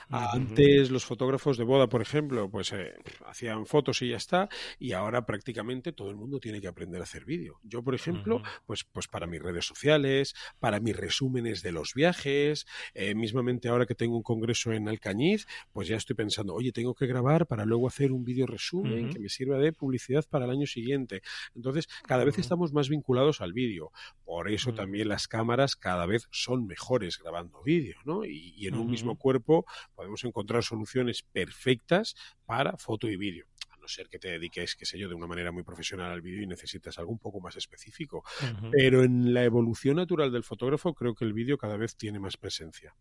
Antes 0.09 0.91
los 0.91 1.05
fotógrafos 1.05 1.57
de 1.57 1.65
boda, 1.65 1.89
por 1.89 2.03
ejemplo, 2.03 2.51
pues 2.51 2.73
eh, 2.73 2.95
hacían 3.27 3.67
fotos 3.67 4.03
y 4.03 4.11
ya 4.11 4.17
está, 4.17 4.49
y 4.79 4.93
ahora 4.93 5.27
prácticamente 5.27 5.93
todo 5.93 6.11
el 6.11 6.17
mundo 6.17 6.41
tiene 6.41 6.61
que 6.61 6.69
aprender 6.69 7.01
a 7.01 7.05
hacer 7.05 7.25
vídeo. 7.25 7.59
Yo, 7.63 7.83
por 7.83 7.95
ejemplo, 7.95 8.43
pues, 8.67 8.85
pues 8.85 9.09
para 9.09 9.27
mis 9.27 9.43
redes 9.43 9.67
sociales, 9.67 10.35
para 10.61 10.81
mis 10.81 10.97
resúmenes 10.97 11.63
de 11.63 11.73
los 11.73 11.95
viajes, 11.95 12.67
eh, 12.95 13.15
mismamente 13.15 13.69
ahora 13.69 13.87
que 13.87 13.95
tengo 13.95 14.17
un 14.17 14.23
congreso 14.23 14.73
en 14.73 14.89
Alcañiz, 14.89 15.47
pues 15.73 15.89
ya 15.89 15.97
estoy 15.97 16.17
pensando, 16.17 16.55
oye, 16.55 16.73
tengo 16.73 16.95
que 16.95 17.07
grabar 17.07 17.47
para 17.47 17.65
luego 17.65 17.89
hacer 17.89 18.13
un 18.13 18.25
vídeo 18.25 18.47
resumen 18.47 19.11
que 19.11 19.19
me 19.19 19.29
sirva 19.29 19.59
de 19.59 19.73
publicidad 19.73 20.25
para 20.29 20.45
el 20.45 20.51
año 20.51 20.67
siguiente. 20.67 21.23
Entonces, 21.55 21.89
cada 22.07 22.25
vez 22.25 22.39
estamos 22.39 22.73
más 22.73 22.89
vinculados 22.89 23.41
al 23.41 23.53
vídeo. 23.53 23.91
Por 24.25 24.51
eso 24.51 24.75
también 24.75 25.09
las 25.09 25.29
cámaras 25.29 25.77
cada 25.77 26.07
vez 26.07 26.29
son 26.31 26.67
mejores 26.67 27.19
grabando 27.19 27.63
vídeo, 27.63 27.99
¿no? 28.05 28.25
y 28.25 28.67
en 28.67 28.77
un 28.77 28.91
mismo 28.91 29.17
cuerpo 29.17 29.64
podemos 29.95 30.25
encontrar 30.25 30.63
soluciones 30.63 31.23
perfectas 31.23 32.15
para 32.45 32.77
foto 32.77 33.09
y 33.09 33.17
vídeo 33.17 33.47
a 33.71 33.77
no 33.79 33.89
ser 33.89 34.09
que 34.09 34.19
te 34.19 34.29
dediques, 34.29 34.77
qué 34.77 34.87
sé 34.87 34.99
yo, 34.99 35.09
de 35.09 35.15
una 35.15 35.27
manera 35.27 35.53
muy 35.53 35.63
profesional 35.63 36.11
al 36.11 36.23
vídeo 36.23 36.43
y 36.43 36.47
necesitas 36.47 36.99
algo 36.99 37.13
un 37.13 37.19
poco 37.19 37.41
más 37.41 37.57
específico. 37.57 38.25
Pero 38.71 39.03
en 39.03 39.35
la 39.35 39.45
evolución 39.45 39.97
natural 39.97 40.33
del 40.33 40.45
fotógrafo 40.45 40.95
creo 40.95 41.15
que 41.15 41.25
el 41.25 41.33
vídeo 41.33 41.59
cada 41.59 41.77
vez 41.77 41.97
tiene 41.97 42.19
más 42.19 42.37
presencia. 42.37 42.95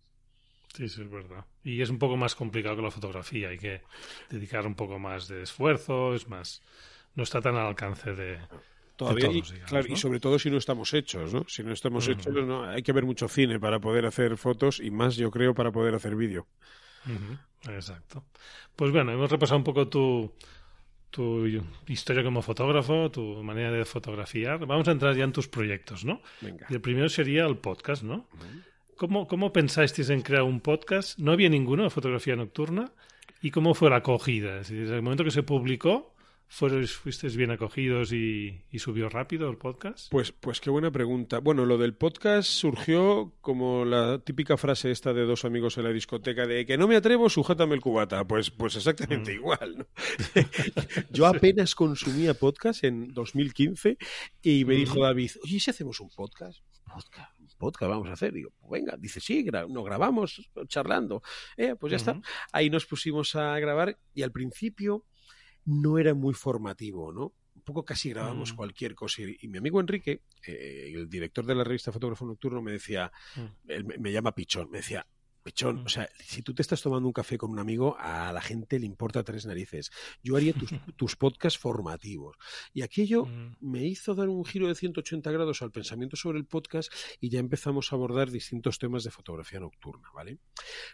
Sí, 0.73 0.89
sí, 0.89 1.01
es 1.03 1.09
verdad. 1.09 1.45
Y 1.63 1.81
es 1.81 1.89
un 1.89 1.99
poco 1.99 2.17
más 2.17 2.33
complicado 2.33 2.75
que 2.75 2.81
la 2.81 2.91
fotografía. 2.91 3.49
Hay 3.49 3.59
que 3.59 3.81
dedicar 4.29 4.65
un 4.65 4.75
poco 4.75 4.97
más 4.97 5.27
de 5.27 5.43
esfuerzo, 5.43 6.15
es 6.15 6.27
más, 6.27 6.63
no 7.13 7.23
está 7.23 7.41
tan 7.41 7.55
al 7.55 7.67
alcance 7.67 8.15
de, 8.15 8.39
Todavía, 8.95 9.31
y, 9.31 9.41
claro, 9.41 9.87
y 9.89 9.95
sobre 9.95 10.19
todo 10.19 10.37
si 10.37 10.51
no 10.51 10.57
estamos 10.57 10.93
hechos, 10.93 11.33
¿no? 11.33 11.45
Si 11.47 11.63
no 11.63 11.71
estamos 11.71 12.07
hechos, 12.07 12.33
no, 12.33 12.63
hay 12.63 12.83
que 12.83 12.93
ver 12.93 13.05
mucho 13.05 13.27
cine 13.27 13.59
para 13.59 13.79
poder 13.79 14.05
hacer 14.05 14.37
fotos 14.37 14.79
y 14.79 14.91
más, 14.91 15.15
yo 15.15 15.31
creo, 15.31 15.55
para 15.55 15.71
poder 15.71 15.95
hacer 15.95 16.15
vídeo. 16.15 16.47
Exacto. 17.67 18.23
Pues 18.75 18.91
bueno, 18.91 19.11
hemos 19.11 19.31
repasado 19.31 19.57
un 19.57 19.63
poco 19.63 19.87
tu, 19.87 20.31
tu 21.09 21.45
historia 21.87 22.23
como 22.23 22.41
fotógrafo, 22.41 23.09
tu 23.09 23.43
manera 23.43 23.71
de 23.71 23.85
fotografiar. 23.85 24.65
Vamos 24.65 24.87
a 24.87 24.91
entrar 24.91 25.15
ya 25.15 25.23
en 25.23 25.31
tus 25.31 25.47
proyectos, 25.47 26.05
¿no? 26.05 26.21
Venga. 26.41 26.67
Y 26.69 26.73
el 26.73 26.81
primero 26.81 27.09
sería 27.09 27.45
el 27.45 27.57
podcast, 27.57 28.03
¿no? 28.03 28.27
¿Cómo, 28.95 29.27
¿Cómo 29.27 29.51
pensasteis 29.51 30.09
en 30.09 30.21
crear 30.21 30.43
un 30.43 30.61
podcast? 30.61 31.17
No 31.17 31.31
había 31.31 31.49
ninguno 31.49 31.83
de 31.83 31.89
fotografía 31.89 32.35
nocturna. 32.35 32.91
¿Y 33.41 33.51
cómo 33.51 33.73
fue 33.73 33.89
la 33.89 33.97
acogida? 33.97 34.61
Es 34.61 34.69
decir, 34.69 34.79
desde 34.83 34.95
el 34.95 35.01
momento 35.01 35.23
que 35.25 35.31
se 35.31 35.43
publicó, 35.43 36.12
¿Fuisteis 36.55 37.35
bien 37.35 37.49
acogidos 37.49 38.13
y, 38.13 38.61
subió 38.77 39.09
rápido 39.09 39.49
el 39.49 39.57
podcast? 39.57 40.11
Pues, 40.11 40.31
pues 40.31 40.61
qué 40.61 40.69
buena 40.69 40.91
pregunta. 40.91 41.39
Bueno, 41.39 41.65
lo 41.65 41.79
del 41.79 41.95
podcast 41.95 42.47
surgió 42.47 43.33
como 43.41 43.85
la 43.85 44.19
típica 44.19 44.55
frase 44.55 44.91
esta 44.91 45.13
de 45.13 45.25
dos 45.25 45.45
amigos 45.45 45.79
en 45.79 45.85
la 45.85 45.89
discoteca 45.89 46.45
de 46.45 46.67
que 46.67 46.77
no 46.77 46.87
me 46.87 46.95
atrevo, 46.95 47.27
sujétame 47.27 47.73
el 47.73 47.81
cubata. 47.81 48.23
Pues, 48.27 48.51
pues 48.51 48.75
exactamente 48.75 49.31
mm. 49.31 49.35
igual. 49.35 49.87
Yo 51.09 51.25
apenas 51.25 51.73
consumía 51.73 52.35
podcast 52.35 52.83
en 52.83 53.11
2015 53.15 53.97
y 54.43 54.63
me 54.65 54.75
dijo. 54.75 55.01
David, 55.01 55.31
oye, 55.43 55.59
si 55.59 55.71
hacemos 55.71 55.99
un 56.01 56.11
podcast? 56.11 56.59
Podcast 56.85 57.33
podcast 57.57 57.89
vamos 57.89 58.09
a 58.09 58.13
hacer. 58.13 58.31
Digo, 58.33 58.51
pues 58.59 58.69
venga, 58.69 58.95
dice, 58.97 59.19
sí, 59.19 59.43
nos 59.69 59.85
grabamos 59.85 60.49
charlando. 60.67 61.23
Eh, 61.57 61.75
pues 61.79 61.91
ya 61.91 61.97
está. 61.97 62.21
Ahí 62.51 62.69
nos 62.69 62.85
pusimos 62.85 63.35
a 63.35 63.57
grabar 63.59 63.97
y 64.13 64.21
al 64.21 64.31
principio 64.31 65.05
no 65.65 65.97
era 65.97 66.13
muy 66.13 66.33
formativo, 66.33 67.11
¿no? 67.11 67.33
Un 67.55 67.61
poco 67.61 67.85
casi 67.85 68.09
grabamos 68.09 68.53
mm. 68.53 68.55
cualquier 68.55 68.95
cosa. 68.95 69.21
Y, 69.21 69.47
mi 69.47 69.57
amigo 69.57 69.79
Enrique, 69.79 70.21
eh, 70.45 70.91
el 70.93 71.09
director 71.09 71.45
de 71.45 71.55
la 71.55 71.63
revista 71.63 71.91
Fotógrafo 71.91 72.25
Nocturno, 72.25 72.61
me 72.61 72.73
decía, 72.73 73.11
mm. 73.35 73.71
él 73.71 73.85
me, 73.99 74.11
llama 74.11 74.35
Pichón, 74.35 74.69
me 74.69 74.79
decía, 74.79 75.05
Pechón, 75.43 75.83
o 75.85 75.89
sea, 75.89 76.09
si 76.19 76.41
tú 76.41 76.53
te 76.53 76.61
estás 76.61 76.81
tomando 76.81 77.05
un 77.05 77.11
café 77.11 77.37
con 77.37 77.51
un 77.51 77.59
amigo, 77.59 77.97
a 77.99 78.31
la 78.31 78.41
gente 78.41 78.79
le 78.79 78.85
importa 78.85 79.23
tres 79.23 79.45
narices. 79.45 79.91
Yo 80.23 80.37
haría 80.37 80.53
tus, 80.53 80.69
tus 80.95 81.17
podcasts 81.17 81.59
formativos. 81.59 82.37
Y 82.73 82.81
aquello 82.81 83.25
mm. 83.25 83.57
me 83.59 83.85
hizo 83.85 84.15
dar 84.15 84.29
un 84.29 84.45
giro 84.45 84.69
de 84.69 84.75
180 84.75 85.29
grados 85.31 85.61
al 85.61 85.71
pensamiento 85.71 86.15
sobre 86.15 86.39
el 86.39 86.45
podcast 86.45 86.93
y 87.19 87.29
ya 87.29 87.39
empezamos 87.39 87.91
a 87.91 87.97
abordar 87.97 88.31
distintos 88.31 88.79
temas 88.79 89.03
de 89.03 89.11
fotografía 89.11 89.59
nocturna, 89.59 90.09
¿vale? 90.15 90.39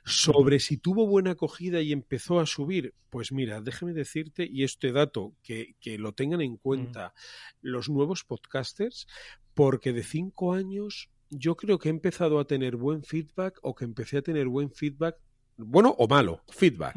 Sobre 0.03 0.59
si 0.59 0.77
tuvo 0.77 1.05
buena 1.05 1.31
acogida 1.31 1.81
y 1.81 1.91
empezó 1.91 2.39
a 2.39 2.47
subir, 2.47 2.95
pues 3.12 3.31
mira, 3.31 3.62
déjame 3.62 3.93
decirte, 3.93 4.49
y 4.51 4.63
este 4.63 4.91
dato, 4.91 5.35
que, 5.43 5.75
que 5.79 5.99
lo 5.99 6.13
tengan 6.13 6.41
en 6.41 6.53
mm. 6.53 6.57
cuenta 6.57 7.13
los 7.62 7.88
nuevos 7.88 8.23
podcasters, 8.23 9.05
porque 9.53 9.93
de 9.93 10.03
cinco 10.03 10.53
años 10.53 11.12
yo 11.30 11.56
creo 11.56 11.80
que 11.80 11.89
he 11.89 11.92
empezado 11.92 12.39
a 12.39 12.46
tener 12.46 12.76
buen 12.76 13.04
feedback 13.04 13.60
o 13.62 13.76
que 13.76 13.86
empecé 13.86 14.18
a 14.18 14.22
tener 14.22 14.48
buen 14.48 14.72
feedback, 14.72 15.18
bueno 15.58 15.96
o 15.98 16.08
malo, 16.08 16.44
feedback. 16.50 16.96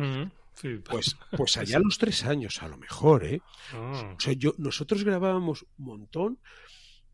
Pues, 0.85 1.17
pues 1.37 1.57
allá 1.57 1.77
a 1.77 1.81
los 1.81 1.99
tres 1.99 2.25
años, 2.25 2.63
a 2.63 2.69
lo 2.69 2.77
mejor, 2.77 3.25
¿eh? 3.25 3.41
Ah. 3.73 4.15
O 4.17 4.21
sea, 4.21 4.33
yo, 4.35 4.55
nosotros 4.59 5.05
grabábamos 5.05 5.65
un 5.79 5.85
montón 5.85 6.39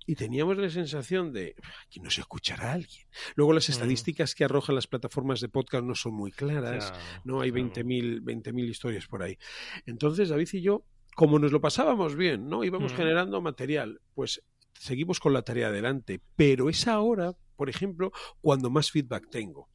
y 0.07 0.15
teníamos 0.15 0.57
la 0.57 0.71
sensación 0.71 1.33
de 1.33 1.55
que 1.91 2.01
no 2.01 2.11
se 2.11 2.23
escuchará 2.23 2.71
a 2.71 2.73
alguien. 2.75 3.07
Luego 3.35 3.53
las 3.53 3.69
estadísticas 3.69 4.35
que 4.35 4.45
arrojan 4.45 4.75
las 4.75 4.87
plataformas 4.87 5.41
de 5.41 5.51
podcast 5.51 5.85
no 5.85 5.95
son 5.95 6.15
muy 6.15 6.33
claras, 6.33 6.95
no 7.25 7.43
hay 7.43 7.51
20.000 7.51 8.53
mil 8.53 8.69
historias 8.71 9.07
por 9.07 9.23
ahí. 9.23 9.37
Entonces 9.85 10.31
David 10.31 10.49
y 10.55 10.63
yo, 10.63 10.83
como 11.15 11.39
nos 11.39 11.53
lo 11.53 11.61
pasábamos 11.61 12.17
bien, 12.17 12.49
¿no? 12.49 12.65
Íbamos 12.65 12.95
generando 12.95 13.43
material, 13.43 14.01
pues 14.15 14.43
seguimos 14.79 15.21
con 15.21 15.33
la 15.33 15.43
tarea 15.43 15.69
adelante, 15.69 16.21
pero 16.37 16.69
es 16.69 16.87
ahora, 16.87 17.35
por 17.57 17.69
ejemplo, 17.69 18.13
cuando 18.41 18.71
más 18.71 18.91
feedback 18.91 19.29
tengo. 19.31 19.69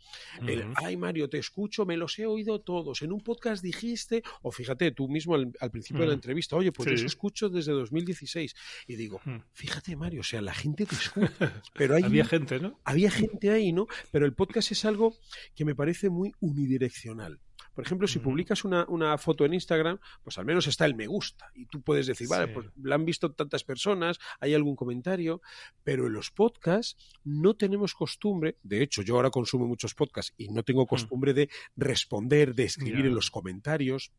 El, 0.48 0.66
ay 0.76 0.96
Mario, 0.96 1.30
te 1.30 1.38
escucho, 1.38 1.86
me 1.86 1.98
los 1.98 2.18
he 2.18 2.26
oído 2.26 2.62
todos. 2.62 3.02
En 3.02 3.12
un 3.12 3.22
podcast 3.22 3.62
dijiste, 3.64 4.24
o 4.42 4.52
fíjate, 4.52 4.92
tú 4.92 5.10
mismo 5.10 5.36
al, 5.36 5.72
principio 5.72 6.04
de 6.04 6.08
la 6.08 6.14
entrevista, 6.14 6.56
oye, 6.56 6.72
pues 6.72 6.90
los 6.90 7.02
escucho 7.02 7.50
desde 7.50 7.74
2016. 7.74 8.56
Y 8.88 8.96
digo, 8.96 9.20
fíjate 9.52 9.96
Mario, 9.96 10.22
o 10.22 10.24
sea, 10.24 10.42
la 10.42 10.54
gente 10.54 10.86
te 10.86 10.96
escucha. 10.96 11.30
Pero 11.74 11.96
hay, 11.96 12.04
había 12.04 12.26
gente, 12.26 12.60
¿no? 12.60 12.80
Había 12.86 13.12
gente 13.12 13.50
ahí, 13.50 13.74
¿no? 13.74 13.88
Pero 14.12 14.26
el 14.26 14.34
podcast 14.34 14.72
es 14.72 14.86
algo 14.86 15.16
que 15.56 15.66
me 15.66 15.76
parece 15.76 16.10
muy 16.10 16.34
unidireccional. 16.40 17.40
Por 17.74 17.86
ejemplo, 17.86 18.08
si 18.08 18.20
publicas 18.20 18.64
una, 18.66 18.86
una, 18.88 19.18
foto 19.18 19.46
en 19.46 19.54
Instagram, 19.54 20.00
pues 20.24 20.38
al 20.38 20.46
menos 20.46 20.68
está 20.68 20.86
el 20.86 20.96
me 20.96 21.08
gusta. 21.08 21.52
Y 21.54 21.66
tú 21.66 21.82
puedes 21.82 22.08
decir, 22.08 22.28
vale, 22.28 22.48
pues 22.48 22.68
la 22.82 22.96
han 22.96 23.06
visto 23.06 23.32
tantas 23.32 23.64
personas, 23.64 24.20
hay 24.40 24.54
algún 24.54 24.76
comentario, 24.76 25.42
pero 25.84 26.08
en 26.08 26.14
los 26.14 26.32
podcasts 26.32 26.98
no 27.24 27.56
tenemos 27.56 27.94
costumbre, 27.94 28.58
de 28.64 28.82
hecho 28.84 29.02
yo 29.02 29.16
ahora 29.16 29.30
consumo 29.30 29.68
muchos 29.68 29.96
podcasts 29.96 30.34
y 30.38 30.50
no 30.50 30.64
tengo 30.64 30.84
mm. 30.84 30.88
costumbre 30.88 31.34
de 31.34 31.50
responder, 31.76 32.54
de 32.56 32.64
escribir 32.64 33.06
en 33.06 33.16
los 33.16 33.32
comentarios. 33.32 34.12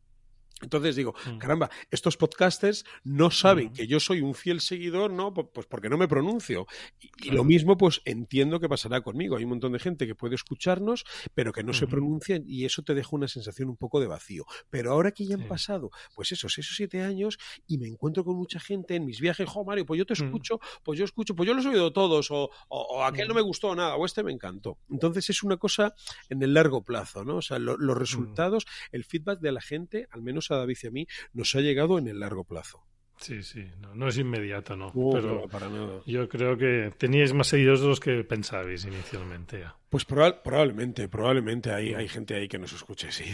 Entonces 0.62 0.96
digo, 0.96 1.14
mm. 1.26 1.38
caramba, 1.38 1.70
estos 1.90 2.16
podcasters 2.16 2.84
no 3.02 3.30
saben 3.30 3.68
mm. 3.68 3.72
que 3.72 3.86
yo 3.86 4.00
soy 4.00 4.20
un 4.20 4.34
fiel 4.34 4.60
seguidor, 4.60 5.10
¿no? 5.10 5.34
Pues 5.34 5.66
porque 5.66 5.88
no 5.88 5.98
me 5.98 6.08
pronuncio. 6.08 6.66
Y, 7.00 7.30
lo 7.30 7.44
mismo, 7.44 7.76
pues 7.76 8.00
entiendo 8.04 8.60
que 8.60 8.68
pasará 8.68 9.00
conmigo. 9.00 9.36
Hay 9.36 9.44
un 9.44 9.50
montón 9.50 9.72
de 9.72 9.78
gente 9.78 10.06
que 10.06 10.14
puede 10.14 10.36
escucharnos, 10.36 11.04
pero 11.34 11.52
que 11.52 11.62
no 11.62 11.72
se 11.72 11.86
pronuncia 11.86 12.40
y 12.46 12.64
eso 12.64 12.82
te 12.82 12.94
deja 12.94 13.10
una 13.12 13.28
sensación 13.28 13.68
un 13.68 13.76
poco 13.76 14.00
de 14.00 14.06
vacío. 14.06 14.44
Pero 14.70 14.92
ahora 14.92 15.10
que 15.10 15.26
ya 15.26 15.34
han 15.34 15.48
pasado, 15.48 15.90
pues 16.14 16.32
esos, 16.32 16.56
esos 16.58 16.76
siete 16.76 17.02
años 17.02 17.38
y 17.66 17.78
me 17.78 17.88
encuentro 17.88 18.24
con 18.24 18.36
mucha 18.36 18.60
gente 18.60 18.94
en 18.94 19.04
mis 19.04 19.20
viajes, 19.20 19.48
jo, 19.48 19.64
Mario, 19.64 19.84
pues 19.86 19.98
yo 19.98 20.06
te 20.06 20.14
mm. 20.14 20.24
escucho, 20.24 20.60
pues 20.82 20.98
yo 20.98 21.04
escucho, 21.04 21.34
pues 21.34 21.46
yo 21.46 21.54
los 21.54 21.64
he 21.66 21.70
oído 21.70 21.92
todos, 21.92 22.30
o, 22.30 22.50
o, 22.68 23.04
aquel 23.04 23.28
no 23.28 23.34
me 23.34 23.40
gustó 23.40 23.74
nada, 23.74 23.96
o 23.96 24.06
este 24.06 24.22
me 24.22 24.32
encantó. 24.32 24.78
Entonces 24.88 25.28
es 25.30 25.42
una 25.42 25.56
cosa 25.56 25.94
en 26.28 26.42
el 26.42 26.54
largo 26.54 26.82
plazo, 26.82 27.24
¿no? 27.24 27.36
O 27.36 27.42
sea, 27.42 27.58
los 27.58 27.98
resultados, 27.98 28.66
el 28.92 29.04
feedback 29.04 29.40
de 29.40 29.52
la 29.52 29.60
gente, 29.60 30.08
al 30.10 30.22
menos 30.22 30.43
a 30.50 30.56
David 30.56 30.76
y 30.82 30.86
a 30.86 30.90
mí, 30.90 31.06
nos 31.32 31.54
ha 31.54 31.60
llegado 31.60 31.98
en 31.98 32.08
el 32.08 32.20
largo 32.20 32.44
plazo. 32.44 32.82
Sí, 33.16 33.42
sí, 33.44 33.64
no, 33.80 33.94
no 33.94 34.08
es 34.08 34.18
inmediato, 34.18 34.76
no. 34.76 34.92
Pero 34.92 35.42
no, 35.42 35.48
para 35.48 35.68
nada. 35.68 36.00
yo 36.04 36.28
creo 36.28 36.58
que 36.58 36.92
teníais 36.98 37.32
más 37.32 37.46
seguidores 37.46 37.80
de 37.80 37.86
los 37.86 38.00
que 38.00 38.24
pensabais 38.24 38.84
inicialmente 38.84 39.60
ya. 39.60 39.76
Pues 39.88 40.06
proba- 40.06 40.42
probablemente, 40.42 41.08
probablemente 41.08 41.70
hay, 41.72 41.94
hay 41.94 42.08
gente 42.08 42.34
ahí 42.34 42.48
que 42.48 42.58
nos 42.58 42.72
escuche, 42.72 43.12
sí. 43.12 43.24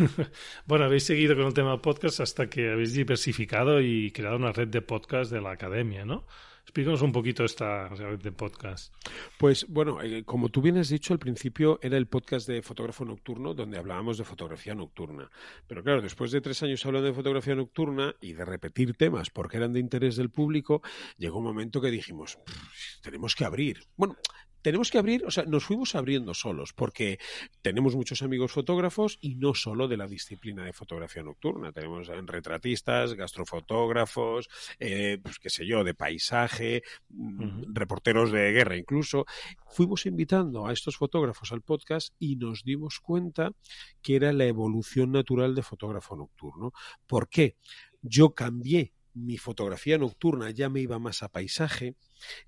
Bueno, 0.66 0.86
habéis 0.86 1.06
seguido 1.06 1.36
con 1.36 1.46
el 1.48 1.54
tema 1.54 1.82
podcast 1.82 2.20
hasta 2.20 2.50
que 2.50 2.72
habéis 2.72 2.94
diversificado 2.94 3.82
y 3.82 4.12
creado 4.12 4.36
una 4.38 4.52
red 4.52 4.68
de 4.68 4.82
podcast 4.82 5.32
de 5.32 5.42
la 5.42 5.52
academia, 5.52 6.06
¿no? 6.06 6.28
Explícanos 6.66 7.04
un 7.04 7.12
poquito 7.12 7.46
esta 7.46 7.90
red 7.90 8.20
de 8.20 8.32
podcast. 8.32 8.92
Pues 9.38 9.68
bueno, 9.70 10.02
eh, 10.02 10.24
como 10.26 10.50
tú 10.50 10.64
bien 10.64 10.80
has 10.80 10.90
dicho, 10.90 11.14
al 11.14 11.20
principio 11.20 11.78
era 11.84 11.96
el 11.96 12.08
podcast 12.08 12.48
de 12.48 12.64
fotógrafo 12.64 13.06
nocturno 13.06 13.54
donde 13.54 13.78
hablábamos 13.78 14.18
de 14.18 14.24
fotografía 14.24 14.74
nocturna. 14.74 15.30
Pero 15.68 15.84
claro, 15.84 16.02
después 16.02 16.32
de 16.32 16.42
tres 16.42 16.64
años 16.64 16.84
hablando 16.84 17.08
de 17.08 17.14
fotografía 17.14 17.54
nocturna 17.54 18.16
y 18.20 18.34
de 18.34 18.46
repetir 18.46 18.96
temas 18.96 19.30
porque 19.30 19.58
eran 19.58 19.74
de 19.74 19.80
interés 19.80 20.16
del 20.16 20.32
público, 20.32 20.82
llegó 21.18 21.38
un 21.38 21.44
momento 21.46 21.80
que 21.80 21.92
dijimos, 21.92 22.40
"Pff, 22.44 23.00
tenemos 23.02 23.36
que 23.36 23.46
abrir. 23.46 23.84
Bueno, 23.96 24.18
tenemos 24.66 24.90
que 24.90 24.98
abrir, 24.98 25.24
o 25.28 25.30
sea, 25.30 25.44
nos 25.46 25.64
fuimos 25.64 25.94
abriendo 25.94 26.34
solos 26.34 26.74
porque 26.74 27.20
tenemos 27.62 27.96
muchos 27.96 28.24
amigos 28.24 28.52
fotógrafos 28.52 29.20
y 29.22 29.36
no 29.36 29.54
solo 29.54 29.88
de 29.88 29.96
la 29.96 30.08
disciplina 30.08 30.66
de 30.66 30.74
fotografía 30.74 31.22
nocturna. 31.22 31.72
Tenemos 31.72 32.10
eh, 32.10 32.20
retratistas, 32.26 33.14
gastrofotógrafos, 33.14 34.50
eh, 34.80 35.20
pues 35.22 35.38
qué 35.38 35.52
sé 35.52 35.68
yo, 35.68 35.84
de 35.84 35.94
paisaje, 35.94 36.82
mm, 37.10 37.76
reporteros 37.76 38.32
de 38.32 38.54
guerra 38.54 38.76
incluso. 38.76 39.28
Fuimos 39.68 40.08
invitando 40.08 40.66
a 40.66 40.74
estos 40.74 40.98
fotógrafos 40.98 41.52
al 41.52 41.62
podcast 41.62 42.16
y 42.18 42.36
nos 42.36 42.64
dimos 42.64 43.00
cuenta 43.00 43.52
que 44.02 44.16
era 44.16 44.34
la 44.34 44.46
evolución 44.46 45.12
natural 45.12 45.54
de 45.54 45.62
fotógrafo 45.62 46.16
nocturno. 46.16 46.74
¿Por 47.06 47.30
qué? 47.30 47.56
Yo 48.02 48.34
cambié 48.34 48.95
mi 49.16 49.38
fotografía 49.38 49.98
nocturna, 49.98 50.52
ya 50.52 50.70
me 50.70 50.82
iba 50.82 51.00
más 51.00 51.24
a 51.24 51.30
paisaje, 51.30 51.96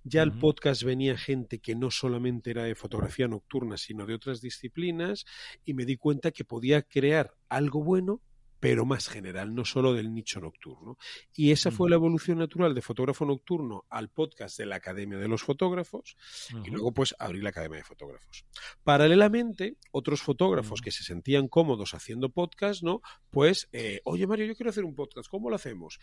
ya 0.03 0.21
al 0.21 0.37
podcast 0.37 0.83
venía 0.83 1.17
gente 1.17 1.59
que 1.59 1.75
no 1.75 1.89
solamente 1.89 2.51
era 2.51 2.63
de 2.63 2.75
fotografía 2.75 3.27
nocturna, 3.27 3.77
sino 3.77 4.05
de 4.05 4.13
otras 4.13 4.41
disciplinas, 4.41 5.25
y 5.65 5.73
me 5.73 5.85
di 5.85 5.97
cuenta 5.97 6.31
que 6.31 6.43
podía 6.43 6.81
crear 6.83 7.33
algo 7.49 7.83
bueno, 7.83 8.21
pero 8.59 8.85
más 8.85 9.07
general, 9.07 9.53
no 9.53 9.65
solo 9.65 9.93
del 9.93 10.13
nicho 10.13 10.39
nocturno. 10.39 10.97
Y 11.35 11.51
esa 11.51 11.69
fue 11.69 11.85
Ujú. 11.85 11.89
la 11.89 11.95
evolución 11.95 12.39
natural 12.39 12.73
de 12.73 12.81
fotógrafo 12.81 13.23
nocturno 13.23 13.85
al 13.89 14.09
podcast 14.09 14.57
de 14.57 14.65
la 14.65 14.77
Academia 14.77 15.19
de 15.19 15.27
los 15.27 15.43
Fotógrafos, 15.43 16.17
y 16.65 16.71
luego 16.71 16.91
pues 16.91 17.15
abrí 17.19 17.39
la 17.39 17.49
Academia 17.49 17.77
de 17.77 17.83
Fotógrafos. 17.83 18.45
Paralelamente, 18.83 19.77
otros 19.91 20.21
fotógrafos 20.21 20.81
que 20.81 20.91
se 20.91 21.03
sentían 21.03 21.47
cómodos 21.47 21.93
haciendo 21.93 22.29
podcast, 22.29 22.81
¿no? 22.81 23.01
Pues, 23.29 23.69
eh, 23.73 24.01
oye 24.05 24.25
Mario, 24.25 24.47
yo 24.47 24.55
quiero 24.55 24.71
hacer 24.71 24.85
un 24.85 24.95
podcast, 24.95 25.29
¿cómo 25.29 25.49
lo 25.51 25.55
hacemos? 25.55 25.99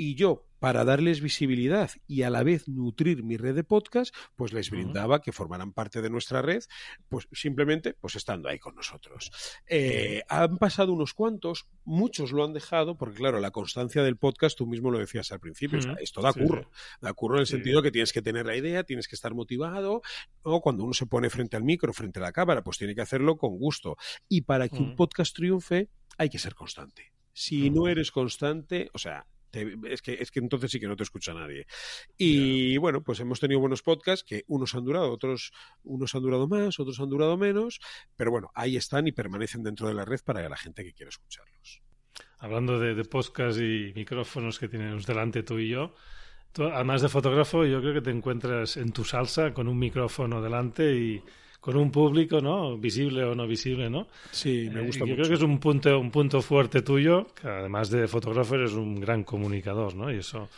Y 0.00 0.14
yo, 0.14 0.46
para 0.60 0.84
darles 0.84 1.20
visibilidad 1.20 1.90
y 2.06 2.22
a 2.22 2.30
la 2.30 2.44
vez 2.44 2.68
nutrir 2.68 3.24
mi 3.24 3.36
red 3.36 3.56
de 3.56 3.64
podcast, 3.64 4.14
pues 4.36 4.52
les 4.52 4.70
brindaba 4.70 5.20
que 5.20 5.32
formaran 5.32 5.72
parte 5.72 6.00
de 6.00 6.08
nuestra 6.08 6.40
red, 6.40 6.62
pues 7.08 7.26
simplemente 7.32 7.94
pues 7.94 8.14
estando 8.14 8.48
ahí 8.48 8.60
con 8.60 8.76
nosotros. 8.76 9.32
Eh, 9.66 10.22
han 10.28 10.56
pasado 10.58 10.92
unos 10.92 11.14
cuantos, 11.14 11.66
muchos 11.84 12.30
lo 12.30 12.44
han 12.44 12.52
dejado, 12.52 12.96
porque 12.96 13.16
claro, 13.16 13.40
la 13.40 13.50
constancia 13.50 14.04
del 14.04 14.16
podcast, 14.16 14.56
tú 14.56 14.68
mismo 14.68 14.92
lo 14.92 15.00
decías 15.00 15.32
al 15.32 15.40
principio, 15.40 15.80
o 15.80 15.82
sea, 15.82 15.92
Ujú. 15.94 16.00
esto 16.04 16.22
da 16.22 16.32
Sí, 16.32 16.40
curro, 16.42 16.70
da 17.00 17.12
curro 17.12 17.34
en 17.34 17.40
el 17.40 17.46
Sí. 17.48 17.54
sentido 17.54 17.82
que 17.82 17.90
tienes 17.90 18.12
que 18.12 18.22
tener 18.22 18.46
la 18.46 18.54
idea, 18.56 18.84
tienes 18.84 19.08
que 19.08 19.16
estar 19.16 19.34
motivado, 19.34 20.00
o 20.42 20.60
cuando 20.60 20.84
uno 20.84 20.94
se 20.94 21.06
pone 21.06 21.28
frente 21.28 21.56
al 21.56 21.64
micro, 21.64 21.92
frente 21.92 22.20
a 22.20 22.22
la 22.22 22.30
cámara, 22.32 22.62
pues 22.62 22.78
tiene 22.78 22.94
que 22.94 23.00
hacerlo 23.02 23.36
con 23.36 23.58
gusto. 23.58 23.96
Y 24.28 24.42
para 24.42 24.68
que 24.68 24.76
un 24.76 24.90
Ujú. 24.90 24.94
podcast 24.96 25.34
triunfe, 25.34 25.88
hay 26.16 26.28
que 26.30 26.38
ser 26.38 26.54
constante. 26.54 27.12
Si 27.32 27.70
no 27.70 27.80
Ujú. 27.80 27.88
eres 27.88 28.12
constante, 28.12 28.90
o 28.92 28.98
sea, 28.98 29.26
te- 29.50 29.76
es, 29.86 30.02
que, 30.02 30.14
es 30.14 30.30
que 30.30 30.40
entonces 30.40 30.70
sí 30.70 30.80
que 30.80 30.88
no 30.88 30.96
te 30.96 31.02
escucha 31.02 31.34
nadie. 31.34 31.66
Y 32.16 32.76
bueno, 32.78 33.02
pues 33.02 33.20
hemos 33.20 33.40
tenido 33.40 33.60
buenos 33.60 33.82
podcasts 33.82 34.24
que 34.24 34.44
unos 34.48 34.74
han 34.74 34.84
durado, 34.84 35.10
otros 35.12 35.52
unos 35.84 36.14
han 36.14 36.22
durado 36.22 36.48
más, 36.48 36.78
otros 36.80 36.98
han 37.00 37.08
durado 37.08 37.36
menos, 37.36 37.80
pero 38.16 38.30
bueno, 38.30 38.50
ahí 38.54 38.76
están 38.76 39.06
y 39.06 39.12
permanecen 39.12 39.62
dentro 39.62 39.88
de 39.88 39.94
la 39.94 40.04
red 40.04 40.20
para 40.24 40.48
la 40.48 40.56
gente 40.56 40.84
que 40.84 40.92
quiera 40.92 41.10
escucharlos. 41.10 41.82
Hablando 42.38 42.78
de, 42.78 42.94
de 42.94 43.04
podcast 43.04 43.58
y 43.60 43.92
micrófonos 43.94 44.58
que 44.58 44.68
tenemos 44.68 45.06
delante 45.06 45.42
tú 45.42 45.58
y 45.58 45.68
yo, 45.68 45.94
tú, 46.52 46.64
además 46.64 47.02
de 47.02 47.08
fotógrafo, 47.08 47.64
yo 47.64 47.80
creo 47.80 47.94
que 47.94 48.00
te 48.02 48.10
encuentras 48.10 48.76
en 48.76 48.92
tu 48.92 49.04
salsa 49.04 49.52
con 49.52 49.68
un 49.68 49.78
micrófono 49.78 50.40
delante 50.40 50.94
y 50.96 51.22
con 51.60 51.76
un 51.76 51.90
público, 51.90 52.40
¿no? 52.40 52.76
Visible 52.78 53.24
o 53.24 53.34
no 53.34 53.46
visible, 53.46 53.90
¿no? 53.90 54.06
Sí, 54.30 54.68
me 54.72 54.80
Eh, 54.80 54.86
gusta 54.86 55.00
yo 55.04 55.06
mucho. 55.06 55.16
creo 55.16 55.28
que 55.28 55.34
es 55.34 55.42
un 55.42 55.58
punto, 55.58 55.98
un 55.98 56.10
punto 56.10 56.40
fuerte 56.42 56.82
tuyo, 56.82 57.26
que 57.40 57.48
además 57.48 57.90
de 57.90 58.06
fotógrafo 58.08 58.54
eres 58.54 58.72
un 58.72 59.00
gran 59.00 59.24
comunicador, 59.24 59.94
¿no? 59.94 60.10
Y 60.12 60.18
eso, 60.18 60.48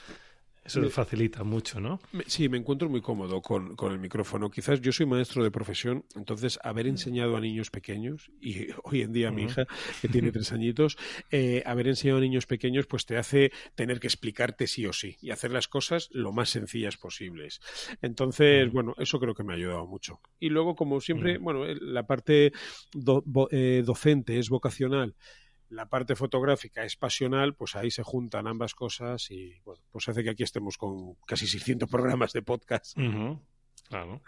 eso 0.65 0.81
Me- 0.81 0.91
facilita 0.91 1.43
mucho, 1.43 1.81
¿no? 1.81 2.01
Me- 2.13 2.25
Sí, 2.27 2.49
me 2.49 2.59
encuentro 2.59 2.89
muy 2.89 3.01
cómodo 3.01 3.41
con, 3.41 3.77
con 3.77 3.93
el 3.93 3.99
micrófono. 3.99 4.51
Quizás 4.51 4.81
yo 4.81 4.93
soy 4.93 5.07
maestro 5.07 5.43
de 5.43 5.51
profesión, 5.51 6.05
entonces 6.15 6.59
haber 6.63 6.87
enseñado 6.87 7.37
a 7.37 7.41
niños 7.41 7.71
pequeños, 7.71 8.31
y 8.41 8.69
hoy 8.85 9.03
en 9.03 9.13
día 9.13 9.31
mi 9.31 9.45
hija, 9.45 9.65
que 10.01 10.09
tiene 10.09 10.31
tres 10.33 10.53
añitos, 10.53 10.97
eh, 11.31 11.63
haber 11.67 11.89
enseñado 11.89 12.19
a 12.19 12.23
niños 12.23 12.47
pequeños, 12.47 12.87
pues 12.87 13.07
te 13.07 13.17
hace 13.17 13.51
tener 13.75 14.01
que 14.01 14.07
explicarte 14.07 14.67
sí 14.67 14.87
o 14.87 14.93
sí 14.93 15.17
y 15.21 15.31
hacer 15.31 15.51
las 15.51 15.67
cosas 15.69 16.09
lo 16.13 16.33
más 16.33 16.51
sencillas 16.51 16.97
posibles. 16.99 17.61
Entonces, 18.03 18.67
Ujú. 18.67 18.75
bueno, 18.75 18.95
eso 18.99 19.19
creo 19.19 19.35
que 19.35 19.45
me 19.45 19.55
ha 19.55 19.57
ayudado 19.57 19.87
mucho. 19.87 20.21
Y 20.39 20.51
luego, 20.51 20.75
como 20.77 21.01
siempre, 21.01 21.37
Ujú. 21.37 21.45
bueno, 21.45 21.65
la 21.81 22.07
parte 22.07 22.53
do- 22.93 23.23
vo- 23.25 23.49
eh, 23.51 23.83
docente 23.85 24.39
es 24.39 24.49
vocacional. 24.51 25.15
La 25.71 25.87
parte 25.89 26.15
fotográfica 26.17 26.85
es 26.85 26.97
pasional, 26.97 27.55
pues 27.55 27.75
ahí 27.77 27.91
se 27.91 28.03
juntan 28.03 28.47
ambas 28.47 28.75
cosas 28.75 29.31
y 29.31 29.55
bueno, 29.65 29.83
pues 29.91 30.09
hace 30.09 30.23
que 30.23 30.31
aquí 30.31 30.43
estemos 30.43 30.77
con 30.77 31.15
casi 31.27 31.47
600 31.47 31.89
programas 31.91 32.33
de 32.33 32.43
podcast. 32.43 32.97
Claro. 33.89 34.21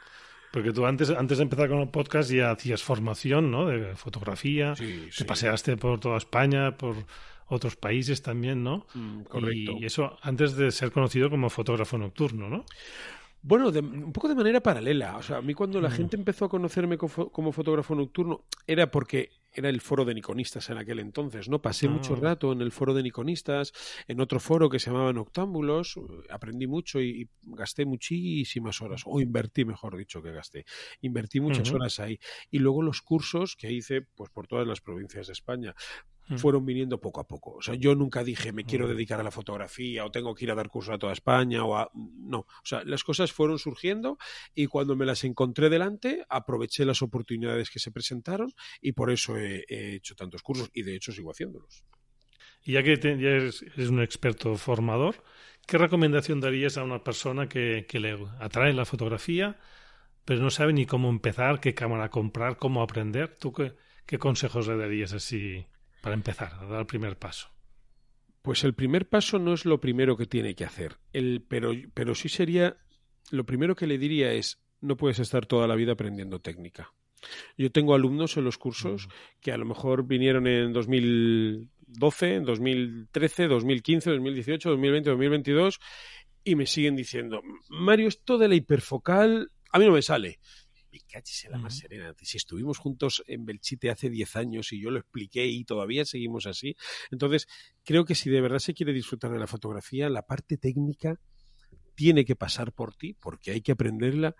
Porque 0.52 0.72
tú 0.72 0.84
antes, 0.86 1.08
antes 1.10 1.38
de 1.38 1.44
empezar 1.44 1.68
con 1.68 1.78
el 1.78 1.88
podcast 1.88 2.30
ya 2.30 2.50
hacías 2.50 2.82
formación, 2.82 3.50
¿no? 3.50 3.66
De 3.66 3.96
fotografía. 3.96 4.76
Sí, 4.76 5.06
Te 5.06 5.12
sí. 5.12 5.24
paseaste 5.24 5.76
por 5.76 5.98
toda 5.98 6.18
España, 6.18 6.76
por 6.76 6.94
otros 7.46 7.74
países 7.76 8.22
también, 8.22 8.62
¿no? 8.62 8.86
Mm, 8.94 9.22
correcto. 9.22 9.72
Y 9.80 9.84
eso 9.86 10.18
antes 10.22 10.54
de 10.56 10.70
ser 10.70 10.92
conocido 10.92 11.30
como 11.30 11.48
fotógrafo 11.50 11.96
nocturno, 11.98 12.48
¿no? 12.48 12.64
Bueno, 13.42 13.70
de- 13.72 13.80
un 13.80 14.12
poco 14.12 14.28
de 14.28 14.34
manera 14.34 14.60
paralela. 14.62 15.16
O 15.16 15.22
sea, 15.22 15.38
a 15.38 15.42
mí 15.42 15.54
cuando 15.54 15.80
la 15.80 15.88
Mm. 15.88 15.92
gente 15.92 16.16
empezó 16.16 16.44
a 16.44 16.48
conocerme 16.48 16.96
como 16.98 17.50
fotógrafo 17.52 17.94
nocturno 17.94 18.44
era 18.66 18.90
porque 18.90 19.30
era 19.54 19.68
el 19.68 19.80
foro 19.80 20.04
de 20.04 20.14
Niconistas 20.14 20.70
en 20.70 20.78
aquel 20.78 20.98
entonces, 20.98 21.48
¿no? 21.48 21.60
Pasé 21.60 21.86
Ah. 21.86 21.90
mucho 21.90 22.14
rato 22.16 22.52
en 22.52 22.60
el 22.60 22.72
foro 22.72 22.94
de 22.94 23.02
Niconistas, 23.02 23.72
en 24.08 24.20
otro 24.20 24.40
foro 24.40 24.68
que 24.70 24.78
se 24.78 24.90
llamaba 24.90 25.12
Noctámbulos, 25.12 25.94
aprendí 26.30 26.66
mucho 26.66 27.00
y, 27.00 27.22
y 27.22 27.28
gasté 27.42 27.84
muchísimas 27.84 28.80
horas, 28.80 29.02
o 29.06 29.20
invertí, 29.20 29.64
mejor 29.64 29.96
dicho, 29.96 30.22
que 30.22 30.32
gasté. 30.32 30.64
Invertí 31.00 31.40
muchas 31.40 31.68
Ujú. 31.68 31.76
horas 31.76 32.00
ahí. 32.00 32.18
Y 32.50 32.58
luego 32.58 32.82
los 32.82 33.02
cursos 33.02 33.56
que 33.56 33.70
hice, 33.72 34.02
pues 34.02 34.30
por 34.30 34.46
todas 34.46 34.66
las 34.66 34.80
provincias 34.80 35.26
de 35.26 35.32
España. 35.32 35.74
Mm. 36.28 36.36
fueron 36.36 36.64
viniendo 36.64 37.00
poco 37.00 37.20
a 37.20 37.26
poco. 37.26 37.54
O 37.56 37.62
sea, 37.62 37.74
yo 37.74 37.96
nunca 37.96 38.22
dije 38.22 38.52
me 38.52 38.64
quiero 38.64 38.86
Mm. 38.86 38.90
dedicar 38.90 39.18
a 39.18 39.24
la 39.24 39.32
fotografía 39.32 40.04
o 40.04 40.12
tengo 40.12 40.36
que 40.36 40.44
ir 40.44 40.52
a 40.52 40.54
dar 40.54 40.68
cursos 40.68 40.94
a 40.94 40.98
toda 40.98 41.12
España 41.12 41.64
o 41.64 41.76
a... 41.76 41.90
No, 41.94 42.38
o 42.38 42.46
sea, 42.62 42.84
las 42.84 43.02
cosas 43.02 43.32
fueron 43.32 43.58
surgiendo 43.58 44.18
y 44.54 44.66
cuando 44.68 44.94
me 44.94 45.04
las 45.04 45.24
encontré 45.24 45.68
delante 45.68 46.24
aproveché 46.28 46.84
las 46.84 47.02
oportunidades 47.02 47.70
que 47.70 47.80
se 47.80 47.90
presentaron 47.90 48.52
y 48.80 48.92
por 48.92 49.10
eso 49.10 49.36
he, 49.42 49.64
he 49.68 49.94
hecho 49.96 50.14
tantos 50.14 50.42
cursos 50.42 50.70
y 50.72 50.82
de 50.82 50.94
hecho 50.96 51.12
sigo 51.12 51.30
haciéndolos. 51.30 51.84
Y 52.64 52.72
ya 52.72 52.82
que 52.82 52.96
te- 52.96 53.18
ya 53.18 53.30
eres, 53.30 53.62
eres 53.62 53.88
un 53.88 54.00
experto 54.02 54.54
formador, 54.56 55.22
¿qué 55.66 55.78
recomendación 55.78 56.40
darías 56.40 56.76
a 56.78 56.84
una 56.84 57.02
persona 57.04 57.48
que, 57.48 57.86
que 57.88 58.00
le 58.00 58.18
atrae 58.40 58.72
la 58.72 58.84
fotografía, 58.84 59.58
pero 60.24 60.40
no 60.40 60.50
sabe 60.50 60.72
ni 60.72 60.86
cómo 60.86 61.08
empezar, 61.10 61.60
qué 61.60 61.74
cámara 61.74 62.08
comprar, 62.10 62.56
cómo 62.56 62.82
aprender? 62.82 63.36
¿Tú 63.38 63.52
qué, 63.52 63.74
qué 64.06 64.18
consejos 64.18 64.68
le 64.68 64.76
darías 64.76 65.12
así 65.12 65.66
para 66.00 66.14
empezar, 66.14 66.54
a 66.54 66.66
dar 66.66 66.80
el 66.80 66.86
primer 66.86 67.18
paso? 67.18 67.48
Pues 68.42 68.64
el 68.64 68.74
primer 68.74 69.08
paso 69.08 69.38
no 69.38 69.54
es 69.54 69.64
lo 69.64 69.80
primero 69.80 70.16
que 70.16 70.26
tiene 70.26 70.54
que 70.54 70.64
hacer, 70.64 70.96
el, 71.12 71.44
pero, 71.48 71.72
pero 71.94 72.14
sí 72.14 72.28
sería, 72.28 72.76
lo 73.30 73.44
primero 73.46 73.76
que 73.76 73.86
le 73.86 73.98
diría 73.98 74.32
es, 74.32 74.60
no 74.80 74.96
puedes 74.96 75.20
estar 75.20 75.46
toda 75.46 75.68
la 75.68 75.76
vida 75.76 75.92
aprendiendo 75.92 76.40
técnica. 76.40 76.92
Yo 77.56 77.70
tengo 77.70 77.94
alumnos 77.94 78.36
en 78.36 78.44
los 78.44 78.58
cursos 78.58 79.08
que 79.40 79.52
a 79.52 79.56
lo 79.56 79.64
mejor 79.64 80.06
vinieron 80.06 80.46
en 80.46 80.72
2012, 80.72 82.34
en 82.34 82.44
2013, 82.44 83.48
2015, 83.48 84.10
2018, 84.10 84.70
2020, 84.70 85.10
2022 85.10 85.80
y 86.44 86.56
me 86.56 86.66
siguen 86.66 86.96
diciendo, 86.96 87.42
Mario, 87.68 88.08
esto 88.08 88.38
de 88.38 88.48
la 88.48 88.54
hiperfocal 88.54 89.50
a 89.70 89.78
mí 89.78 89.86
no 89.86 89.92
me 89.92 90.02
sale. 90.02 90.38
Me 90.90 91.00
cachis 91.00 91.46
en 91.46 91.52
la 91.52 91.58
más 91.58 91.78
serena. 91.78 92.14
Si 92.20 92.36
estuvimos 92.36 92.76
juntos 92.76 93.22
en 93.26 93.46
Belchite 93.46 93.90
hace 93.90 94.10
10 94.10 94.36
años 94.36 94.72
y 94.72 94.80
yo 94.80 94.90
lo 94.90 94.98
expliqué 94.98 95.46
y 95.46 95.64
todavía 95.64 96.04
seguimos 96.04 96.46
así. 96.46 96.76
Entonces, 97.10 97.48
creo 97.82 98.04
que 98.04 98.14
si 98.14 98.28
de 98.28 98.42
verdad 98.42 98.58
se 98.58 98.74
quiere 98.74 98.92
disfrutar 98.92 99.32
de 99.32 99.38
la 99.38 99.46
fotografía, 99.46 100.10
la 100.10 100.26
parte 100.26 100.58
técnica 100.58 101.18
tiene 101.94 102.26
que 102.26 102.36
pasar 102.36 102.72
por 102.72 102.94
ti 102.94 103.14
porque 103.14 103.52
hay 103.52 103.62
que 103.62 103.72
aprenderla, 103.72 104.36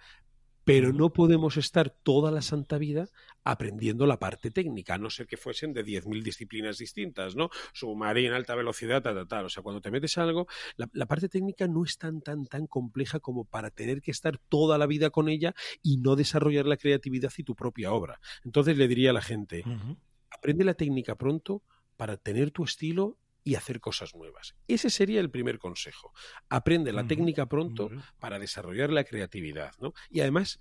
pero 0.65 0.93
no 0.93 1.13
podemos 1.13 1.57
estar 1.57 1.91
toda 1.91 2.31
la 2.31 2.43
santa 2.43 2.79
vida 2.79 3.09
aprendiendo 3.45 4.07
la 4.07 4.19
parte 4.19 4.51
técnica, 4.51 4.95
a 4.95 4.99
no 4.99 5.11
ser 5.11 5.27
que 5.27 5.37
fuesen 5.37 5.73
de 5.73 5.85
10.000 5.85 6.23
disciplinas 6.23 6.79
distintas, 6.79 7.35
¿no? 7.35 7.51
Submarina, 7.73 8.37
alta 8.37 8.55
velocidad, 8.55 9.03
tal, 9.03 9.15
tal, 9.15 9.29
tal. 9.29 9.45
O 9.47 9.49
sea, 9.49 9.63
cuando 9.63 9.81
te 9.81 9.91
metes 9.91 10.17
a 10.19 10.23
algo, 10.23 10.47
la, 10.77 10.89
la, 10.93 11.07
parte 11.07 11.29
técnica 11.29 11.67
no 11.67 11.85
es 11.85 11.99
tan, 11.99 12.21
tan, 12.21 12.47
tan 12.47 12.67
compleja 12.67 13.19
como 13.19 13.45
para 13.45 13.71
tener 13.71 14.01
que 14.01 14.13
estar 14.13 14.39
toda 14.49 14.79
la 14.79 14.87
vida 14.87 15.11
con 15.11 15.29
ella 15.29 15.55
y 15.83 15.99
no 15.99 16.15
desarrollar 16.15 16.67
la 16.67 16.77
creatividad 16.77 17.33
y 17.37 17.43
tu 17.43 17.57
propia 17.57 17.93
obra. 17.93 18.21
Entonces 18.45 18.77
le 18.77 18.87
diría 18.87 19.11
a 19.11 19.15
la 19.15 19.23
gente, 19.23 19.63
uh 19.67 19.71
-huh. 19.71 19.97
aprende 20.31 20.65
la 20.65 20.75
técnica 20.75 21.17
pronto 21.17 21.63
para 21.97 22.17
tener 22.17 22.51
tu 22.51 22.65
estilo 22.65 23.17
y 23.45 23.55
hacer 23.55 23.81
cosas 23.81 24.15
nuevas. 24.15 24.55
Ese 24.69 24.91
sería 24.91 25.21
el 25.21 25.31
primer 25.31 25.59
consejo. 25.59 26.13
Aprende 26.49 26.93
la 26.93 27.03
uh 27.03 27.05
-huh. 27.05 27.09
técnica 27.09 27.47
pronto 27.47 27.87
uh 27.87 27.91
-huh. 27.91 28.03
para 28.19 28.39
desarrollar 28.39 28.91
la 28.91 29.05
creatividad, 29.05 29.73
¿no? 29.81 29.93
Y 30.11 30.21
además 30.21 30.61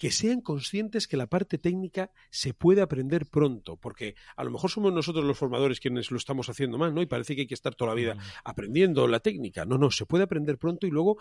que 0.00 0.10
sean 0.10 0.40
conscientes 0.40 1.06
que 1.06 1.18
la 1.18 1.26
parte 1.26 1.58
técnica 1.58 2.10
se 2.30 2.54
puede 2.54 2.80
aprender 2.80 3.26
pronto, 3.26 3.76
porque 3.76 4.14
a 4.34 4.44
lo 4.44 4.50
mejor 4.50 4.70
somos 4.70 4.94
nosotros 4.94 5.26
los 5.26 5.36
formadores 5.36 5.78
quienes 5.78 6.10
lo 6.10 6.16
estamos 6.16 6.48
haciendo 6.48 6.78
mal, 6.78 6.94
¿no? 6.94 7.02
Y 7.02 7.06
parece 7.06 7.34
que 7.34 7.42
hay 7.42 7.46
que 7.46 7.54
estar 7.54 7.74
toda 7.74 7.90
la 7.90 7.96
vida 7.96 8.16
aprendiendo 8.42 9.06
la 9.06 9.20
técnica. 9.20 9.66
No, 9.66 9.76
no, 9.76 9.90
se 9.90 10.06
puede 10.06 10.24
aprender 10.24 10.56
pronto 10.56 10.86
y 10.86 10.90
luego 10.90 11.18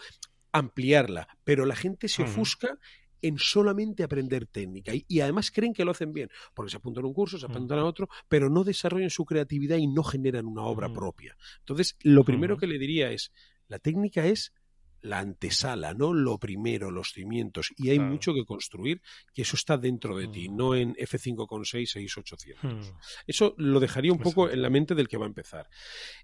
ampliarla, 0.53 1.27
pero 1.43 1.65
la 1.65 1.75
gente 1.75 2.07
se 2.07 2.23
ofusca 2.23 2.79
en 3.21 3.37
solamente 3.37 4.03
aprender 4.03 4.45
técnica. 4.47 4.93
Y, 4.93 5.05
y, 5.07 5.21
además 5.21 5.51
creen 5.51 5.73
que 5.73 5.85
lo 5.85 5.91
hacen 5.91 6.13
bien, 6.13 6.29
porque 6.53 6.71
se 6.71 6.77
apuntan 6.77 7.03
a 7.03 7.07
un 7.07 7.13
curso, 7.13 7.37
se 7.37 7.45
apuntan 7.45 7.79
a 7.79 7.85
otro, 7.85 8.09
pero 8.27 8.49
no 8.49 8.63
desarrollan 8.63 9.09
su 9.09 9.25
creatividad 9.25 9.77
y 9.77 9.87
no 9.87 10.03
generan 10.03 10.45
una 10.45 10.63
obra 10.63 10.91
propia. 10.91 11.35
Entonces, 11.59 11.95
lo 12.01 12.23
primero 12.23 12.57
que 12.57 12.67
le 12.67 12.77
diría 12.77 13.11
es, 13.11 13.31
la 13.67 13.79
técnica 13.79 14.25
es 14.25 14.53
la 15.01 15.19
antesala, 15.19 15.93
no 15.93 16.13
lo 16.13 16.37
primero, 16.37 16.91
los 16.91 17.11
cimientos. 17.13 17.71
Y 17.77 17.89
hay 17.89 17.97
claro. 17.97 18.11
mucho 18.11 18.33
que 18.33 18.45
construir, 18.45 19.01
que 19.33 19.43
eso 19.43 19.55
está 19.55 19.77
dentro 19.77 20.17
de 20.17 20.27
mm. 20.27 20.31
ti, 20.31 20.49
no 20.49 20.75
en 20.75 20.95
F5.6, 20.95 21.85
6800. 21.85 22.63
Mm. 22.63 22.97
Eso 23.27 23.53
lo 23.57 23.79
dejaría 23.79 24.11
un 24.11 24.19
poco 24.19 24.49
en 24.49 24.61
la 24.61 24.69
mente 24.69 24.95
del 24.95 25.07
que 25.07 25.17
va 25.17 25.25
a 25.25 25.29
empezar. 25.29 25.69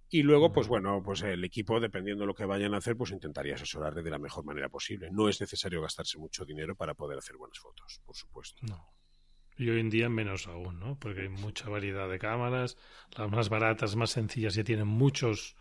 Y 0.09 0.23
luego, 0.23 0.51
pues 0.51 0.67
bueno, 0.67 1.01
pues 1.03 1.21
el 1.23 1.43
equipo, 1.43 1.79
dependiendo 1.79 2.23
de 2.23 2.27
lo 2.27 2.35
que 2.35 2.45
vayan 2.45 2.73
a 2.73 2.77
hacer, 2.77 2.95
pues 2.95 3.11
intentaría 3.11 3.55
asesorarle 3.55 4.03
de 4.03 4.11
la 4.11 4.19
mejor 4.19 4.45
manera 4.45 4.69
posible. 4.69 5.09
No 5.11 5.29
es 5.29 5.41
necesario 5.41 5.81
gastarse 5.81 6.17
mucho 6.17 6.45
dinero 6.45 6.75
para 6.75 6.93
poder 6.93 7.17
hacer 7.17 7.37
buenas 7.37 7.59
fotos, 7.59 8.01
por 8.05 8.15
supuesto. 8.15 8.65
No. 8.67 8.93
Y 9.57 9.69
hoy 9.69 9.79
en 9.79 9.89
día 9.89 10.09
menos 10.09 10.47
aún, 10.47 10.79
¿no? 10.79 10.99
Porque 10.99 11.21
hay 11.21 11.29
mucha 11.29 11.69
variedad 11.69 12.09
de 12.09 12.19
cámaras, 12.19 12.77
las 13.17 13.31
más 13.31 13.47
baratas, 13.47 13.95
más 13.95 14.11
sencillas, 14.11 14.55
ya 14.55 14.65
tienen 14.65 14.87
muchos 14.87 15.55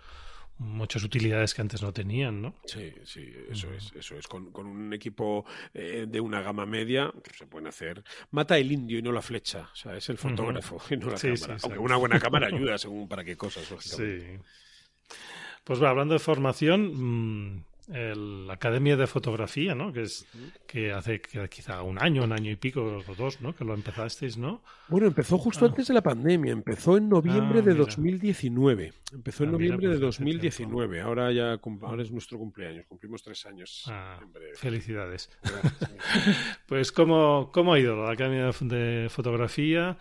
muchas 0.58 1.02
utilidades 1.02 1.54
que 1.54 1.62
antes 1.62 1.82
no 1.82 1.92
tenían, 1.92 2.40
¿no? 2.40 2.54
Sí, 2.66 2.92
sí, 3.04 3.32
eso 3.50 3.72
es, 3.72 3.92
eso 3.94 4.16
es. 4.16 4.26
Con, 4.26 4.52
con 4.52 4.66
un 4.66 4.92
equipo 4.92 5.44
eh, 5.72 6.06
de 6.08 6.20
una 6.20 6.42
gama 6.42 6.64
media 6.66 7.10
pues, 7.12 7.36
se 7.36 7.46
pueden 7.46 7.66
hacer. 7.68 8.04
Mata 8.30 8.56
el 8.58 8.70
indio 8.70 8.98
y 8.98 9.02
no 9.02 9.12
la 9.12 9.22
flecha. 9.22 9.68
O 9.72 9.76
sea, 9.76 9.96
es 9.96 10.08
el 10.08 10.18
fotógrafo 10.18 10.76
uh 10.76 10.78
-huh. 10.78 10.94
y 10.94 10.96
no 10.96 11.10
la 11.10 11.16
sí, 11.16 11.28
cámara. 11.34 11.58
Sí, 11.58 11.64
Aunque 11.64 11.78
una 11.78 11.96
buena 11.96 12.20
cámara 12.20 12.46
ayuda 12.46 12.78
según 12.78 13.08
para 13.08 13.24
qué 13.24 13.36
cosas, 13.36 13.70
lógicamente. 13.70 14.38
Sí. 14.38 15.16
Pues 15.64 15.82
va, 15.82 15.90
hablando 15.90 16.14
de 16.14 16.20
formación, 16.20 17.54
mmm, 17.54 17.64
el, 17.92 18.46
la 18.46 18.54
Academia 18.54 18.96
de 18.96 19.06
Fotografía, 19.06 19.74
¿no? 19.74 19.92
Que 19.92 20.02
es 20.02 20.26
que 20.66 20.92
hace 20.92 21.20
que 21.20 21.48
quizá 21.48 21.82
un 21.82 22.02
año, 22.02 22.24
un 22.24 22.32
año 22.32 22.50
y 22.50 22.56
pico 22.56 23.02
o 23.06 23.14
dos, 23.14 23.40
¿no? 23.40 23.54
Que 23.54 23.64
lo 23.64 23.74
empezasteis, 23.74 24.36
¿no? 24.36 24.62
Bueno, 24.88 25.06
empezó 25.06 25.38
justo 25.38 25.64
ah. 25.64 25.68
antes 25.68 25.88
de 25.88 25.94
la 25.94 26.02
pandemia, 26.02 26.52
empezó 26.52 26.96
en 26.96 27.08
noviembre 27.08 27.60
ah, 27.60 27.62
de 27.62 27.74
2019. 27.74 28.92
Empezó 29.12 29.44
en 29.44 29.50
ah, 29.50 29.52
noviembre 29.52 29.88
mira, 29.88 30.00
pues 30.00 30.00
de 30.18 30.24
2019. 30.24 31.00
Ahora 31.00 31.32
ya 31.32 31.60
ahora 31.82 32.02
es 32.02 32.10
nuestro 32.10 32.38
cumpleaños, 32.38 32.86
cumplimos 32.86 33.22
tres 33.22 33.44
años. 33.46 33.90
en 34.22 34.32
breve. 34.32 34.54
Felicidades. 34.56 35.30
pues 36.66 36.92
¿cómo, 36.92 37.50
cómo 37.52 37.74
ha 37.74 37.78
ido 37.78 37.96
la 38.02 38.12
Academia 38.12 38.50
de 38.60 39.08
Fotografía? 39.10 39.96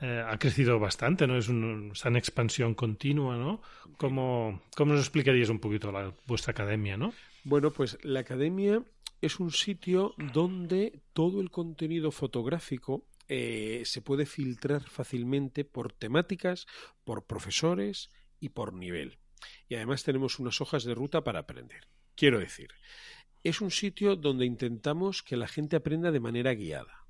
Eh, 0.00 0.24
ha 0.24 0.38
crecido 0.38 0.78
bastante, 0.78 1.26
¿no? 1.26 1.36
Es 1.36 1.48
un, 1.48 1.90
está 1.92 2.08
en 2.08 2.16
expansión 2.16 2.74
continua, 2.74 3.36
¿no? 3.36 3.60
¿Cómo, 3.96 4.62
cómo 4.76 4.92
nos 4.92 5.02
explicarías 5.02 5.48
un 5.48 5.58
poquito 5.58 5.90
la, 5.90 6.14
vuestra 6.24 6.52
academia, 6.52 6.96
no? 6.96 7.12
Bueno, 7.44 7.72
pues 7.72 7.98
la 8.02 8.20
academia 8.20 8.82
es 9.20 9.40
un 9.40 9.50
sitio 9.50 10.14
donde 10.32 11.00
todo 11.12 11.40
el 11.40 11.50
contenido 11.50 12.10
fotográfico 12.10 13.06
eh, 13.28 13.82
se 13.84 14.00
puede 14.00 14.26
filtrar 14.26 14.82
fácilmente 14.88 15.64
por 15.64 15.92
temáticas, 15.92 16.66
por 17.04 17.26
profesores 17.26 18.10
y 18.40 18.50
por 18.50 18.72
nivel. 18.72 19.18
Y 19.68 19.74
además 19.74 20.02
tenemos 20.02 20.38
unas 20.38 20.60
hojas 20.60 20.84
de 20.84 20.94
ruta 20.94 21.22
para 21.24 21.40
aprender. 21.40 21.88
Quiero 22.14 22.38
decir, 22.38 22.70
es 23.44 23.60
un 23.60 23.70
sitio 23.70 24.16
donde 24.16 24.46
intentamos 24.46 25.22
que 25.22 25.36
la 25.36 25.46
gente 25.46 25.76
aprenda 25.76 26.10
de 26.10 26.20
manera 26.20 26.54
guiada 26.54 27.07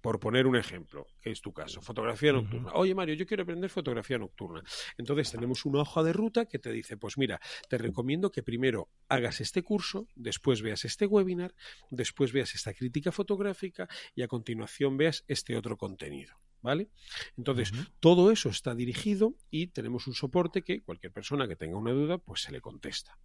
por 0.00 0.18
poner 0.18 0.46
un 0.46 0.56
ejemplo, 0.56 1.06
que 1.20 1.30
es 1.30 1.40
tu 1.40 1.52
caso, 1.52 1.82
fotografía 1.82 2.32
nocturna. 2.32 2.72
Oye, 2.74 2.94
Mario, 2.94 3.14
yo 3.14 3.26
quiero 3.26 3.42
aprender 3.42 3.70
fotografía 3.70 4.18
nocturna. 4.18 4.62
Entonces 4.96 5.30
tenemos 5.30 5.64
una 5.64 5.80
hoja 5.80 6.02
de 6.02 6.12
ruta 6.12 6.46
que 6.46 6.58
te 6.58 6.72
dice, 6.72 6.96
pues 6.96 7.18
mira, 7.18 7.40
te 7.68 7.78
recomiendo 7.78 8.30
que 8.30 8.42
primero 8.42 8.88
hagas 9.08 9.40
este 9.40 9.62
curso, 9.62 10.08
después 10.14 10.62
veas 10.62 10.84
este 10.84 11.06
webinar, 11.06 11.54
después 11.90 12.32
veas 12.32 12.54
esta 12.54 12.72
crítica 12.72 13.12
fotográfica 13.12 13.88
y 14.14 14.22
a 14.22 14.28
continuación 14.28 14.96
veas 14.96 15.24
este 15.28 15.56
otro 15.56 15.76
contenido. 15.76 16.34
¿Vale? 16.62 16.90
Entonces, 17.38 17.72
uh 17.72 17.76
-huh. 17.76 17.88
todo 18.00 18.30
eso 18.30 18.50
está 18.50 18.74
dirigido 18.74 19.34
y 19.50 19.68
tenemos 19.68 20.06
un 20.06 20.14
soporte 20.14 20.62
que 20.62 20.82
cualquier 20.82 21.12
persona 21.12 21.48
que 21.48 21.56
tenga 21.56 21.78
una 21.78 21.92
duda, 21.92 22.18
pues 22.18 22.42
se 22.42 22.52
le 22.52 22.60
contesta. 22.60 23.18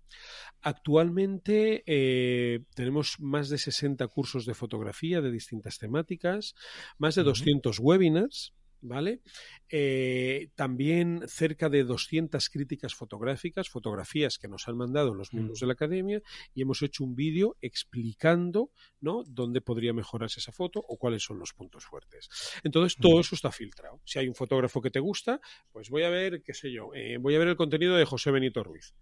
Actualmente 0.62 1.84
eh, 1.86 2.62
tenemos 2.76 3.20
más 3.20 3.50
de 3.50 3.58
60 3.58 4.08
cursos 4.08 4.46
de 4.46 4.54
fotografía 4.54 5.20
de 5.20 5.32
distintas 5.32 5.78
temáticas, 5.80 6.56
más 6.98 7.16
de 7.16 7.22
uh 7.22 7.26
-huh. 7.26 7.28
200 7.28 7.80
webinars, 7.80 8.54
¿vale? 8.88 9.22
Eh, 9.70 10.50
también 10.56 11.24
cerca 11.28 11.70
de 11.70 11.84
200 11.84 12.50
críticas 12.50 12.94
fotográficas, 12.94 13.70
fotografías 13.70 14.38
que 14.38 14.48
nos 14.48 14.68
han 14.68 14.78
mandado 14.78 15.14
los 15.14 15.34
miembros 15.34 15.60
de 15.60 15.68
la 15.68 15.74
academia 15.74 16.22
y 16.54 16.62
hemos 16.62 16.82
hecho 16.82 17.04
un 17.04 17.16
vídeo 17.16 17.58
explicando, 17.62 18.72
¿no? 19.02 19.24
Dónde 19.26 19.62
podría 19.62 19.94
mejorarse 19.94 20.40
esa 20.40 20.52
foto 20.52 20.80
o 20.80 20.98
cuáles 20.98 21.24
son 21.24 21.40
los 21.40 21.54
puntos 21.54 21.86
fuertes. 21.86 22.30
Entonces, 22.64 22.98
todo 23.00 23.20
eso 23.20 23.36
está 23.36 23.52
filtrado. 23.52 24.02
Si 24.06 24.20
hay 24.20 24.28
un 24.28 24.36
fotógrafo 24.36 24.82
que 24.82 24.92
te 24.92 25.00
gusta, 25.00 25.40
pues 25.72 25.90
voy 25.90 26.04
a 26.04 26.10
ver, 26.10 26.42
qué 26.44 26.54
sé 26.54 26.72
yo, 26.72 26.94
eh, 26.94 27.18
voy 27.18 27.36
a 27.36 27.40
ver 27.40 27.50
el 27.50 27.56
contenido 27.56 27.96
de 27.96 28.06
José 28.06 28.32
Benito 28.32 28.64
Ruiz. 28.64 28.96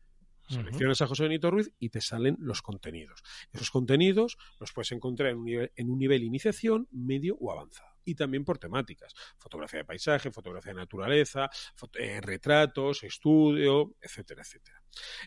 Seleccionas 0.50 1.02
a 1.02 1.08
José 1.08 1.24
Benito 1.24 1.50
Ruiz 1.52 1.72
y 1.80 1.90
te 1.90 2.02
salen 2.02 2.36
los 2.40 2.62
contenidos. 2.62 3.24
Esos 3.54 3.72
contenidos 3.72 4.38
los 4.60 4.74
puedes 4.74 4.92
encontrar 4.92 5.30
en 5.30 5.38
un 5.38 5.46
nivel, 5.46 5.72
en 5.76 5.90
un 5.90 5.98
nivel 5.98 6.24
iniciación, 6.24 6.88
medio 6.92 7.38
o 7.40 7.52
avanzado 7.52 7.93
y 8.06 8.16
también 8.16 8.44
por 8.44 8.58
temáticas. 8.58 9.14
Fotografía 9.38 9.80
de 9.80 9.86
paisaje, 9.86 10.32
fotografía 10.32 10.74
de 10.74 10.80
naturaleza, 10.80 11.50
eh, 12.00 12.22
retratos, 12.22 13.04
estudio, 13.04 13.96
etcétera, 14.02 14.42
etcétera. 14.42 14.82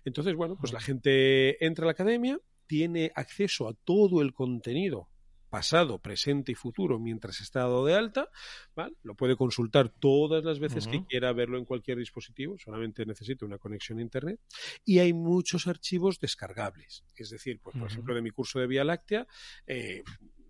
Entonces, 0.04 0.34
bueno, 0.34 0.56
pues 0.58 0.72
la 0.72 0.80
gente 0.80 1.64
entra 1.64 1.84
a 1.84 1.86
la 1.86 1.92
academia, 1.92 2.38
tiene 2.66 3.12
acceso 3.14 3.68
a 3.68 3.74
todo 3.74 4.22
el 4.22 4.32
contenido 4.32 5.08
pasado, 5.48 6.00
presente 6.00 6.52
y 6.52 6.54
futuro 6.54 6.98
mientras 6.98 7.40
está 7.40 7.60
dado 7.60 7.84
de 7.86 7.94
alta, 7.94 8.30
¿vale? 8.74 8.96
Lo 9.02 9.14
puede 9.14 9.36
consultar 9.36 9.88
todas 9.88 10.44
las 10.44 10.58
veces 10.58 10.86
uh 10.86 10.90
-huh. 10.90 10.92
que 10.92 11.06
quiera 11.06 11.32
verlo 11.32 11.56
en 11.56 11.64
cualquier 11.64 11.98
dispositivo, 11.98 12.58
solamente 12.58 13.06
necesita 13.06 13.46
una 13.46 13.58
conexión 13.58 13.98
a 13.98 14.02
internet 14.02 14.40
y 14.84 14.98
hay 14.98 15.12
muchos 15.12 15.66
archivos 15.66 16.18
descargables, 16.18 17.04
es 17.16 17.30
decir, 17.30 17.60
pues 17.62 17.74
por 17.74 17.82
uh 17.82 17.86
-huh. 17.86 17.90
ejemplo 17.92 18.14
de 18.14 18.22
mi 18.22 18.30
curso 18.30 18.58
de 18.58 18.66
Vía 18.66 18.84
Láctea, 18.84 19.26
eh, 19.66 20.02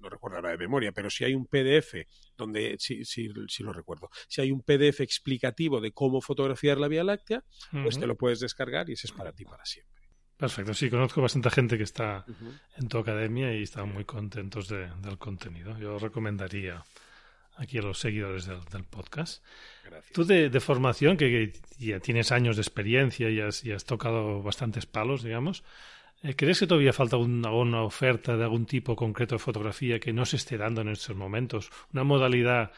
no 0.06 0.10
recuerdo 0.10 0.36
ahora 0.36 0.50
de 0.50 0.58
memoria, 0.58 0.92
pero 0.92 1.10
si 1.10 1.24
hay 1.24 1.34
un 1.34 1.46
PDF 1.46 2.06
donde, 2.36 2.76
sí, 2.78 3.04
sí, 3.04 3.28
lo 3.28 3.72
recuerdo, 3.72 4.08
si 4.28 4.40
hay 4.40 4.52
un 4.52 4.62
PDF 4.62 5.00
explicativo 5.00 5.80
de 5.80 5.92
cómo 5.92 6.20
fotografiar 6.20 6.78
la 6.78 6.88
Vía 6.88 7.04
Láctea, 7.04 7.42
uh 7.72 7.76
-huh. 7.76 7.82
pues 7.82 7.98
te 7.98 8.06
lo 8.06 8.16
puedes 8.16 8.40
descargar 8.40 8.88
y 8.88 8.92
ese 8.92 9.08
es 9.08 9.12
para 9.12 9.32
ti 9.32 9.44
para 9.44 9.64
siempre. 9.64 9.94
Perfecto, 10.36 10.74
sí, 10.74 10.90
conozco 10.90 11.22
bastante 11.22 11.50
gente 11.50 11.76
que 11.76 11.84
está 11.84 12.24
uh 12.26 12.30
-huh. 12.30 12.60
en 12.76 12.88
tu 12.88 12.98
academia 12.98 13.54
y 13.54 13.62
están 13.62 13.92
muy 13.92 14.04
contentos 14.04 14.68
de, 14.68 14.90
del 15.02 15.18
contenido. 15.18 15.78
Yo 15.78 15.98
recomendaría 15.98 16.84
aquí 17.56 17.78
a 17.78 17.82
los 17.82 17.98
seguidores 17.98 18.44
del, 18.46 18.62
del 18.66 18.84
podcast. 18.84 19.42
Gracias. 19.84 20.12
Tú 20.12 20.24
de, 20.24 20.50
de 20.50 20.60
formación, 20.60 21.16
que, 21.16 21.30
que, 21.30 21.60
ya 21.78 22.00
tienes 22.00 22.32
años 22.32 22.56
de 22.56 22.62
experiencia 22.62 23.30
y 23.30 23.40
has, 23.40 23.64
y 23.64 23.72
has 23.72 23.84
tocado 23.84 24.42
bastantes 24.42 24.84
palos, 24.84 25.22
digamos, 25.22 25.64
¿crees 26.36 26.60
que 26.60 26.66
todavía 26.66 26.92
falta 26.92 27.16
una, 27.16 27.50
una 27.50 27.82
oferta 27.82 28.36
de 28.36 28.44
algún 28.44 28.66
tipo 28.66 28.96
concreto 28.96 29.34
de 29.34 29.38
fotografía 29.38 30.00
que 30.00 30.12
no 30.12 30.24
se 30.24 30.36
esté 30.36 30.56
dando 30.56 30.80
en 30.80 30.88
estos 30.88 31.16
momentos? 31.16 31.70
Una 31.92 32.04
modalidad 32.04 32.72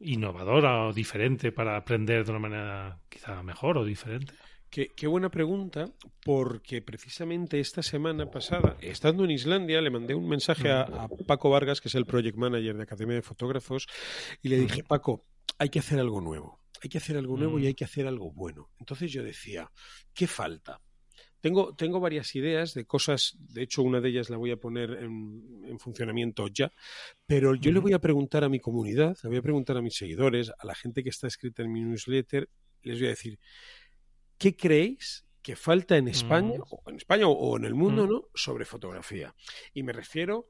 innovadora 0.00 0.86
o 0.86 0.92
diferente 0.92 1.52
para 1.52 1.76
aprender 1.76 2.24
de 2.24 2.30
una 2.30 2.40
manera 2.40 3.00
quizá 3.08 3.42
mejor 3.42 3.78
o 3.78 3.84
diferente? 3.84 4.34
Qué, 4.68 4.88
qué, 4.88 5.06
buena 5.06 5.30
pregunta, 5.30 5.90
porque 6.24 6.82
precisamente 6.82 7.60
esta 7.60 7.82
semana 7.82 8.30
pasada, 8.30 8.76
estando 8.80 9.24
en 9.24 9.30
Islandia, 9.30 9.80
le 9.80 9.90
mandé 9.90 10.14
un 10.14 10.28
mensaje 10.28 10.70
a, 10.70 10.82
a, 10.82 11.08
Paco 11.26 11.50
Vargas, 11.50 11.80
que 11.80 11.88
es 11.88 11.94
el 11.94 12.04
project 12.04 12.36
manager 12.36 12.76
de 12.76 12.82
Academia 12.82 13.14
de 13.14 13.22
Fotógrafos, 13.22 13.86
y 14.42 14.48
le 14.48 14.58
dije, 14.58 14.82
Paco, 14.82 15.24
hay 15.58 15.68
que 15.68 15.78
hacer 15.78 16.00
algo 16.00 16.20
nuevo, 16.20 16.60
hay 16.82 16.90
que 16.90 16.98
hacer 16.98 17.16
algo 17.16 17.36
nuevo 17.36 17.58
y 17.58 17.66
hay 17.66 17.74
que 17.74 17.84
hacer 17.84 18.06
algo 18.06 18.32
bueno. 18.32 18.68
Entonces 18.78 19.10
yo 19.12 19.22
decía, 19.22 19.70
¿qué 20.12 20.26
falta? 20.26 20.80
Tengo, 21.46 21.76
tengo 21.76 22.00
varias 22.00 22.34
ideas 22.34 22.74
de 22.74 22.86
cosas, 22.86 23.36
de 23.38 23.62
hecho 23.62 23.84
una 23.84 24.00
de 24.00 24.08
ellas 24.08 24.30
la 24.30 24.36
voy 24.36 24.50
a 24.50 24.56
poner 24.56 24.90
en, 24.90 25.62
en 25.64 25.78
funcionamiento 25.78 26.48
ya, 26.48 26.72
pero 27.24 27.54
yo 27.54 27.70
le 27.70 27.78
voy 27.78 27.92
a 27.92 28.00
preguntar 28.00 28.42
a 28.42 28.48
mi 28.48 28.58
comunidad, 28.58 29.16
le 29.22 29.28
voy 29.28 29.38
a 29.38 29.42
preguntar 29.42 29.76
a 29.76 29.80
mis 29.80 29.94
seguidores, 29.94 30.50
a 30.58 30.66
la 30.66 30.74
gente 30.74 31.04
que 31.04 31.10
está 31.10 31.28
escrita 31.28 31.62
en 31.62 31.72
mi 31.72 31.82
newsletter, 31.82 32.48
les 32.82 32.98
voy 32.98 33.06
a 33.06 33.10
decir, 33.10 33.38
¿qué 34.38 34.56
creéis 34.56 35.24
que 35.40 35.54
falta 35.54 35.96
en 35.96 36.08
España, 36.08 36.58
o 36.68 36.82
en 36.90 36.96
España 36.96 37.28
o 37.28 37.56
en 37.56 37.64
el 37.64 37.76
mundo, 37.76 38.08
¿no? 38.08 38.24
sobre 38.34 38.64
fotografía? 38.64 39.32
Y 39.72 39.84
me 39.84 39.92
refiero 39.92 40.48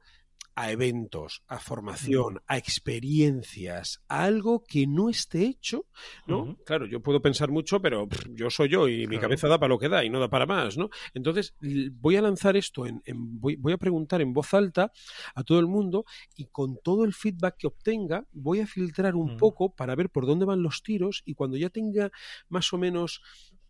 a 0.59 0.72
eventos, 0.72 1.43
a 1.49 1.59
formación, 1.59 2.41
a 2.47 2.57
experiencias, 2.57 4.03
a 4.09 4.24
algo 4.24 4.64
que 4.64 4.87
no 4.87 5.11
esté 5.11 5.45
hecho, 5.45 5.84
¿no? 6.26 6.57
Claro, 6.64 6.87
yo 6.87 7.03
puedo 7.03 7.20
pensar 7.20 7.51
mucho, 7.51 7.80
pero 7.82 8.09
yo 8.30 8.49
soy 8.49 8.70
yo 8.70 8.89
y 8.89 9.07
mi 9.07 9.18
cabeza 9.18 9.49
da 9.49 9.59
para 9.59 9.68
lo 9.68 9.78
que 9.78 9.91
da 9.91 10.03
y 10.03 10.09
no 10.09 10.18
da 10.18 10.30
para 10.30 10.47
más, 10.47 10.78
¿no? 10.78 10.89
Entonces, 11.12 11.55
voy 12.01 12.16
a 12.16 12.22
lanzar 12.22 12.57
esto, 12.57 12.87
en, 12.87 13.03
voy, 13.07 13.72
a 13.72 13.76
preguntar 13.76 14.22
en 14.22 14.32
voz 14.32 14.55
alta 14.55 14.91
a 15.34 15.45
todo 15.45 15.61
el 15.61 15.66
mundo 15.66 16.07
y 16.37 16.47
con 16.47 16.78
todo 16.82 17.05
el 17.05 17.12
feedback 17.12 17.59
que 17.59 17.66
obtenga, 17.66 18.26
voy 18.32 18.61
a 18.61 18.66
filtrar 18.66 19.14
un 19.14 19.37
poco 19.37 19.74
para 19.74 19.95
ver 19.95 20.09
por 20.09 20.24
dónde 20.24 20.47
van 20.47 20.62
los 20.62 20.82
tiros 20.82 21.22
y 21.26 21.34
cuando 21.34 21.59
ya 21.59 21.68
tenga 21.68 22.11
más 22.49 22.72
o 22.72 22.78
menos 22.78 23.20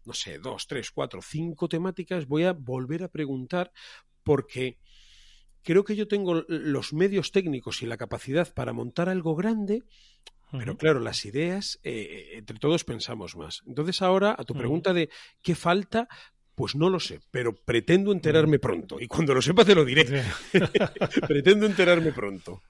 no 0.05 0.13
sé, 0.13 0.39
dos, 0.39 0.69
tres, 0.69 0.93
cuatro, 0.93 1.21
cinco 1.21 1.69
temáticas, 1.69 2.29
voy 2.29 2.45
a 2.45 2.53
volver 2.53 3.03
a 3.03 3.09
preguntar 3.09 3.73
porque 4.23 4.79
creo 5.67 5.83
que 5.85 5.97
yo 5.97 6.07
tengo 6.07 6.45
los 6.47 6.93
medios 6.93 7.33
técnicos 7.33 7.83
y 7.83 7.87
la 7.87 7.97
capacidad 7.97 8.55
para 8.55 8.73
montar 8.73 9.09
algo 9.09 9.35
grande, 9.35 9.83
pero 10.53 10.77
claro, 10.77 11.01
las 11.01 11.25
ideas, 11.25 11.81
eh, 11.83 12.35
entre 12.35 12.59
todos 12.59 12.85
pensamos 12.85 13.37
más. 13.37 13.63
Entonces 13.67 14.01
ahora, 14.01 14.37
a 14.39 14.45
tu 14.45 14.55
pregunta 14.55 14.93
de 14.93 15.11
qué 15.43 15.57
falta, 15.57 16.09
pues 16.55 16.77
no 16.77 16.89
lo 16.89 17.01
sé, 17.01 17.21
pero 17.33 17.53
pretendo 17.53 18.13
enterarme 18.13 18.61
pronto. 18.61 19.01
Y 19.01 19.09
cuando 19.09 19.35
lo 19.35 19.43
sepa 19.43 19.65
te 19.65 19.75
lo 19.75 19.85
diré. 19.85 20.07
pretendo 21.27 21.67
enterarme 21.67 22.13
pronto. 22.13 22.63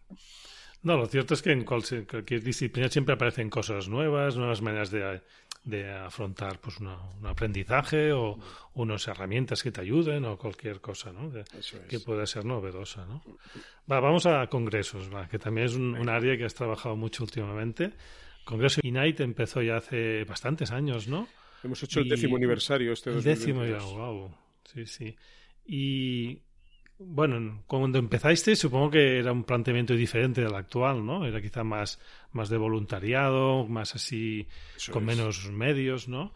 No, 0.82 0.96
lo 0.96 1.06
cierto 1.06 1.34
es 1.34 1.42
que 1.42 1.52
en 1.52 1.64
cualquier 1.64 2.42
disciplina 2.42 2.88
siempre 2.88 3.14
aparecen 3.14 3.50
cosas 3.50 3.88
nuevas, 3.88 4.36
nuevas 4.36 4.62
maneras 4.62 4.90
de, 4.90 5.20
de 5.66 5.90
afrontar 5.90 6.60
pues 6.60 6.78
un 6.78 6.88
aprendizaje 7.26 8.12
o 8.12 8.38
unas 8.74 9.08
herramientas 9.08 9.64
que 9.64 9.72
te 9.72 9.80
ayuden 9.80 10.24
o 10.24 10.38
cualquier 10.38 10.80
cosa 10.80 11.12
¿no? 11.12 11.30
que 11.88 11.98
pueda 11.98 12.24
ser 12.24 12.44
novedosa. 12.44 13.04
¿no? 13.04 13.20
Va, 13.90 13.98
vamos 13.98 14.26
a 14.26 14.46
congresos, 14.46 15.12
va, 15.12 15.28
que 15.28 15.40
también 15.40 15.66
es 15.66 15.74
un, 15.74 16.08
área 16.08 16.36
que 16.38 16.44
has 16.44 16.54
trabajado 16.54 16.94
mucho 16.94 17.24
últimamente. 17.24 17.92
Congreso 18.44 18.80
INAIT 18.84 19.20
empezó 19.20 19.60
ya 19.60 19.78
hace 19.78 20.22
bastantes 20.22 20.70
años, 20.70 21.08
¿no? 21.08 21.28
Hemos 21.64 21.82
hecho 21.82 21.98
el 21.98 22.08
décimo 22.08 22.36
aniversario 22.36 22.92
este 22.92 23.10
El 23.10 23.24
décimo 23.24 23.64
ya, 23.64 23.78
wow. 23.78 24.32
Sí, 24.72 24.86
sí. 24.86 25.16
Y 25.64 26.42
bueno, 26.98 27.62
cuando 27.66 27.98
empezaste 27.98 28.56
supongo 28.56 28.90
que 28.90 29.18
era 29.18 29.32
un 29.32 29.44
planteamiento 29.44 29.94
diferente 29.94 30.40
del 30.40 30.54
actual, 30.54 31.04
¿no? 31.04 31.26
Era 31.26 31.40
quizá 31.40 31.62
más, 31.64 32.00
más 32.32 32.48
de 32.48 32.56
voluntariado, 32.56 33.66
más 33.66 33.94
así, 33.94 34.46
con 34.90 35.04
menos 35.04 35.50
medios, 35.50 36.08
¿no? 36.08 36.32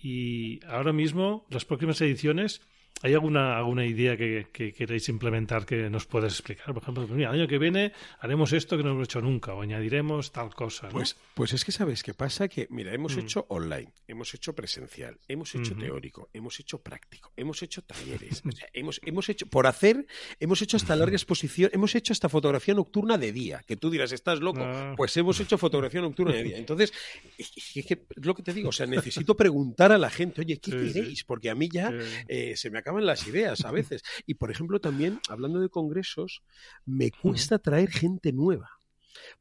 Y 0.00 0.64
ahora 0.66 0.92
mismo, 0.92 1.46
las 1.50 1.64
próximas 1.64 2.00
ediciones 2.00 2.60
¿Hay 3.04 3.12
alguna, 3.12 3.58
alguna 3.58 3.84
idea 3.84 4.16
que, 4.16 4.46
queréis 4.50 5.10
implementar 5.10 5.66
que 5.66 5.90
nos 5.90 6.06
puedas 6.06 6.32
explicar? 6.32 6.72
Por 6.72 6.82
ejemplo, 6.82 7.04
el 7.04 7.26
año 7.26 7.46
que 7.46 7.58
viene 7.58 7.92
haremos 8.18 8.54
esto 8.54 8.78
que 8.78 8.82
no 8.82 8.92
hemos 8.92 9.08
hecho 9.08 9.20
nunca 9.20 9.52
o 9.52 9.60
añadiremos 9.60 10.32
tal 10.32 10.54
cosa. 10.54 10.88
Pues, 10.88 11.14
pues 11.34 11.52
es 11.52 11.66
que 11.66 11.70
sabes 11.70 12.02
qué 12.02 12.14
pasa, 12.14 12.48
que 12.48 12.66
mira, 12.70 12.94
hemos 12.94 13.14
mm. 13.14 13.20
hecho 13.20 13.44
online, 13.50 13.92
hemos 14.08 14.32
hecho 14.32 14.54
presencial, 14.54 15.18
hemos 15.28 15.54
hecho 15.54 15.76
teórico, 15.76 16.30
hemos 16.32 16.58
hecho 16.60 16.80
práctico, 16.80 17.30
hemos 17.36 17.62
hecho 17.62 17.82
talleres, 17.82 18.42
hemos, 18.72 18.98
hemos 19.04 19.28
hecho, 19.28 19.46
por 19.48 19.66
hacer, 19.66 20.06
hemos 20.40 20.62
hecho 20.62 20.78
hasta 20.78 20.96
larga 20.96 21.16
exposición, 21.16 21.68
hemos 21.74 21.94
hecho 21.94 22.14
hasta 22.14 22.30
fotografía 22.30 22.72
nocturna 22.72 23.18
de 23.18 23.32
día, 23.32 23.62
que 23.66 23.76
tú 23.76 23.90
dirás, 23.90 24.12
estás 24.12 24.40
loco, 24.40 24.62
ah. 24.62 24.94
pues 24.96 25.14
hemos 25.18 25.38
hecho 25.40 25.58
fotografía 25.58 26.00
nocturna 26.00 26.32
de 26.32 26.42
día. 26.42 26.56
Entonces, 26.56 26.90
es, 27.36 27.84
que, 27.84 28.06
lo 28.16 28.34
que 28.34 28.42
te 28.42 28.54
digo, 28.54 28.70
o 28.70 28.72
sea, 28.72 28.86
necesito 28.86 29.36
preguntar 29.36 29.92
a 29.92 29.98
la 29.98 30.08
gente, 30.08 30.40
oye, 30.40 30.56
¿qué 30.56 30.70
queréis? 30.70 31.22
Porque 31.24 31.50
a 31.50 31.54
mí 31.54 31.68
ya 31.70 31.92
eh, 32.28 32.56
se 32.56 32.70
me 32.70 32.78
acaban 32.94 33.06
las 33.06 33.26
ideas 33.26 33.64
a 33.64 33.70
veces. 33.70 34.02
Y, 34.26 34.34
por 34.34 34.50
ejemplo, 34.50 34.80
también, 34.80 35.20
hablando 35.28 35.60
de 35.60 35.68
congresos, 35.68 36.42
me 36.86 37.10
cuesta 37.10 37.58
traer 37.58 37.90
gente 37.90 38.32
nueva. 38.32 38.70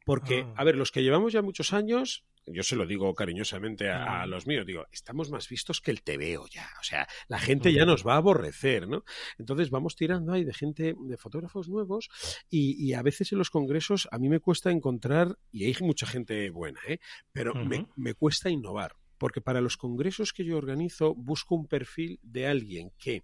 Porque, 0.05 0.45
ah. 0.47 0.53
a 0.57 0.63
ver, 0.63 0.75
los 0.75 0.91
que 0.91 1.03
llevamos 1.03 1.33
ya 1.33 1.41
muchos 1.41 1.73
años, 1.73 2.23
yo 2.45 2.61
se 2.63 2.75
lo 2.75 2.85
digo 2.85 3.13
cariñosamente 3.15 3.89
a, 3.89 4.21
ah. 4.21 4.27
los 4.27 4.45
míos, 4.45 4.65
digo, 4.65 4.85
estamos 4.91 5.29
más 5.31 5.47
vistos 5.49 5.81
que 5.81 5.91
el 5.91 6.03
TVO 6.03 6.47
ya, 6.47 6.67
o 6.79 6.83
sea, 6.83 7.07
la 7.27 7.39
gente 7.39 7.73
ya 7.73 7.85
nos 7.85 8.05
va 8.05 8.13
a 8.13 8.17
aborrecer, 8.17 8.87
¿no? 8.87 9.03
Entonces 9.39 9.69
vamos 9.69 9.95
tirando 9.95 10.33
ahí 10.33 10.43
de 10.43 10.53
gente, 10.53 10.95
de 10.97 11.17
fotógrafos 11.17 11.69
nuevos 11.69 12.09
y, 12.49 12.93
a 12.93 13.01
veces 13.01 13.31
en 13.31 13.39
los 13.39 13.49
congresos 13.49 14.07
a 14.11 14.19
mí 14.19 14.29
me 14.29 14.39
cuesta 14.39 14.71
encontrar, 14.71 15.37
y 15.51 15.65
hay 15.65 15.75
mucha 15.81 16.05
gente 16.05 16.49
buena, 16.51 16.79
¿eh? 16.87 16.99
Pero 17.31 17.55
me, 17.55 17.87
me 17.95 18.13
cuesta 18.13 18.49
innovar 18.49 18.95
porque 19.23 19.39
para 19.39 19.61
los 19.61 19.77
congresos 19.77 20.33
que 20.33 20.43
yo 20.43 20.57
organizo 20.57 21.15
busco 21.15 21.55
un 21.55 21.65
perfil 21.65 22.19
de 22.23 22.45
alguien 22.45 22.91
que 22.99 23.23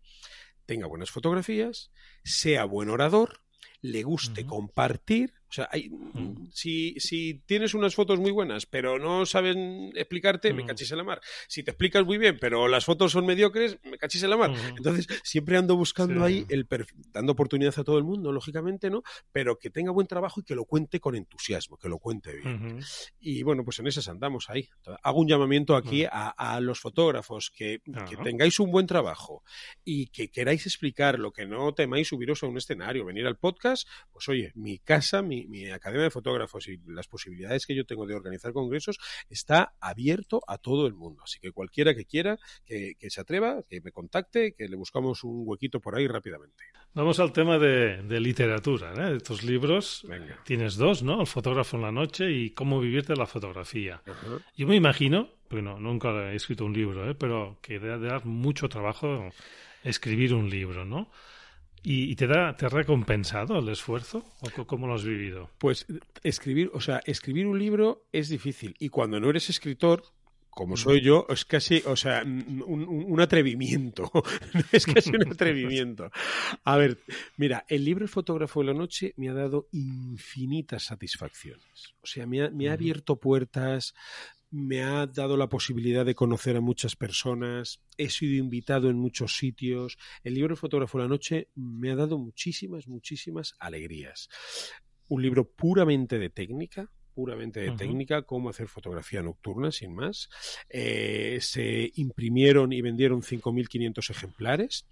tenga 0.66 0.88
buenas 0.88 1.12
fotografías, 1.12 1.92
sea 2.24 2.64
buen 2.64 2.90
orador, 2.90 3.42
le 3.82 4.04
guste 4.04 4.46
compartir 4.46 5.34
o 5.50 5.52
sea, 5.52 5.68
hay, 5.72 5.90
mm. 5.90 6.50
si, 6.52 6.96
si, 7.00 7.42
tienes 7.46 7.74
unas 7.74 7.96
fotos 7.96 8.20
muy 8.20 8.30
buenas, 8.30 8.68
pero 8.68 9.00
no 9.00 9.26
saben 9.26 9.92
explicarte, 9.96 10.54
me 10.54 10.64
cachis 10.64 10.92
en 10.92 10.98
la 11.00 11.04
mar. 11.04 11.22
Si 11.48 11.64
te 11.64 11.72
explicas 11.72 12.06
muy 12.06 12.20
bien, 12.20 12.38
pero 12.40 12.68
las 12.68 12.86
fotos 12.86 13.12
son 13.12 13.26
mediocres, 13.26 13.80
me 13.84 13.98
cachis 13.98 14.22
en 14.22 14.30
la 14.30 14.38
mar. 14.38 14.54
Entonces, 14.78 15.08
siempre 15.24 15.58
ando 15.58 15.76
buscando 15.76 16.24
ahí, 16.24 16.46
el 16.50 16.68
dando 17.12 17.32
oportunidad 17.32 17.74
a 17.78 17.84
todo 17.84 17.98
el 17.98 18.04
mundo, 18.04 18.32
lógicamente, 18.32 18.92
¿no? 18.92 19.02
Pero 19.32 19.58
que 19.58 19.72
tenga 19.72 19.92
buen 19.92 20.06
trabajo 20.06 20.40
y 20.40 20.44
que 20.44 20.54
lo 20.54 20.66
cuente 20.66 21.00
con 21.00 21.16
entusiasmo, 21.16 21.78
que 21.78 21.90
lo 21.90 21.98
cuente 21.98 22.36
bien. 22.36 22.80
Y 23.20 23.42
bueno, 23.42 23.64
pues 23.64 23.80
en 23.80 23.88
esas 23.88 24.08
andamos 24.08 24.52
ahí. 24.52 24.70
Hago 25.02 25.20
un 25.20 25.28
llamamiento 25.28 25.76
aquí 25.76 26.06
a, 26.06 26.30
a, 26.30 26.60
los 26.60 26.80
fotógrafos 26.80 27.50
que, 27.50 27.82
que, 28.08 28.18
tengáis 28.18 28.60
un 28.60 28.72
buen 28.72 28.86
trabajo 28.86 29.44
y 29.84 30.08
que 30.08 30.30
queráis 30.30 30.68
explicar 30.68 31.18
lo 31.18 31.32
que 31.32 31.48
no 31.48 31.74
temáis 31.74 32.10
subiros 32.10 32.44
a 32.44 32.48
un 32.48 32.58
escenario, 32.58 33.06
venir 33.06 33.26
al 33.26 33.38
podcast, 33.38 33.88
pues 34.12 34.30
oye, 34.30 34.52
mi 34.54 34.78
casa, 34.78 35.24
mi 35.24 35.39
mi, 35.48 35.70
academia 35.70 36.06
de 36.06 36.10
fotógrafos 36.10 36.68
y 36.68 36.80
las 36.88 37.08
posibilidades 37.08 37.66
que 37.66 37.76
yo 37.76 37.86
tengo 37.86 38.06
de 38.06 38.16
organizar 38.16 38.54
congresos 38.54 38.98
está 39.30 39.74
abierto 39.80 40.42
a 40.48 40.58
todo 40.58 40.88
el 40.88 40.94
mundo. 40.94 41.24
Así 41.24 41.40
que 41.40 41.52
cualquiera 41.52 41.96
que 41.96 42.06
quiera, 42.06 42.38
que, 42.66 42.96
se 43.10 43.22
atreva, 43.22 43.64
que 43.68 43.82
me 43.82 43.92
contacte, 43.92 44.54
que 44.54 44.68
le 44.68 44.76
buscamos 44.76 45.24
un 45.24 45.44
huequito 45.46 45.80
por 45.80 45.96
ahí 45.96 46.08
rápidamente. 46.08 46.64
Vamos 46.94 47.20
al 47.20 47.32
tema 47.32 47.58
de, 47.58 48.20
literatura, 48.20 48.94
¿eh? 48.94 49.12
de 49.12 49.18
estos 49.18 49.44
libros. 49.44 50.06
Tienes 50.44 50.76
dos, 50.76 51.04
¿no? 51.04 51.22
El 51.22 51.28
fotógrafo 51.28 51.78
en 51.78 51.84
la 51.84 51.92
noche 51.92 52.32
y 52.32 52.52
cómo 52.52 52.80
vivirte 52.80 53.16
la 53.16 53.26
fotografía. 53.26 54.02
Yo 54.56 54.68
me 54.68 54.76
imagino, 54.76 55.30
porque 55.48 55.62
nunca 55.62 56.32
he 56.32 56.36
escrito 56.36 56.66
un 56.66 56.74
libro, 56.74 57.10
¿eh? 57.10 57.16
pero 57.16 57.60
que 57.62 57.80
debe 57.80 58.08
dar 58.08 58.26
mucho 58.26 58.70
trabajo 58.70 59.30
escribir 59.84 60.34
un 60.34 60.50
libro, 60.50 60.86
¿no? 60.86 61.10
¿Y, 61.84 62.16
te, 62.16 62.28
da, 62.28 62.56
te 62.56 62.66
ha 62.66 62.70
recompensado 62.70 63.60
el 63.60 63.70
esfuerzo? 63.70 64.26
¿O 64.58 64.66
cómo 64.66 64.88
lo 64.88 64.96
has 64.96 65.04
vivido? 65.04 65.50
Pues 65.58 65.86
escribir, 66.24 66.70
o 66.74 66.82
sea, 66.82 67.02
escribir 67.06 67.48
un 67.48 67.58
libro 67.58 68.04
es 68.12 68.30
difícil. 68.30 68.76
Y 68.80 68.90
cuando 68.90 69.20
no 69.20 69.30
eres 69.30 69.50
escritor, 69.50 70.04
como 70.50 70.74
mm. 70.74 70.78
soy 70.78 71.02
yo, 71.02 71.26
es 71.30 71.46
casi, 71.46 71.82
o 71.86 71.96
sea, 71.96 72.22
un, 72.24 73.18
atrevimiento. 73.22 74.12
es 74.74 74.86
casi 74.86 75.10
un 75.12 75.32
atrevimiento. 75.32 76.12
A 76.66 76.76
ver, 76.76 77.00
mira, 77.38 77.66
el 77.70 77.86
libro 77.86 78.04
El 78.04 78.10
fotógrafo 78.10 78.60
de 78.60 78.68
la 78.68 78.74
noche 78.74 79.14
me 79.16 79.30
ha 79.30 79.34
dado 79.34 79.70
infinitas 79.72 80.84
satisfacciones. 80.84 81.94
O 82.02 82.08
sea, 82.08 82.26
me 82.26 82.44
ha, 82.44 82.50
me 82.50 82.70
ha 82.70 82.74
abierto 82.74 83.16
puertas, 83.16 83.94
me 84.52 84.84
ha 84.84 85.06
dado 85.06 85.38
la 85.38 85.50
posibilidad 85.50 86.06
de 86.06 86.16
conocer 86.16 86.56
a 86.56 86.62
muchas 86.62 86.96
personas, 86.96 87.82
he 87.98 88.10
sido 88.10 88.36
invitado 88.36 88.90
en 88.90 88.98
muchos 88.98 89.38
sitios. 89.38 89.98
El 90.24 90.34
libro 90.36 90.56
Fotógrafo 90.56 90.98
de 90.98 91.04
la 91.04 91.10
Noche 91.10 91.50
me 91.56 91.92
ha 91.92 91.96
dado 91.96 92.18
muchísimas, 92.18 92.88
muchísimas 92.88 93.56
alegrías. 93.60 94.30
Un 95.08 95.22
libro 95.22 95.50
puramente 95.50 96.20
de 96.20 96.30
técnica, 96.30 96.90
puramente 97.14 97.60
de 97.60 97.72
técnica, 97.72 98.22
cómo 98.22 98.50
hacer 98.50 98.68
fotografía 98.68 99.22
nocturna, 99.22 99.72
sin 99.72 99.94
más. 99.94 100.30
Eh, 100.70 101.40
se 101.42 101.92
imprimieron 101.96 102.72
y 102.72 102.82
vendieron 102.82 103.22
5.500 103.22 104.10
ejemplares. 104.10 104.86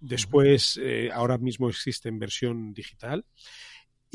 Después, 0.00 0.80
eh, 0.82 1.10
ahora 1.12 1.36
mismo 1.36 1.68
existe 1.68 2.08
en 2.08 2.18
versión 2.18 2.72
digital. 2.72 3.26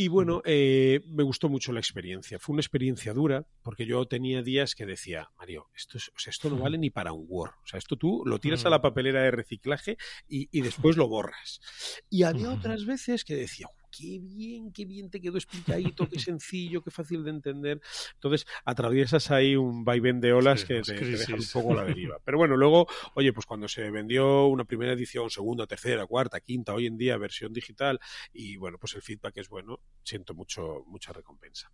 Y 0.02 0.08
bueno, 0.08 0.42
eh, 0.46 1.02
me 1.10 1.22
gustó 1.22 1.48
mucho 1.48 1.72
la 1.72 1.80
experiencia. 1.80 2.40
Fue 2.40 2.54
una 2.54 2.62
experiencia 2.62 3.14
dura, 3.14 3.46
porque 3.62 3.86
yo 3.86 4.04
tenía 4.08 4.42
días 4.42 4.74
que 4.74 4.88
decía, 4.88 5.30
Mario, 5.38 5.70
esto, 5.76 6.00
es, 6.00 6.10
o 6.10 6.18
sea, 6.18 6.32
esto 6.32 6.50
no 6.50 6.58
vale 6.58 6.80
ni 6.80 6.90
para 6.90 7.14
un 7.14 7.28
Word. 7.30 7.52
O 7.64 7.68
sea, 7.68 7.78
esto 7.78 7.96
tú 7.98 8.24
lo 8.26 8.40
tiras 8.40 8.66
a 8.66 8.72
la 8.72 8.82
papelera 8.82 9.22
de 9.22 9.30
reciclaje 9.30 10.00
y, 10.28 10.62
después 10.62 10.98
lo 10.98 11.08
borras. 11.08 11.62
Y 12.10 12.24
había 12.24 12.50
otras 12.50 12.88
veces 12.88 13.24
que 13.24 13.36
decía, 13.36 13.68
qué 13.92 14.20
bien, 14.20 14.72
qué 14.72 14.86
bien 14.86 15.10
te 15.10 15.20
quedó 15.20 15.38
explicadito, 15.38 16.08
qué 16.10 16.20
sencillo, 16.20 16.82
qué 16.82 16.92
fácil 16.92 17.24
de 17.24 17.32
entender. 17.32 17.82
Entonces, 18.14 18.48
atraviesas 18.66 19.30
ahí 19.32 19.56
un 19.56 19.84
vaivén 19.84 20.20
de 20.22 20.34
olas 20.34 20.66
que 20.66 20.82
te, 20.82 20.96
te 20.96 21.06
dejan 21.06 21.40
un 21.40 21.48
poco 21.52 21.74
la 21.76 21.84
deriva. 21.84 22.20
Pero 22.24 22.38
bueno, 22.38 22.56
luego, 22.56 22.88
oye, 23.16 23.34
pues 23.34 23.46
cuando 23.46 23.68
se 23.68 23.90
vendió 23.92 24.48
una 24.48 24.64
primera 24.64 24.94
edición, 24.94 25.30
segunda, 25.30 25.68
tercera, 25.68 26.06
cuarta, 26.06 26.40
quinta, 26.40 26.74
hoy 26.74 26.88
en 26.88 26.98
día 26.98 27.18
versión 27.18 27.54
digital, 27.54 28.00
y 28.34 28.56
bueno, 28.58 28.78
pues 28.80 28.96
el 28.96 29.02
feedback 29.02 29.38
es 29.38 29.50
bueno, 29.50 29.80
siento 30.04 30.34
mucho, 30.34 30.84
mucha 30.88 31.14
recompensa. 31.14 31.72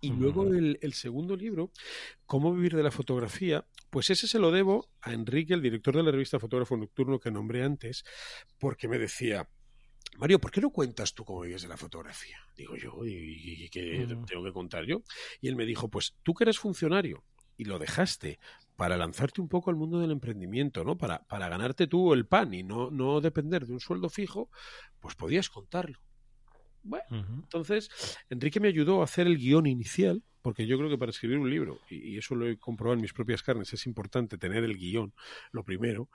Y 0.00 0.12
luego 0.12 0.44
el, 0.44 0.78
el, 0.82 0.92
segundo 0.92 1.36
libro, 1.36 1.72
Cómo 2.26 2.54
vivir 2.54 2.76
de 2.76 2.82
la 2.82 2.90
fotografía, 2.90 3.66
pues 3.90 4.10
ese 4.10 4.28
se 4.28 4.38
lo 4.38 4.50
debo 4.50 4.90
a 5.00 5.12
Enrique, 5.12 5.54
el 5.54 5.62
director 5.62 5.96
de 5.96 6.02
la 6.02 6.10
revista 6.10 6.38
Fotógrafo 6.38 6.76
Nocturno 6.76 7.18
que 7.18 7.30
nombré 7.30 7.64
antes, 7.64 8.04
porque 8.58 8.88
me 8.88 8.98
decía, 8.98 9.48
Mario, 10.18 10.38
¿por 10.38 10.50
qué 10.50 10.60
no 10.60 10.70
cuentas 10.70 11.12
tú 11.12 11.24
cómo 11.24 11.42
vives 11.42 11.62
de 11.62 11.68
la 11.68 11.76
fotografía? 11.76 12.38
Digo 12.56 12.76
yo, 12.76 13.04
¿y, 13.04 13.64
y 13.64 13.68
qué 13.68 14.06
tengo 14.26 14.44
que 14.44 14.52
contar 14.52 14.84
yo? 14.84 15.02
Y 15.40 15.48
él 15.48 15.56
me 15.56 15.66
dijo, 15.66 15.88
pues 15.88 16.14
tú 16.22 16.32
que 16.34 16.44
eres 16.44 16.58
funcionario 16.58 17.22
y 17.58 17.64
lo 17.64 17.78
dejaste 17.78 18.38
para 18.76 18.96
lanzarte 18.96 19.40
un 19.40 19.48
poco 19.48 19.70
al 19.70 19.76
mundo 19.76 19.98
del 19.98 20.10
emprendimiento, 20.10 20.84
¿no? 20.84 20.96
Para, 20.96 21.22
para 21.24 21.48
ganarte 21.48 21.86
tú 21.86 22.12
el 22.12 22.26
pan 22.26 22.52
y 22.54 22.62
no, 22.62 22.90
no 22.90 23.20
depender 23.20 23.66
de 23.66 23.72
un 23.72 23.80
sueldo 23.80 24.08
fijo, 24.08 24.50
pues 25.00 25.14
podías 25.14 25.48
contarlo. 25.48 25.98
Bueno, 26.82 27.04
uh 27.10 27.14
-huh. 27.14 27.42
entonces 27.42 27.90
Enrique 28.30 28.60
me 28.60 28.68
ayudó 28.68 29.00
a 29.00 29.04
hacer 29.04 29.26
el 29.26 29.38
guion 29.38 29.66
inicial, 29.66 30.22
porque 30.40 30.66
yo 30.66 30.78
creo 30.78 30.88
que 30.88 30.98
para 30.98 31.10
escribir 31.10 31.38
un 31.38 31.50
libro, 31.50 31.80
y, 31.90 32.14
y 32.14 32.18
eso 32.18 32.34
lo 32.36 32.46
he 32.46 32.58
comprobado 32.58 32.94
en 32.94 33.02
mis 33.02 33.12
propias 33.12 33.42
carnes, 33.42 33.72
es 33.72 33.86
importante 33.86 34.38
tener 34.38 34.62
el 34.62 34.76
guion, 34.76 35.12
lo 35.50 35.64
primero. 35.64 36.08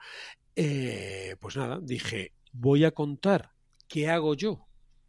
Eh, 0.56 1.36
pues 1.40 1.56
nada, 1.56 1.78
dije, 1.82 2.32
voy 2.52 2.84
a 2.84 2.92
contar 2.92 3.50
qué 3.92 4.08
hago 4.08 4.32
yo 4.34 4.66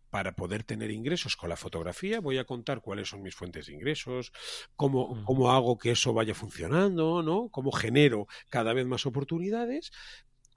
para 0.10 0.36
poder 0.36 0.64
tener 0.64 0.92
ingresos 0.92 1.38
con 1.38 1.48
la 1.50 1.56
fotografía, 1.56 2.20
voy 2.20 2.38
a 2.38 2.44
contar 2.44 2.82
cuáles 2.82 3.08
son 3.08 3.24
mis 3.24 3.34
fuentes 3.34 3.68
de 3.68 3.74
ingresos, 3.74 4.34
cómo, 4.76 5.24
cómo 5.24 5.54
hago 5.54 5.78
que 5.78 5.92
eso 5.92 6.14
vaya 6.14 6.36
funcionando, 6.36 7.24
¿no? 7.24 7.48
Cómo 7.50 7.72
genero 7.72 8.28
cada 8.50 8.74
vez 8.74 8.86
más 8.86 9.06
oportunidades, 9.06 9.92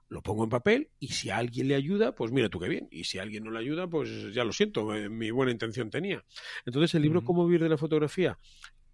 lo 0.09 0.21
pongo 0.21 0.43
en 0.43 0.49
papel 0.49 0.89
y 0.99 1.07
si 1.13 1.29
a 1.29 1.37
alguien 1.37 1.69
le 1.69 1.75
ayuda, 1.75 2.15
pues 2.15 2.33
mira 2.33 2.49
tú 2.49 2.59
qué 2.59 2.67
bien. 2.67 2.89
Y 2.91 3.05
si 3.05 3.17
a 3.17 3.21
alguien 3.21 3.45
no 3.45 3.51
le 3.51 3.59
ayuda, 3.59 3.87
pues 3.87 4.33
ya 4.33 4.43
lo 4.43 4.51
siento, 4.51 4.93
eh, 4.93 5.07
mi 5.07 5.31
buena 5.31 5.53
intención 5.53 5.89
tenía. 5.89 6.25
Entonces 6.65 6.93
el 6.95 7.03
libro 7.03 7.19
uh 7.19 7.23
-huh. 7.23 7.27
Cómo 7.27 7.45
vivir 7.45 7.63
de 7.63 7.69
la 7.69 7.77
fotografía, 7.77 8.37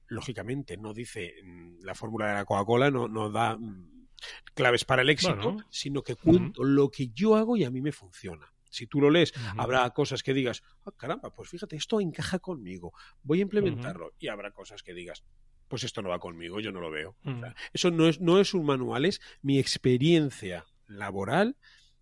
lógicamente 0.10 0.78
no 0.78 0.94
dice 0.94 1.34
mm, 1.44 1.84
la 1.84 1.96
fórmula 1.96 2.28
de 2.28 2.34
la 2.36 2.46
Coca-Cola, 2.46 2.92
no, 2.92 3.08
no 3.08 3.32
da 3.32 3.58
mm, 3.58 4.08
claves 4.54 4.86
para 4.86 5.02
el 5.02 5.10
éxito, 5.10 5.36
bueno. 5.36 5.66
sino 5.72 6.04
que 6.04 6.16
cuento 6.16 6.62
uh 6.62 6.66
-huh. 6.66 6.70
lo 6.70 6.92
que 6.92 7.08
yo 7.10 7.36
hago 7.36 7.58
y 7.58 7.64
a 7.64 7.72
mí 7.72 7.82
me 7.82 7.92
funciona. 7.92 8.53
Si 8.74 8.88
tú 8.88 9.00
lo 9.00 9.10
lees, 9.10 9.32
uh 9.32 9.40
-huh. 9.40 9.64
habrá 9.64 9.90
cosas 9.92 10.24
que 10.24 10.34
digas, 10.34 10.64
oh, 10.84 10.92
caramba, 10.92 11.34
pues 11.34 11.50
fíjate, 11.50 11.76
esto 11.76 12.00
encaja 12.00 12.40
conmigo, 12.40 12.94
voy 13.22 13.40
a 13.40 13.44
implementarlo. 13.44 14.08
Uh 14.08 14.10
-huh. 14.10 14.18
Y 14.20 14.28
habrá 14.30 14.52
cosas 14.52 14.82
que 14.82 14.94
digas, 14.94 15.24
pues 15.68 15.84
esto 15.84 16.02
no 16.02 16.10
va 16.10 16.20
conmigo, 16.20 16.60
yo 16.60 16.72
no 16.72 16.82
lo 16.82 16.90
veo. 16.90 17.16
Uh 17.24 17.30
-huh. 17.30 17.38
o 17.38 17.40
sea, 17.42 17.56
eso 17.72 17.92
no 17.92 18.08
es, 18.08 18.20
no 18.20 18.40
es 18.40 18.54
un 18.54 18.66
manual, 18.66 19.06
es 19.06 19.22
mi 19.42 19.60
experiencia 19.60 20.66
laboral 20.88 21.56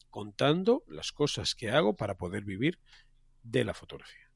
contando 0.09 0.83
las 0.87 1.11
cosas 1.11 1.55
que 1.55 1.69
hago 1.69 1.95
para 1.95 2.15
poder 2.17 2.43
vivir 2.43 2.79
de 3.43 3.63
la 3.63 3.73
fotografía. 3.73 4.31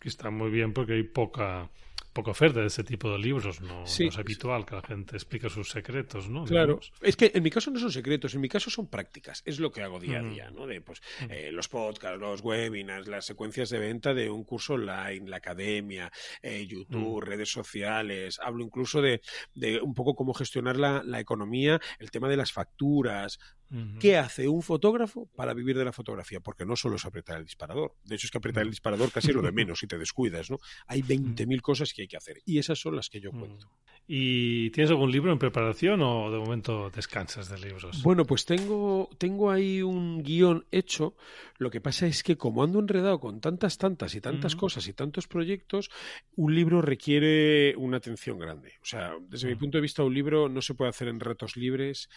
Que 0.00 0.08
está 0.08 0.30
muy 0.30 0.50
bien 0.50 0.72
porque 0.72 0.94
hay 0.94 1.02
poca 1.02 1.70
poca 2.18 2.32
oferta 2.32 2.58
de 2.58 2.66
ese 2.66 2.82
tipo 2.82 3.12
de 3.12 3.16
libros, 3.16 3.60
no, 3.60 3.86
sí, 3.86 4.02
no 4.02 4.08
es 4.08 4.18
habitual 4.18 4.62
sí. 4.62 4.66
que 4.66 4.74
la 4.74 4.82
gente 4.82 5.14
explique 5.14 5.48
sus 5.48 5.70
secretos, 5.70 6.28
¿no? 6.28 6.44
Claro, 6.46 6.80
Digamos. 6.80 6.92
es 7.00 7.14
que 7.14 7.30
en 7.32 7.44
mi 7.44 7.48
caso 7.48 7.70
no 7.70 7.78
son 7.78 7.92
secretos, 7.92 8.34
en 8.34 8.40
mi 8.40 8.48
caso 8.48 8.70
son 8.70 8.88
prácticas, 8.88 9.40
es 9.46 9.60
lo 9.60 9.70
que 9.70 9.82
hago 9.82 10.00
día 10.00 10.18
a 10.18 10.22
mm. 10.22 10.30
día, 10.32 10.50
¿no? 10.50 10.66
De 10.66 10.80
pues 10.80 11.00
mm. 11.20 11.30
eh, 11.30 11.52
los 11.52 11.68
podcasts, 11.68 12.18
los 12.18 12.40
webinars, 12.40 13.06
las 13.06 13.24
secuencias 13.24 13.70
de 13.70 13.78
venta 13.78 14.14
de 14.14 14.30
un 14.30 14.42
curso 14.42 14.74
online, 14.74 15.30
la 15.30 15.36
academia, 15.36 16.10
eh, 16.42 16.66
YouTube, 16.66 17.22
mm. 17.22 17.24
redes 17.24 17.52
sociales, 17.52 18.40
hablo 18.42 18.64
incluso 18.64 19.00
de, 19.00 19.20
de, 19.54 19.80
un 19.80 19.94
poco 19.94 20.16
cómo 20.16 20.34
gestionar 20.34 20.76
la, 20.76 21.04
la 21.04 21.20
economía, 21.20 21.80
el 22.00 22.10
tema 22.10 22.28
de 22.28 22.36
las 22.36 22.50
facturas, 22.50 23.38
Uh 23.70 23.76
-huh. 23.76 23.98
¿Qué 23.98 24.16
hace 24.16 24.48
un 24.48 24.62
fotógrafo 24.62 25.26
para 25.36 25.52
vivir 25.54 25.76
de 25.76 25.84
la 25.84 25.92
fotografía? 25.92 26.40
Porque 26.40 26.64
no 26.64 26.74
solo 26.76 26.96
es 26.96 27.04
apretar 27.04 27.38
el 27.38 27.44
disparador. 27.44 27.94
De 28.04 28.14
hecho, 28.14 28.26
es 28.26 28.30
que 28.30 28.38
apretar 28.38 28.62
el 28.62 28.70
disparador 28.70 29.10
casi 29.12 29.28
es 29.28 29.36
lo 29.36 29.42
de 29.42 29.52
menos 29.52 29.80
si 29.80 29.86
te 29.86 29.98
descuidas, 29.98 30.50
¿no? 30.50 30.58
Hay 30.86 31.02
20.000 31.02 31.60
cosas 31.60 31.92
que 31.92 32.02
hay 32.02 32.08
que 32.08 32.16
hacer 32.16 32.38
y 32.44 32.58
esas 32.58 32.78
son 32.78 32.96
las 32.96 33.08
que 33.08 33.20
yo 33.20 33.30
cuento. 33.30 33.70
¿Y 34.10 34.70
tienes 34.70 34.90
algún 34.90 35.12
libro 35.12 35.32
en 35.32 35.38
preparación 35.38 36.00
o 36.00 36.30
de 36.30 36.38
momento 36.38 36.88
descansas 36.88 37.50
de 37.50 37.58
libros? 37.58 38.02
Bueno, 38.02 38.24
pues 38.24 38.46
tengo, 38.46 39.10
tengo 39.18 39.50
ahí 39.50 39.82
un 39.82 40.22
guion 40.22 40.64
hecho. 40.70 41.14
Lo 41.58 41.70
que 41.70 41.82
pasa 41.82 42.06
es 42.06 42.22
que 42.22 42.36
como 42.38 42.62
ando 42.62 42.78
enredado 42.78 43.20
con 43.20 43.42
tantas, 43.42 43.76
tantas 43.76 44.14
y 44.14 44.22
tantas 44.22 44.54
uh 44.54 44.56
-huh. 44.56 44.60
cosas 44.60 44.88
y 44.88 44.94
tantos 44.94 45.28
proyectos, 45.28 45.90
un 46.36 46.54
libro 46.54 46.80
requiere 46.80 47.76
una 47.76 47.98
atención 47.98 48.38
grande. 48.38 48.72
O 48.80 48.86
sea, 48.86 49.12
desde 49.28 49.46
uh 49.46 49.50
-huh. 49.50 49.54
mi 49.54 49.60
punto 49.60 49.76
de 49.76 49.82
vista, 49.82 50.02
un 50.02 50.14
libro 50.14 50.48
no 50.48 50.62
se 50.62 50.74
puede 50.74 50.88
hacer 50.88 51.08
en 51.08 51.20
retos 51.20 51.56
libres 51.56 52.08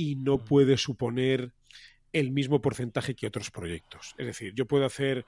y 0.00 0.16
no 0.16 0.38
puede 0.38 0.78
suponer 0.78 1.52
el 2.14 2.30
mismo 2.30 2.62
porcentaje 2.62 3.14
que 3.14 3.26
otros 3.26 3.50
proyectos. 3.50 4.14
Es 4.16 4.24
decir, 4.24 4.54
yo 4.54 4.64
puedo 4.64 4.86
hacer 4.86 5.26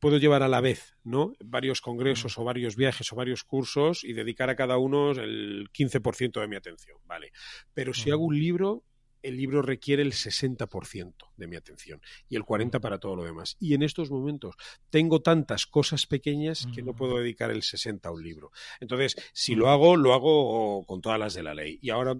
puedo 0.00 0.16
llevar 0.16 0.42
a 0.42 0.48
la 0.48 0.62
vez 0.62 0.96
¿no? 1.04 1.34
varios 1.44 1.82
congresos 1.82 2.38
o 2.38 2.44
varios 2.44 2.76
viajes 2.76 3.12
o 3.12 3.16
varios 3.16 3.44
cursos 3.44 4.04
y 4.04 4.14
dedicar 4.14 4.48
a 4.48 4.56
cada 4.56 4.78
uno 4.78 5.10
el 5.10 5.68
15% 5.70 6.40
de 6.40 6.48
mi 6.48 6.56
atención, 6.56 6.98
¿vale? 7.06 7.30
Pero 7.74 7.92
si 7.92 8.10
hago 8.10 8.24
un 8.24 8.36
libro, 8.36 8.84
el 9.22 9.36
libro 9.36 9.60
requiere 9.60 10.02
el 10.02 10.12
60% 10.12 11.14
de 11.36 11.46
mi 11.46 11.56
atención 11.56 12.00
y 12.28 12.36
el 12.36 12.42
40% 12.42 12.80
para 12.80 12.98
todo 12.98 13.16
lo 13.16 13.24
demás. 13.24 13.56
Y 13.60 13.74
en 13.74 13.82
estos 13.82 14.10
momentos 14.10 14.54
tengo 14.90 15.20
tantas 15.20 15.66
cosas 15.66 16.06
pequeñas 16.06 16.66
que 16.74 16.82
no 16.82 16.94
puedo 16.94 17.18
dedicar 17.18 17.50
el 17.50 17.62
60% 17.62 18.06
a 18.06 18.12
un 18.12 18.22
libro. 18.22 18.50
Entonces, 18.80 19.16
si 19.32 19.54
lo 19.54 19.68
hago, 19.68 19.96
lo 19.96 20.14
hago 20.14 20.84
con 20.86 21.00
todas 21.00 21.18
las 21.18 21.34
de 21.34 21.42
la 21.42 21.54
ley. 21.54 21.78
Y 21.82 21.90
ahora, 21.90 22.16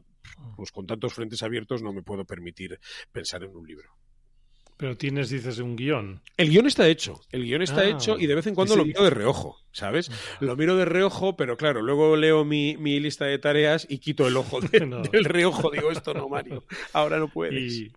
pues 0.57 0.71
con 0.71 0.87
tantos 0.87 1.15
frentes 1.15 1.43
abiertos, 1.43 1.83
no 1.83 1.93
me 1.93 2.03
puedo 2.03 2.25
permitir 2.25 2.79
pensar 3.13 3.43
en 3.45 3.55
un 3.55 3.67
libro. 3.67 3.91
Pero 4.77 4.97
tienes, 4.97 5.31
dices, 5.31 5.59
un 5.59 5.75
guion. 5.75 6.21
El 6.37 6.51
guion 6.51 6.67
está 6.67 6.87
hecho. 6.87 7.23
El 7.33 7.45
guion 7.45 7.63
está 7.63 7.81
ah, 7.81 7.89
hecho 7.89 8.19
y 8.19 8.27
de 8.27 8.35
vez 8.35 8.47
en 8.47 8.55
cuando 8.55 8.75
sí, 8.75 8.79
lo 8.79 8.85
miro 8.85 9.05
de 9.05 9.11
reojo, 9.11 9.57
¿sabes? 9.73 10.11
Lo 10.41 10.55
miro 10.55 10.77
de 10.77 10.85
reojo, 10.85 11.35
pero 11.35 11.57
claro, 11.57 11.81
luego 11.81 12.15
leo 12.17 12.45
mi, 12.45 12.77
mi 12.77 13.01
lista 13.01 13.25
de 13.25 13.39
tareas 13.39 13.87
y 13.89 13.99
quito 13.99 14.27
el 14.27 14.37
ojo 14.37 14.61
de, 14.61 14.81
no. 14.87 15.01
del 15.01 15.25
reojo. 15.25 15.71
Digo, 15.71 15.91
esto 15.91 16.13
no, 16.13 16.29
Mario. 16.29 16.65
Ahora 16.93 17.19
no 17.19 17.29
puedes. 17.29 17.73
Y... 17.73 17.93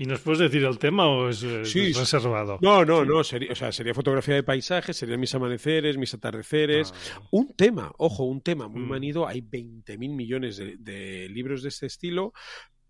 ¿Y 0.00 0.06
nos 0.06 0.20
puedes 0.22 0.38
decir 0.38 0.64
el 0.64 0.78
tema 0.78 1.06
o 1.10 1.28
es, 1.28 1.44
sí, 1.64 1.92
reservado? 1.92 2.58
No, 2.62 2.86
no, 2.86 3.04
no. 3.04 3.22
Sería, 3.22 3.52
o 3.52 3.54
sea, 3.54 3.70
sería 3.70 3.92
fotografía 3.92 4.34
de 4.34 4.42
paisajes, 4.42 4.96
serían 4.96 5.20
mis 5.20 5.34
amaneceres, 5.34 5.98
mis 5.98 6.14
atardeceres. 6.14 6.94
Ah, 6.94 7.20
un 7.32 7.54
tema, 7.54 7.92
ojo, 7.98 8.24
un 8.24 8.40
tema 8.40 8.66
muy 8.66 8.80
mm. 8.80 8.88
manido. 8.88 9.28
Hay 9.28 9.42
20.000 9.42 9.98
millones 10.16 10.56
de, 10.56 10.78
de, 10.78 11.28
libros 11.28 11.62
de 11.62 11.68
este 11.68 11.84
estilo, 11.84 12.32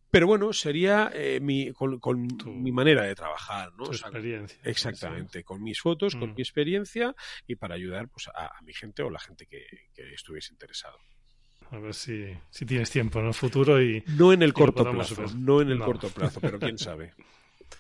pero 0.09 0.29
bueno, 0.29 0.53
sería 0.53 1.11
eh, 1.13 1.41
mi, 1.41 1.73
con, 1.73 1.99
con 1.99 2.29
tu, 2.29 2.53
mi 2.53 2.71
manera 2.71 3.03
de 3.03 3.17
trabajar, 3.17 3.73
¿no? 3.77 3.87
Tu 3.87 3.91
o 3.91 3.95
sea, 3.95 4.07
experiencia. 4.07 4.61
Exactamente, 4.63 5.41
sí. 5.41 5.45
con 5.45 5.65
mis 5.65 5.81
fotos, 5.81 6.15
mm. 6.15 6.21
con 6.21 6.35
mi 6.35 6.43
experiencia 6.43 7.13
y 7.45 7.57
para 7.57 7.75
ayudar 7.75 8.09
pues, 8.09 8.29
a, 8.29 8.57
a 8.57 8.63
mi 8.63 8.73
gente 8.73 9.03
o 9.03 9.11
la 9.11 9.19
gente 9.19 9.47
que, 9.47 9.67
que, 9.93 10.15
estuviese 10.15 10.53
interesado. 10.53 10.99
A 11.71 11.79
ver 11.79 11.95
si, 11.95 12.27
si 12.51 12.67
tienes 12.67 12.91
tiempo 12.91 13.21
en 13.21 13.27
el 13.27 13.35
futuro 13.35 13.81
y... 13.81 14.03
No 14.19 14.33
en 14.33 14.43
el 14.43 14.53
corto 14.53 14.91
plazo, 14.91 15.23
ver. 15.23 15.35
no 15.37 15.61
en 15.61 15.71
el 15.71 15.79
no. 15.79 15.85
corto 15.85 16.09
plazo, 16.09 16.41
pero 16.41 16.59
quién 16.59 16.79
sabe. 16.79 17.13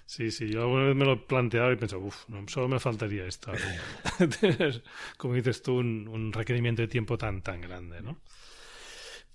Sí, 0.07 0.32
sí, 0.32 0.49
yo 0.49 0.62
alguna 0.62 0.86
vez 0.86 0.97
me 0.97 1.05
lo 1.05 1.12
he 1.12 1.16
planteado 1.18 1.70
y 1.70 1.74
he 1.74 1.76
pensado, 1.76 2.03
uff, 2.03 2.28
no, 2.28 2.45
solo 2.49 2.66
me 2.66 2.80
faltaría 2.80 3.26
esto. 3.26 3.53
Como 5.16 5.34
dices 5.34 5.62
tú, 5.62 5.76
un, 5.76 6.09
un 6.09 6.32
requerimiento 6.32 6.82
de 6.82 6.88
tiempo 6.88 7.16
tan, 7.16 7.43
tan 7.43 7.61
grande, 7.61 8.01
¿no? 8.03 8.18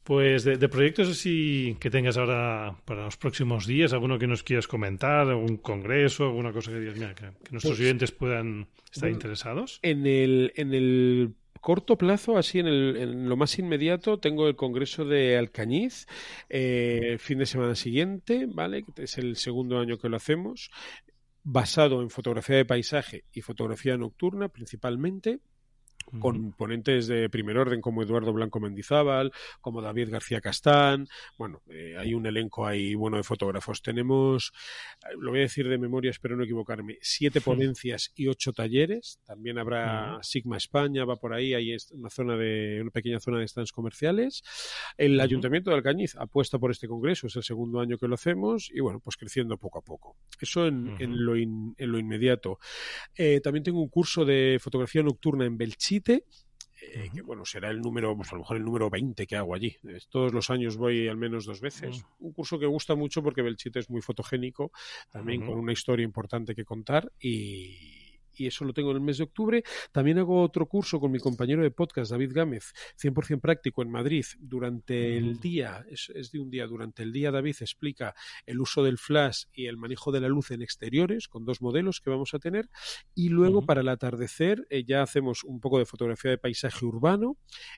Pues 0.03 0.43
de, 0.43 0.58
de, 0.58 0.68
proyectos 0.68 1.08
así 1.08 1.78
que 1.80 1.89
tengas 1.89 2.18
ahora 2.18 2.76
para 2.84 3.06
los 3.06 3.16
próximos 3.16 3.66
días, 3.66 3.93
alguno 3.93 4.20
que 4.20 4.28
nos 4.28 4.43
quieras 4.43 4.68
comentar, 4.68 5.30
algún 5.30 5.58
congreso, 5.58 6.26
alguna 6.26 6.51
cosa 6.51 6.72
que 6.72 6.80
digas, 6.80 6.95
mira, 6.97 7.16
que, 7.16 7.24
que 7.24 7.51
nuestros 7.51 7.78
pues, 7.78 7.80
oyentes 7.80 8.12
puedan 8.12 8.68
estar 8.86 9.03
bueno, 9.10 9.16
interesados. 9.16 9.80
En 9.82 10.06
el, 10.06 10.51
en 10.58 10.74
el 10.74 11.36
corto 11.66 11.97
plazo, 11.97 12.38
así 12.38 12.59
en, 12.59 12.68
el, 12.68 12.95
en, 12.95 13.28
lo 13.28 13.38
más 13.38 13.57
inmediato, 13.57 14.20
tengo 14.20 14.47
el 14.47 14.55
congreso 14.55 15.03
de 15.03 15.36
Alcañiz, 15.36 16.05
eh, 16.47 16.99
el 17.13 17.20
fin 17.20 17.39
de 17.39 17.47
semana 17.47 17.74
siguiente, 17.74 18.45
¿vale? 18.47 18.86
Es 18.97 19.18
el 19.18 19.36
segundo 19.36 19.80
año 19.80 19.97
que 19.97 20.07
lo 20.07 20.16
hacemos, 20.16 20.70
basado 21.43 22.03
en 22.03 22.11
fotografía 22.11 22.57
de 22.57 22.66
paisaje 22.66 23.24
y 23.34 23.41
fotografía 23.41 23.97
nocturna 23.97 24.47
principalmente 24.47 25.39
con 26.20 26.51
ponentes 26.53 27.08
de 27.08 27.30
primer 27.30 27.58
orden 27.58 27.82
como 27.82 28.03
Eduardo 28.03 28.34
Blanco 28.34 28.60
Mendizábal, 28.60 29.32
como 29.62 29.82
David 29.82 30.10
García 30.10 30.41
Castán. 30.41 31.08
Bueno, 31.38 31.62
eh, 31.70 31.95
hay 31.97 32.14
un 32.14 32.26
elenco 32.26 32.66
ahí 32.66 32.95
bueno 32.95 33.18
de 33.18 33.24
fotógrafos. 33.24 33.82
Tenemos, 33.82 34.53
eh, 35.03 35.16
lo 35.20 35.32
voy 35.32 35.39
a 35.39 35.43
decir 35.43 35.68
de 35.68 35.78
memoria, 35.78 36.12
espero 36.12 36.36
no 36.36 36.43
equivocarme, 36.43 36.97
siete 37.01 37.41
ponencias 37.41 38.12
y 38.16 38.28
ocho 38.28 38.53
talleres. 38.53 39.20
También 39.26 39.58
habrá 39.58 40.20
Sigma 40.22 40.58
España, 40.58 41.06
va 41.06 41.16
por 41.18 41.34
ahí, 41.34 41.53
hay 41.53 41.76
una 41.91 42.10
zona 42.10 42.36
de, 42.38 42.80
una 42.82 42.91
pequeña 42.91 43.20
zona 43.20 43.39
de 43.39 43.47
stands 43.47 43.72
comerciales. 43.72 44.43
El 44.97 45.20
Ayuntamiento 45.20 45.70
de 45.70 45.78
Alcañiz 45.78 46.16
apuesta 46.16 46.60
por 46.60 46.72
este 46.72 46.88
congreso, 46.88 47.28
es 47.28 47.36
el 47.36 47.43
segundo 47.43 47.80
año 47.80 47.97
que 47.97 48.08
lo 48.08 48.16
hacemos 48.16 48.70
y 48.74 48.80
bueno, 48.80 48.99
pues 48.99 49.18
creciendo 49.18 49.58
poco 49.58 49.80
a 49.80 49.82
poco. 49.82 50.18
Eso 50.39 50.68
en, 50.68 50.95
en, 50.99 51.26
lo, 51.26 51.36
en 51.36 51.76
lo, 51.78 51.99
inmediato. 51.99 52.60
Eh, 53.16 53.39
también 53.41 53.64
tengo 53.64 53.82
un 53.82 53.89
curso 53.89 54.26
de 54.26 54.58
fotografía 54.62 55.01
nocturna 55.03 55.45
en 55.45 55.58
Eh, 56.82 57.10
que 57.14 57.22
bueno, 57.22 57.46
será 57.46 57.70
el 57.70 57.80
número, 57.80 58.16
pues 58.16 58.32
a 58.32 58.36
lo 58.36 58.39
mejor 58.41 58.58
el 58.58 58.64
número 58.64 58.89
20 58.89 59.26
que 59.26 59.36
hago 59.36 59.56
allí. 59.56 59.76
Todos 60.10 60.34
los 60.34 60.50
años 60.50 60.78
voy 60.78 61.08
al 61.08 61.18
menos 61.18 61.46
dos 61.46 61.62
veces. 61.62 62.04
Un 62.20 62.34
curso 62.34 62.60
que 62.60 62.66
gusta 62.66 62.96
mucho 62.96 63.24
porque 63.24 63.41
Belchite 63.41 63.80
es 63.80 63.89
muy 63.89 64.02
fotogénico, 64.02 64.72
también 65.10 65.46
con 65.46 65.58
una 65.58 65.72
historia 65.72 66.04
importante 66.04 66.54
que 66.54 66.66
contar 66.66 67.12
y 67.20 68.05
y 68.38 68.48
eso 68.48 68.66
lo 68.66 68.74
tengo 68.74 68.92
en 68.92 68.98
el 68.98 69.04
mes 69.04 69.18
de 69.18 69.24
octubre. 69.24 69.64
También 69.92 70.20
hago 70.20 70.42
otro 70.42 70.68
curso 70.68 71.00
con 71.00 71.12
mi 71.12 71.20
compañero 71.20 71.64
de 71.64 71.72
podcast, 71.72 72.12
David 72.12 72.32
Gámez, 72.34 72.74
100% 73.02 73.40
práctico 73.40 73.82
en 73.82 73.92
Madrid. 73.92 74.26
Durante 74.40 75.18
el 75.18 75.40
día, 75.40 75.86
es, 75.90 76.32
de 76.32 76.40
un 76.40 76.50
día, 76.50 76.68
durante 76.68 77.04
el 77.04 77.12
día 77.12 77.32
David 77.32 77.56
explica 77.62 78.16
el 78.46 78.60
uso 78.60 78.84
del 78.84 78.98
flash 78.98 79.46
y 79.54 79.68
el 79.68 79.78
manejo 79.78 80.12
de 80.12 80.22
la 80.22 80.28
luz 80.28 80.52
en 80.52 80.62
exteriores 80.62 81.28
con 81.28 81.46
dos 81.46 81.62
modelos 81.62 82.02
que 82.02 82.10
vamos 82.10 82.34
a 82.34 82.40
tener. 82.40 82.70
Y 83.14 83.30
luego 83.30 83.66
para 83.66 83.82
el 83.82 83.90
atardecer 83.90 84.66
eh, 84.70 84.84
ya 84.86 85.02
hacemos 85.02 85.44
un 85.44 85.60
poco 85.60 85.80
de 85.80 85.86
fotografía 85.86 86.32
de 86.32 86.38
paisaje 86.38 86.86
urbano 86.86 87.38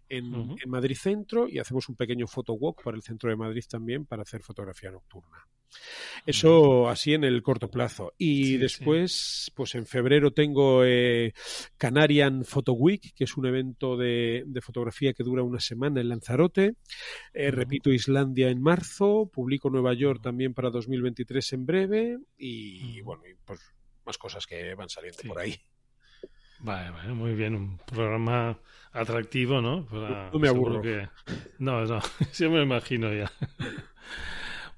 en, 0.09 0.33
en 0.33 0.69
Madrid 0.69 0.97
Centro 0.97 1.47
y 1.47 1.59
hacemos 1.59 1.89
un 1.89 1.95
pequeño 1.95 2.27
photowalk 2.27 2.83
para 2.83 2.97
el 2.97 3.03
centro 3.03 3.29
de 3.29 3.35
Madrid 3.35 3.63
también 3.69 4.05
para 4.05 4.23
hacer 4.23 4.41
fotografía 4.41 4.91
nocturna. 4.91 5.47
Eso 6.25 6.89
así 6.89 7.13
en 7.13 7.23
el 7.23 7.41
corto 7.41 7.69
plazo. 7.69 8.13
Y 8.17 8.57
después, 8.57 9.51
pues 9.55 9.75
en 9.75 9.85
febrero 9.85 10.31
tengo 10.31 10.83
eh, 10.83 11.33
Canarian 11.77 12.43
Photo 12.43 12.73
Week, 12.73 13.13
que 13.15 13.23
es 13.23 13.37
un 13.37 13.45
evento 13.45 13.95
de, 13.95 14.45
fotografía 14.61 15.13
que 15.13 15.23
dura 15.23 15.43
una 15.43 15.59
semana 15.59 16.01
en 16.01 16.09
Lanzarote. 16.09 16.73
Eh, 17.33 17.51
repito, 17.51 17.91
Islandia 17.91 18.49
en 18.49 18.61
marzo. 18.61 19.29
Publico 19.31 19.69
Nueva 19.69 19.93
York 19.93 20.21
también 20.21 20.53
para 20.53 20.69
2023 20.69 21.53
en 21.53 21.65
breve. 21.65 22.17
Y 22.37 23.01
bueno, 23.01 23.23
pues 23.45 23.61
más 24.05 24.17
cosas 24.17 24.45
que 24.45 24.73
van 24.75 24.89
saliendo 24.89 25.21
por 25.27 25.39
ahí. 25.39 25.55
Vale, 26.59 27.13
muy 27.13 27.33
bien. 27.33 27.55
Un 27.55 27.77
programa 27.77 28.59
atractivo, 28.91 29.61
¿no? 29.61 29.87
no 29.91 30.39
me 30.39 30.47
aburro. 30.47 30.81
No, 31.59 31.85
no, 31.85 32.01
sí 32.31 32.47
me 32.47 32.63
imagino 32.63 33.13
ya. 33.13 33.31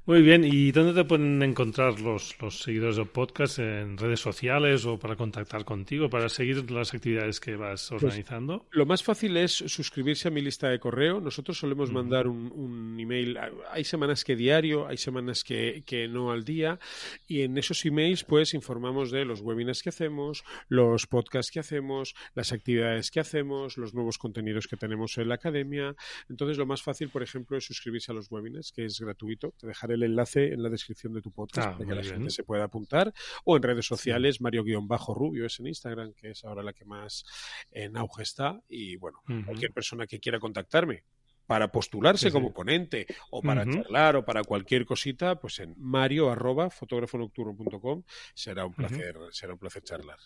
Muy 0.06 0.24
bien, 0.24 0.44
¿y 0.44 0.72
dónde 0.72 0.94
te 0.94 1.08
pueden 1.08 1.44
encontrar 1.44 2.00
los, 2.00 2.36
los 2.42 2.62
seguidores 2.64 2.96
del 2.96 3.08
podcast? 3.08 3.60
¿En 3.60 3.96
redes 3.96 4.20
sociales 4.20 4.86
o 4.86 4.98
para 4.98 5.16
contactar 5.16 5.66
contigo, 5.66 6.10
para 6.10 6.30
seguir 6.30 6.72
las 6.72 6.96
actividades 6.96 7.40
que 7.40 7.56
vas 7.56 7.90
pues, 7.90 8.04
organizando? 8.04 8.66
lo 8.72 8.86
más 8.88 9.04
fácil 9.04 9.38
es 9.38 9.52
suscribirse 9.52 10.28
a 10.28 10.32
mi 10.32 10.42
lista 10.42 10.70
de 10.70 10.80
correo. 10.80 11.22
Nosotros 11.22 11.60
solemos 11.60 11.92
mandar 11.92 12.28
un, 12.28 12.52
un, 12.52 13.00
email. 13.00 13.38
Hay 13.72 13.84
semanas 13.84 14.24
que 14.24 14.36
diario, 14.36 14.88
hay 14.88 14.98
semanas 14.98 15.44
que, 15.44 15.84
que, 15.86 16.08
no 16.08 16.32
al 16.32 16.44
día. 16.44 16.80
Y 17.28 17.42
en 17.42 17.58
esos 17.58 17.86
emails, 17.86 18.24
pues 18.24 18.56
informamos 18.56 19.12
de 19.12 19.26
los 19.26 19.42
webinars 19.42 19.84
que 19.84 19.90
hacemos, 19.90 20.44
los 20.70 21.06
podcasts 21.06 21.52
que 21.52 21.60
hacemos, 21.60 22.16
las 22.34 22.52
actividades 22.52 23.12
que 23.12 23.20
hacemos, 23.20 23.78
los 23.78 23.94
nuevos 23.94 24.18
contenidos 24.18 24.68
que 24.68 24.76
tenemos 24.76 25.18
en 25.20 25.30
la 25.30 25.36
academia. 25.36 25.96
Entonces, 26.30 26.58
lo 26.58 26.66
más 26.66 26.82
fácil, 26.82 27.10
por 27.10 27.22
ejemplo, 27.22 27.58
es 27.58 27.66
suscribirse 27.66 28.12
a 28.12 28.16
los 28.16 28.32
webinars, 28.32 28.72
que 28.72 28.86
es 28.86 29.00
gratuito. 29.00 29.54
Te 29.60 29.68
dejaré 29.90 29.96
el 29.96 30.04
enlace 30.12 30.54
en 30.54 30.64
la 30.64 30.70
descripción 30.70 31.14
de 31.14 31.22
tu 31.22 31.32
podcast 31.32 31.70
ah, 31.70 31.78
para 31.78 31.90
que 31.90 31.96
la 31.96 32.04
gente 32.04 32.30
se 32.30 32.44
pueda 32.44 32.66
apuntar. 32.66 33.14
O 33.46 33.56
en 33.58 33.64
redes 33.64 33.86
sociales, 33.86 34.42
Mario-Rubio 34.42 35.46
es 35.46 35.60
en 35.60 35.68
Instagram, 35.68 36.14
que 36.14 36.32
es 36.32 36.46
ahora 36.46 36.64
la 36.64 36.74
que 36.74 36.86
más 36.86 37.26
en 37.72 37.98
auge 37.98 38.24
está. 38.24 38.62
Y 38.68 38.96
bueno, 38.98 39.22
cualquier 39.46 39.72
persona 39.72 40.08
que 40.08 40.20
quiera 40.20 40.40
contactarme, 40.40 41.04
para 41.46 41.72
postularse 41.72 42.32
como 42.32 42.54
ponente 42.54 43.08
o 43.32 43.42
para 43.42 43.66
charlar 43.66 44.18
o 44.18 44.24
para 44.24 44.44
cualquier 44.44 44.86
cosita, 44.86 45.40
pues 45.40 45.58
en 45.60 45.74
mario 45.80 46.30
arroba 46.30 46.70
fotógrafonocturno.com 46.70 48.04
será 48.36 48.66
un 48.66 48.74
placer, 48.74 49.16
será 49.32 49.54
un 49.54 49.60
placer 49.60 49.82
charlar. 49.82 50.20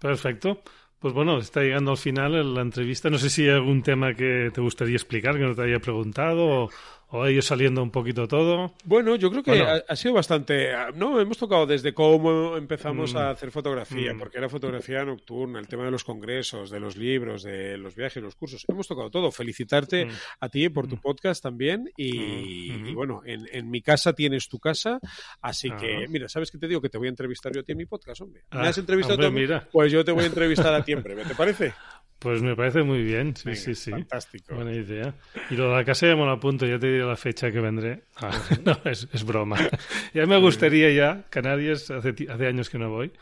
Perfecto. 0.00 0.60
Pues 0.98 1.14
bueno, 1.14 1.38
está 1.38 1.60
llegando 1.60 1.92
al 1.92 1.96
final 1.96 2.54
la 2.54 2.62
entrevista. 2.62 3.08
No 3.08 3.18
sé 3.18 3.30
si 3.30 3.44
hay 3.44 3.50
algún 3.50 3.84
tema 3.84 4.14
que 4.14 4.50
te 4.52 4.60
gustaría 4.60 4.96
explicar 4.96 5.34
que 5.34 5.44
no 5.44 5.54
te 5.54 5.62
haya 5.62 5.78
preguntado 5.78 6.64
o, 6.64 6.70
¿O 7.10 7.24
ellos 7.24 7.46
saliendo 7.46 7.82
un 7.82 7.90
poquito 7.90 8.28
todo? 8.28 8.74
Bueno, 8.84 9.16
yo 9.16 9.30
creo 9.30 9.42
que 9.42 9.62
ha, 9.62 9.96
sido 9.96 10.12
bastante... 10.12 10.72
No, 10.94 11.18
hemos 11.18 11.38
tocado 11.38 11.64
desde 11.64 11.94
cómo 11.94 12.56
empezamos 12.58 13.14
a 13.14 13.28
mm. 13.28 13.30
hacer 13.30 13.50
fotografía, 13.50 14.12
mm. 14.12 14.18
porque 14.18 14.36
era 14.36 14.50
fotografía 14.50 15.02
nocturna, 15.06 15.58
el 15.58 15.68
tema 15.68 15.84
de 15.84 15.90
los 15.90 16.04
congresos, 16.04 16.68
de 16.68 16.80
los 16.80 16.98
libros, 16.98 17.42
de 17.44 17.78
los 17.78 17.94
viajes, 17.96 18.22
los 18.22 18.34
cursos. 18.34 18.62
Hemos 18.68 18.86
tocado 18.86 19.10
todo. 19.10 19.30
Felicitarte 19.30 20.04
mm. 20.04 20.10
a 20.40 20.48
ti 20.50 20.68
por 20.68 20.86
tu 20.86 21.00
podcast 21.00 21.42
también. 21.42 21.90
Y, 21.96 22.92
bueno, 22.92 23.22
en, 23.24 23.70
mi 23.70 23.80
casa 23.80 24.12
tienes 24.12 24.48
tu 24.48 24.58
casa, 24.58 24.98
así 25.40 25.70
que, 25.70 26.06
mira, 26.08 26.28
¿sabes 26.28 26.50
qué 26.50 26.58
te 26.58 26.68
digo? 26.68 26.82
Que 26.82 26.90
te 26.90 26.98
voy 26.98 27.08
a 27.08 27.10
entrevistar 27.10 27.52
yo 27.54 27.60
a 27.60 27.62
ti 27.62 27.72
en 27.72 27.78
mi 27.78 27.86
podcast, 27.86 28.20
hombre. 28.20 28.42
¿Me 28.50 28.60
ah, 28.60 28.68
has 28.68 28.76
entrevistado 28.76 29.26
a 29.26 29.30
Mira. 29.30 29.66
Pues 29.72 29.90
yo 29.92 30.04
te 30.04 30.12
voy 30.12 30.24
a 30.24 30.26
entrevistar 30.26 30.74
a 30.74 30.84
ti 30.84 30.92
en 30.92 31.02
breve, 31.02 31.24
¿te 31.24 31.34
parece? 31.34 31.72
Pues 32.18 32.42
me 32.42 32.56
parece 32.56 32.82
muy 32.82 33.04
bien, 33.04 33.36
sí, 33.36 33.54
sí, 33.54 33.76
sí. 33.76 33.92
Fantástico. 33.92 34.56
Buena 34.56 34.72
idea. 34.72 35.14
Y 35.50 35.54
lo 35.54 35.70
de 35.70 35.76
la 35.76 35.84
casa 35.84 36.08
ya 36.08 36.16
me 36.16 36.24
lo 36.24 36.32
apunto, 36.32 36.66
ya 36.66 36.76
te 36.76 36.88
diré 36.88 37.04
la 37.04 37.16
fecha 37.16 37.52
que 37.52 37.60
vendré. 37.60 38.02
Ah, 38.16 38.30
no, 38.64 38.76
es, 38.84 39.06
es, 39.12 39.24
broma. 39.24 39.56
Ya 40.14 40.26
me 40.26 40.36
gustaría 40.40 40.90
ya, 40.90 41.26
Canarias, 41.30 41.90
hace, 41.90 42.14
hace 42.28 42.46
años 42.46 42.70
que 42.70 42.78
no 42.78 42.90
voy, 42.90 43.12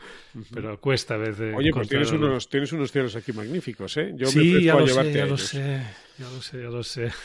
pero 0.51 0.79
cuesta 0.79 1.13
a 1.13 1.17
veces. 1.17 1.53
Oye, 1.55 1.71
pues 1.71 1.89
tienes 1.89 2.11
unos, 2.11 2.49
tienes 2.49 2.71
unos 2.71 2.91
cielos 2.91 3.15
aquí 3.15 3.33
magníficos, 3.33 3.97
¿eh? 3.97 4.13
Yo 4.15 4.27
sí, 4.27 4.53
me 4.53 4.63
ya 4.63 4.73
a 4.73 4.79
lo 4.79 4.87
sé, 4.87 5.13
ya 5.13 5.25
lo 5.25 5.37
sé, 5.37 5.81
ya 6.17 6.29
lo 6.29 6.41
sé, 6.41 6.61
ya 6.61 6.69
lo 6.69 6.83
sé. 6.83 7.11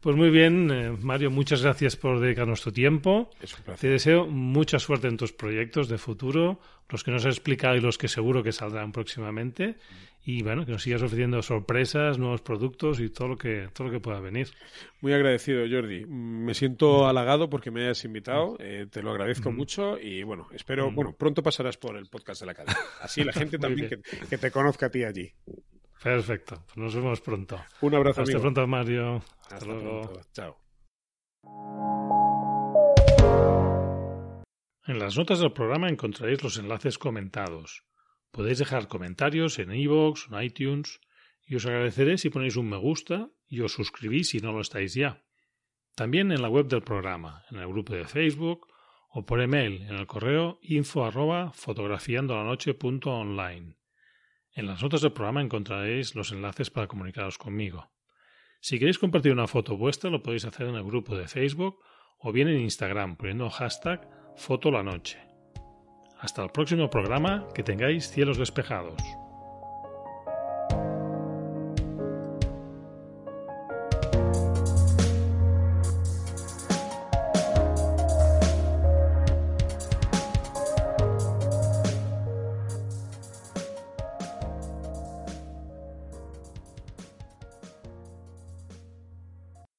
Pues 0.00 0.14
muy 0.14 0.30
bien, 0.30 0.70
eh, 0.70 0.96
Mario, 1.02 1.28
muchas 1.32 1.60
gracias 1.60 1.96
por 1.96 2.20
dedicarnos 2.20 2.62
tu 2.62 2.70
tiempo. 2.70 3.30
Te 3.80 3.88
deseo 3.88 4.28
mucha 4.28 4.78
suerte 4.78 5.08
en 5.08 5.16
tus 5.16 5.32
proyectos 5.32 5.88
de 5.88 5.98
futuro, 5.98 6.60
los 6.88 7.02
que 7.02 7.10
nos 7.10 7.26
has 7.26 7.34
explicado 7.34 7.74
y 7.74 7.80
los 7.80 7.98
que 7.98 8.06
seguro 8.06 8.44
que 8.44 8.52
saldrán 8.52 8.92
próximamente 8.92 9.74
y 10.24 10.42
bueno, 10.42 10.66
que 10.66 10.72
nos 10.72 10.82
sigas 10.82 11.00
ofreciendo 11.00 11.40
sorpresas, 11.42 12.18
nuevos 12.18 12.42
productos 12.42 13.00
y 13.00 13.08
todo 13.08 13.28
lo 13.28 13.38
que 13.38 13.70
todo 13.72 13.86
lo 13.86 13.92
que 13.92 13.98
pueda 13.98 14.20
venir. 14.20 14.48
Muy 15.00 15.14
agradecido, 15.14 15.64
Jordi. 15.68 16.04
Me 16.06 16.52
siento 16.52 17.08
halagado 17.08 17.48
porque 17.48 17.70
me 17.70 17.84
hayas 17.84 18.04
invitado, 18.04 18.58
eh, 18.60 18.86
te 18.90 19.02
lo 19.02 19.10
agradezco 19.10 19.50
mucho 19.52 19.98
y 19.98 20.24
bueno, 20.24 20.46
espero, 20.52 20.92
bueno, 20.92 21.14
pronto 21.16 21.42
pasarás 21.42 21.78
por 21.78 21.96
el 21.96 22.06
podcast 22.06 22.42
de 22.42 22.46
la 22.46 22.54
cadena. 22.54 22.78
Así 23.00 23.24
la 23.24 23.32
gente 23.32 23.58
también 23.58 24.02
que, 24.28 24.36
te 24.38 24.50
conozca 24.50 24.86
a 24.86 24.90
ti 24.90 25.02
allí. 25.02 25.32
Perfecto, 26.02 26.62
pues 26.66 26.76
nos 26.76 26.94
vemos 26.94 27.20
pronto. 27.20 27.60
Un 27.80 27.94
abrazo. 27.94 28.22
Hasta 28.22 28.38
pronto, 28.38 28.66
Mario. 28.66 29.22
Hasta, 29.50 29.66
luego. 29.66 30.20
Chao. 30.32 30.56
En 34.86 34.98
las 34.98 35.18
notas 35.18 35.40
del 35.40 35.52
programa 35.52 35.88
encontraréis 35.88 36.42
los 36.42 36.58
enlaces 36.58 36.98
comentados. 36.98 37.84
Podéis 38.30 38.58
dejar 38.58 38.88
comentarios 38.88 39.58
en 39.58 39.74
iVoox, 39.74 40.28
en 40.30 40.42
iTunes, 40.42 41.00
y 41.44 41.56
os 41.56 41.66
agradeceré 41.66 42.18
si 42.18 42.30
ponéis 42.30 42.56
un 42.56 42.68
me 42.68 42.76
gusta 42.76 43.30
y 43.46 43.60
os 43.60 43.72
suscribís 43.72 44.30
si 44.30 44.38
no 44.38 44.52
lo 44.52 44.60
estáis 44.60 44.94
ya. 44.94 45.24
También 45.94 46.30
en 46.30 46.42
la 46.42 46.48
web 46.48 46.68
del 46.68 46.82
programa, 46.82 47.44
en 47.50 47.58
el 47.58 47.68
grupo 47.68 47.94
de 47.94 48.04
Facebook 48.04 48.68
o 49.10 49.24
por 49.24 49.40
email 49.40 49.82
en 49.82 49.96
el 49.96 50.06
correo 50.06 50.58
info 50.62 51.04
arroba 51.04 51.52
fotografiandolanoche.online. 51.52 53.77
En 54.58 54.66
las 54.66 54.82
notas 54.82 55.02
del 55.02 55.12
programa 55.12 55.40
encontraréis 55.40 56.16
los 56.16 56.32
enlaces 56.32 56.68
para 56.68 56.88
comunicaros 56.88 57.38
conmigo. 57.38 57.92
Si 58.60 58.76
queréis 58.80 58.98
compartir 58.98 59.30
una 59.30 59.46
foto 59.46 59.76
vuestra 59.76 60.10
lo 60.10 60.20
podéis 60.20 60.46
hacer 60.46 60.66
en 60.66 60.74
el 60.74 60.82
grupo 60.82 61.16
de 61.16 61.28
Facebook 61.28 61.78
o 62.18 62.32
bien 62.32 62.48
en 62.48 62.58
Instagram 62.62 63.14
poniendo 63.14 63.50
hashtag 63.50 64.10
fotolanoche. 64.36 65.20
Hasta 66.18 66.42
el 66.42 66.50
próximo 66.50 66.90
programa, 66.90 67.46
que 67.54 67.62
tengáis 67.62 68.10
cielos 68.10 68.36
despejados. 68.36 69.00